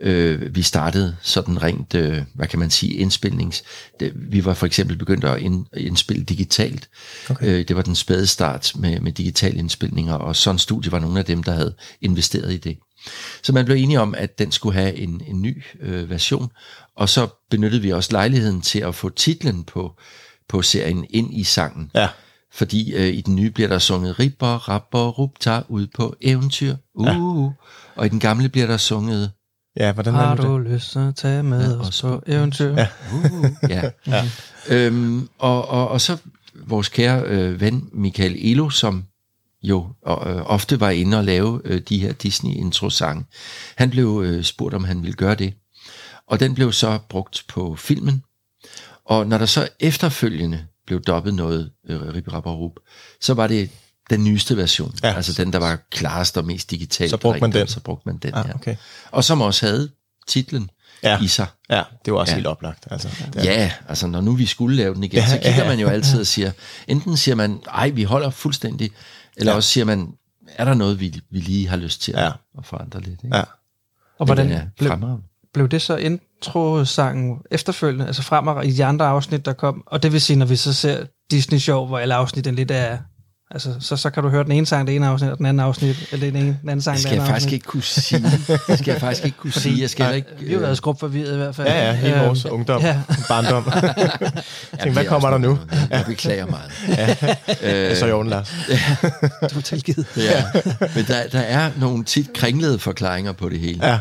øh, 0.00 0.54
vi 0.54 0.62
startede 0.62 1.16
sådan 1.22 1.62
rent, 1.62 1.94
øh, 1.94 2.22
hvad 2.34 2.48
kan 2.48 2.58
man 2.58 2.70
sige, 2.70 2.94
indspilnings. 2.94 3.62
Det, 4.00 4.12
vi 4.14 4.44
var 4.44 4.54
for 4.54 4.66
eksempel 4.66 4.96
begyndt 4.96 5.24
at 5.24 5.40
ind, 5.40 5.66
indspille 5.76 6.24
digitalt. 6.24 6.88
Okay. 7.30 7.46
Øh, 7.46 7.68
det 7.68 7.76
var 7.76 7.82
den 7.82 7.94
spæde 7.94 8.26
start 8.26 8.72
med, 8.76 9.00
med 9.00 9.12
digitale 9.12 9.58
indspilninger, 9.58 10.14
og 10.14 10.36
sådan 10.36 10.58
studie 10.58 10.92
var 10.92 10.98
nogle 10.98 11.18
af 11.18 11.24
dem, 11.24 11.42
der 11.42 11.52
havde 11.52 11.74
investeret 12.00 12.52
i 12.52 12.56
det. 12.56 12.78
Så 13.42 13.52
man 13.52 13.64
blev 13.64 13.76
enige 13.76 14.00
om, 14.00 14.14
at 14.18 14.38
den 14.38 14.52
skulle 14.52 14.74
have 14.74 14.94
en, 14.94 15.22
en 15.26 15.42
ny 15.42 15.62
øh, 15.80 16.10
version, 16.10 16.50
og 16.96 17.08
så 17.08 17.28
benyttede 17.50 17.82
vi 17.82 17.92
også 17.92 18.12
lejligheden 18.12 18.60
til 18.60 18.78
at 18.78 18.94
få 18.94 19.08
titlen 19.08 19.64
på, 19.64 19.92
på 20.48 20.62
serien 20.62 21.06
ind 21.10 21.34
i 21.34 21.44
sangen. 21.44 21.90
Ja. 21.94 22.08
Fordi 22.52 22.94
øh, 22.94 23.08
i 23.08 23.20
den 23.20 23.36
nye 23.36 23.50
bliver 23.50 23.68
der 23.68 23.78
sunget 23.78 24.18
Ripper, 24.18 24.68
Rapper, 24.68 25.08
Rupta 25.08 25.62
ud 25.68 25.86
på 25.94 26.16
eventyr. 26.20 26.76
Uh, 26.94 27.06
ja. 27.06 27.50
Og 27.96 28.06
i 28.06 28.08
den 28.08 28.20
gamle 28.20 28.48
bliver 28.48 28.66
der 28.66 28.76
sunget 28.76 29.30
Ja, 29.76 29.92
hvordan 29.92 30.14
Har 30.14 30.34
du 30.36 30.58
det? 30.62 30.70
lyst 30.70 30.90
til 30.92 30.98
at 30.98 31.14
tage 31.16 31.42
med 31.42 31.74
Ja, 31.74 31.80
os 31.80 32.02
på 32.02 32.22
eventyr? 32.26 32.74
Ja. 32.74 32.86
Uh, 33.14 33.46
ja. 33.70 33.90
ja. 34.06 34.24
Øhm, 34.68 35.28
og, 35.38 35.68
og, 35.68 35.88
og 35.88 36.00
så 36.00 36.16
vores 36.54 36.88
kære 36.88 37.22
øh, 37.22 37.60
ven 37.60 37.88
Michael 37.92 38.36
Elo, 38.52 38.70
som 38.70 39.04
jo 39.62 39.86
og, 40.02 40.30
øh, 40.34 40.42
ofte 40.46 40.80
var 40.80 40.90
inde 40.90 41.18
og 41.18 41.24
lave 41.24 41.60
øh, 41.64 41.80
de 41.88 41.98
her 41.98 42.12
Disney-intro-sange. 42.12 43.24
Han 43.76 43.90
blev 43.90 44.22
øh, 44.24 44.44
spurgt, 44.44 44.74
om 44.74 44.84
han 44.84 45.02
ville 45.02 45.14
gøre 45.14 45.34
det. 45.34 45.54
Og 46.26 46.40
den 46.40 46.54
blev 46.54 46.72
så 46.72 46.98
brugt 47.08 47.44
på 47.48 47.76
filmen. 47.76 48.22
Og 49.04 49.26
når 49.26 49.38
der 49.38 49.46
så 49.46 49.68
efterfølgende 49.80 50.66
blev 50.86 51.00
dobbet 51.02 51.34
noget 51.34 51.70
øh, 51.88 52.14
Rip 52.14 52.32
Rap 52.32 52.46
og 52.46 52.58
Rup, 52.58 52.72
så 53.20 53.34
var 53.34 53.46
det 53.46 53.70
den 54.10 54.24
nyeste 54.24 54.56
version. 54.56 54.94
Ja. 55.02 55.08
Ja. 55.08 55.14
Altså 55.14 55.32
den, 55.32 55.52
der 55.52 55.58
var 55.58 55.78
klarest 55.90 56.36
og 56.38 56.44
mest 56.44 56.70
digitalt. 56.70 57.10
Så 57.10 57.16
brugte 57.16 57.40
man 57.40 57.52
den. 57.52 57.66
Så 57.68 57.80
brugte 57.80 58.08
man 58.08 58.16
den, 58.16 58.34
Ah, 58.34 58.44
ja. 58.48 58.54
okay. 58.54 58.76
Og 59.10 59.24
som 59.24 59.40
også 59.40 59.66
havde 59.66 59.90
titlen 60.28 60.70
Ja. 61.02 61.20
i 61.22 61.26
sig. 61.28 61.46
Ja, 61.70 61.82
det 62.04 62.12
var 62.12 62.18
også 62.18 62.30
ja. 62.30 62.34
Ja. 62.34 62.38
helt 62.38 62.46
oplagt. 62.46 62.86
Altså, 62.90 63.08
Ja. 63.34 63.42
ja, 63.44 63.72
altså 63.88 64.06
når 64.06 64.20
nu 64.20 64.32
vi 64.34 64.46
skulle 64.46 64.76
lave 64.76 64.94
den 64.94 65.04
igen, 65.04 65.16
Ja, 65.16 65.22
ja, 65.22 65.28
så 65.30 65.36
kigger 65.42 65.62
ja, 65.62 65.68
man 65.68 65.78
jo 65.80 65.88
altid 65.88 66.20
og 66.20 66.26
siger, 66.26 66.52
enten 66.88 67.16
siger 67.16 67.34
man, 67.34 67.60
ej, 67.68 67.90
vi 67.90 68.02
holder 68.02 68.30
fuldstændig, 68.30 68.90
eller 69.36 69.50
Ja. 69.50 69.54
ja. 69.54 69.56
også 69.56 69.68
siger 69.70 69.84
man, 69.84 70.08
er 70.56 70.64
der 70.64 70.74
noget, 70.74 71.00
vi, 71.00 71.20
vi 71.30 71.38
lige 71.40 71.68
har 71.68 71.76
lyst 71.76 72.02
til 72.02 72.12
at, 72.12 72.18
Ja. 72.18 72.24
ja. 72.24 72.30
at 72.58 72.66
forandre 72.66 73.00
lidt? 73.00 73.20
Ikke? 73.24 73.36
Ja. 73.36 73.42
Og 74.18 74.26
hvordan 74.26 74.50
er 74.52 74.62
blev, 74.78 74.92
blev 75.54 75.68
det 75.68 75.82
så 75.82 75.96
intro-sangen 75.96 77.38
efterfølgende, 77.50 78.06
altså 78.06 78.22
fremover 78.22 78.62
i 78.62 78.70
de 78.70 78.84
andre 78.84 79.06
afsnit, 79.06 79.44
der 79.44 79.52
kom? 79.52 79.82
Og 79.86 80.02
det 80.02 80.12
vil 80.12 80.20
sige, 80.20 80.36
når 80.36 80.46
vi 80.46 80.56
så 80.56 80.72
ser 80.72 81.06
Disney 81.30 81.58
Show, 81.58 81.86
hvor 81.86 81.98
alle 81.98 82.14
afsnitten 82.14 82.54
lidt 82.54 82.70
er... 82.70 82.98
Altså, 83.54 83.74
så, 83.80 83.96
så 83.96 84.10
kan 84.10 84.22
du 84.22 84.28
høre 84.28 84.44
den 84.44 84.52
ene 84.52 84.66
sang, 84.66 84.86
det 84.86 84.96
ene 84.96 85.06
afsnit, 85.06 85.30
og 85.30 85.38
den 85.38 85.46
anden 85.46 85.60
afsnit, 85.60 86.08
eller 86.12 86.26
den, 86.26 86.36
ene, 86.36 86.58
den 86.62 86.68
anden 86.68 86.82
sang, 86.82 86.96
Det 86.96 87.02
det 87.04 87.08
skal 87.10 87.14
jeg 87.14 87.20
andet 87.22 87.28
faktisk 87.32 87.46
afsnit. 87.46 87.52
ikke 87.52 87.66
kunne 87.66 87.82
sige. 87.82 88.22
Det 88.68 88.78
skal 88.78 88.92
jeg 88.92 89.00
faktisk 89.00 89.24
ikke 89.24 89.36
kunne 89.38 89.52
Fordi- 89.52 89.62
sige. 89.62 89.80
Jeg 89.82 89.90
skal 89.90 90.04
heller 90.04 90.16
ikke... 90.16 90.28
Vi 90.40 90.46
har 90.46 90.52
jo 90.54 90.58
været 90.60 90.76
skrub 90.76 91.00
forvirret 91.00 91.32
i 91.34 91.36
hvert 91.36 91.54
fald. 91.56 91.68
Ja, 91.68 91.86
ja, 91.86 91.92
hele 91.92 92.16
Øhm, 92.16 92.26
vores 92.26 92.46
ungdom, 92.46 92.82
Ja. 92.82 92.96
barndom. 93.28 93.64
Tænk, 94.82 94.94
hvad 94.94 95.04
kommer 95.04 95.30
der 95.30 95.38
nu? 95.38 95.58
Jeg 95.90 96.04
beklager 96.06 96.46
meget. 96.46 96.70
Ja. 97.62 97.94
Så 97.94 98.06
i 98.06 98.12
orden, 98.12 98.30
Lars. 98.30 98.54
Du 99.52 99.58
er 99.58 99.62
tilgivet. 99.64 100.06
Ja. 100.16 100.44
Men 100.94 101.04
der, 101.08 101.26
der 101.32 101.40
er 101.40 101.70
nogle 101.76 102.04
tit 102.04 102.32
kringlede 102.32 102.78
forklaringer 102.78 103.32
på 103.32 103.48
det 103.48 103.60
hele. 103.60 103.86
Ja. 103.90 103.98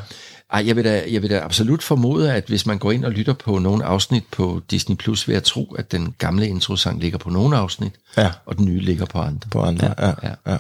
Ej, 0.53 0.67
jeg 0.67 0.75
vil, 0.75 0.83
da, 0.83 1.03
jeg 1.11 1.21
vil 1.21 1.29
da 1.29 1.39
absolut 1.39 1.83
formode, 1.83 2.33
at 2.33 2.43
hvis 2.47 2.65
man 2.65 2.77
går 2.79 2.91
ind 2.91 3.05
og 3.05 3.11
lytter 3.11 3.33
på 3.33 3.59
nogle 3.59 3.85
afsnit 3.85 4.23
på 4.31 4.61
Disney+, 4.71 4.95
Plus, 4.97 5.27
vil 5.27 5.33
jeg 5.33 5.43
tro, 5.43 5.75
at 5.79 5.91
den 5.91 6.15
gamle 6.17 6.47
introsang 6.47 6.99
ligger 6.99 7.17
på 7.17 7.29
nogle 7.29 7.57
afsnit, 7.57 7.93
Ja, 8.17 8.31
og 8.45 8.57
den 8.57 8.65
nye 8.65 8.79
ligger 8.79 9.05
på 9.05 9.19
andre. 9.19 9.49
på 9.51 9.61
andre. 9.61 9.93
Ja, 9.99 10.07
ja. 10.07 10.13
Ja. 10.45 10.51
ja. 10.51 10.57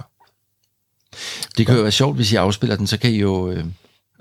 Det 1.57 1.65
kan 1.65 1.75
jo 1.75 1.81
være 1.81 1.91
sjovt, 1.91 2.15
hvis 2.15 2.31
I 2.31 2.35
afspiller 2.35 2.75
den, 2.75 2.87
så 2.87 2.97
kan 2.97 3.11
I 3.11 3.19
jo... 3.19 3.51
Øh, 3.51 3.65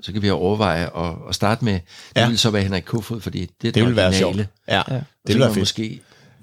så 0.01 0.11
kan 0.11 0.21
vi 0.21 0.27
jo 0.27 0.35
overveje 0.35 0.85
at, 1.05 1.15
at 1.29 1.35
starte 1.35 1.65
med, 1.65 1.73
det 1.73 1.81
Ja. 2.15 2.27
vil 2.27 2.37
så 2.39 2.49
være 2.49 2.63
Henrik 2.63 2.83
Kofod, 2.83 3.21
fordi 3.21 3.39
det 3.39 3.47
er 3.47 3.51
Det 3.61 3.75
den 3.75 3.85
vil 3.85 3.95
være 3.95 4.13
sjovt. 4.13 4.37
Ja, 4.37 4.45
Ja. 4.67 4.81
det 4.95 5.03
vil 5.27 5.39
være 5.39 5.49
fedt. 5.49 5.59
Måske 5.59 5.99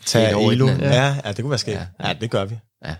Tag 0.06 0.34
over 0.34 0.52
Elo. 0.52 0.68
Ja, 0.68 1.16
ja, 1.24 1.32
det 1.32 1.36
kunne 1.40 1.50
være 1.50 1.58
sket. 1.58 1.72
Ja. 1.72 2.08
ja, 2.08 2.12
det 2.20 2.30
gør 2.30 2.44
vi. 2.44 2.54
Ja. 2.84 2.94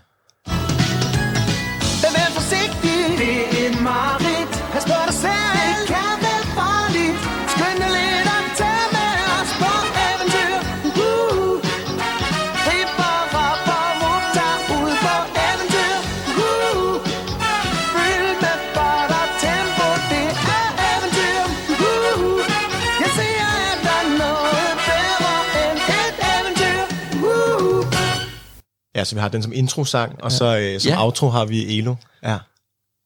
Ja, 28.97 29.03
så 29.03 29.15
vi 29.15 29.19
har 29.21 29.27
den 29.29 29.43
som 29.43 29.53
intro-sang, 29.53 30.23
og 30.23 30.31
så 30.31 30.57
øh, 30.57 30.79
som 30.79 30.89
Ja. 30.91 31.03
outro 31.03 31.29
har 31.29 31.45
vi 31.45 31.77
Elo. 31.79 31.95
Ja. 32.23 32.37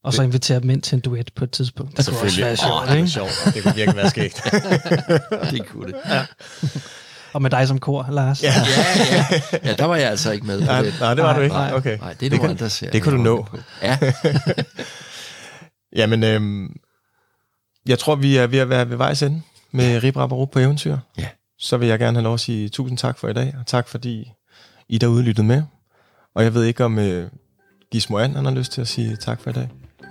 Og 0.03 0.13
så 0.13 0.21
invitere 0.21 0.59
dem 0.59 0.69
ind 0.69 0.81
til 0.81 0.95
en 0.95 0.99
duet 1.01 1.31
på 1.35 1.43
et 1.43 1.51
tidspunkt. 1.51 1.97
Det 1.97 2.07
kunne 2.07 2.19
også 2.19 2.41
være 2.41 2.57
sjovt, 2.57 2.73
Åh, 2.73 2.87
det 2.95 2.99
er 3.01 3.05
sjovt. 3.07 3.31
Det 3.53 3.63
kunne 3.63 3.75
virkelig 3.75 3.95
være 3.97 4.09
skægt. 4.09 4.41
det 5.51 5.67
kunne 5.67 5.87
det. 5.91 5.95
Ja. 6.09 6.25
Og 7.33 7.41
med 7.41 7.49
dig 7.49 7.67
som 7.67 7.79
kor, 7.79 8.07
Lars. 8.11 8.43
Ja. 8.43 8.53
ja, 8.53 9.25
ja. 9.51 9.59
ja, 9.69 9.73
der 9.73 9.85
var 9.85 9.95
jeg 9.95 10.09
altså 10.09 10.31
ikke 10.31 10.45
med. 10.47 10.59
på 10.59 10.65
Nej, 10.65 10.81
det. 10.81 10.93
nej, 10.99 11.13
det 11.13 11.23
var 11.23 11.35
du 11.35 11.41
ikke. 11.41 11.55
Nej, 11.55 11.73
Okay. 11.73 11.97
Nej, 11.97 12.13
det 12.13 12.13
er 12.13 12.19
Det 12.19 12.31
det 12.31 12.39
kan- 12.39 12.49
andre 12.49 12.69
serier. 12.69 12.91
det 12.91 13.03
kunne 13.03 13.17
du 13.17 13.23
nå. 13.23 13.43
på. 13.43 13.57
Ja. 13.81 13.97
Jamen, 15.99 16.23
øhm, 16.23 16.75
jeg 17.87 17.99
tror, 17.99 18.15
vi 18.15 18.37
er 18.37 18.47
ved 18.47 18.59
at 18.59 18.69
være 18.69 18.89
ved 18.89 18.97
vejs 18.97 19.21
ende 19.23 19.41
med 19.71 20.15
og 20.15 20.31
Rup 20.31 20.49
på 20.51 20.59
eventyr. 20.59 20.97
Ja. 21.17 21.27
Så 21.59 21.77
vil 21.77 21.87
jeg 21.87 21.99
gerne 21.99 22.17
have 22.17 22.23
lov 22.23 22.33
at 22.33 22.39
sige 22.39 22.69
tusind 22.69 22.97
tak 22.97 23.17
for 23.17 23.27
i 23.27 23.33
dag, 23.33 23.55
og 23.59 23.67
tak 23.67 23.87
fordi 23.87 24.31
I 24.89 24.97
derude 24.97 25.23
lyttede 25.23 25.47
med. 25.47 25.63
Og 26.35 26.43
jeg 26.43 26.53
ved 26.53 26.63
ikke, 26.63 26.85
om 26.85 26.99
øh, 26.99 27.27
Gismo 27.91 28.17
An, 28.17 28.35
har 28.35 28.51
lyst 28.51 28.71
til 28.71 28.81
at 28.81 28.87
sige 28.87 29.15
tak 29.15 29.41
for 29.41 29.49
i 29.49 29.53
dag. 29.53 29.69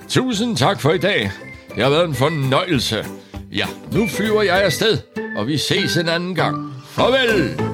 Tusind 0.09 0.57
tak 0.57 0.81
for 0.81 0.91
i 0.91 0.99
dag. 0.99 1.31
Det 1.75 1.83
har 1.83 1.91
været 1.91 2.09
en 2.09 2.15
fornøjelse. 2.15 3.05
Ja, 3.53 3.67
nu 3.93 4.07
flyver 4.07 4.43
jeg 4.43 4.63
afsted, 4.63 4.99
og 5.37 5.47
vi 5.47 5.59
ses 5.59 5.97
en 5.97 6.09
anden 6.09 6.35
gang. 6.35 6.73
Farvel! 6.87 7.70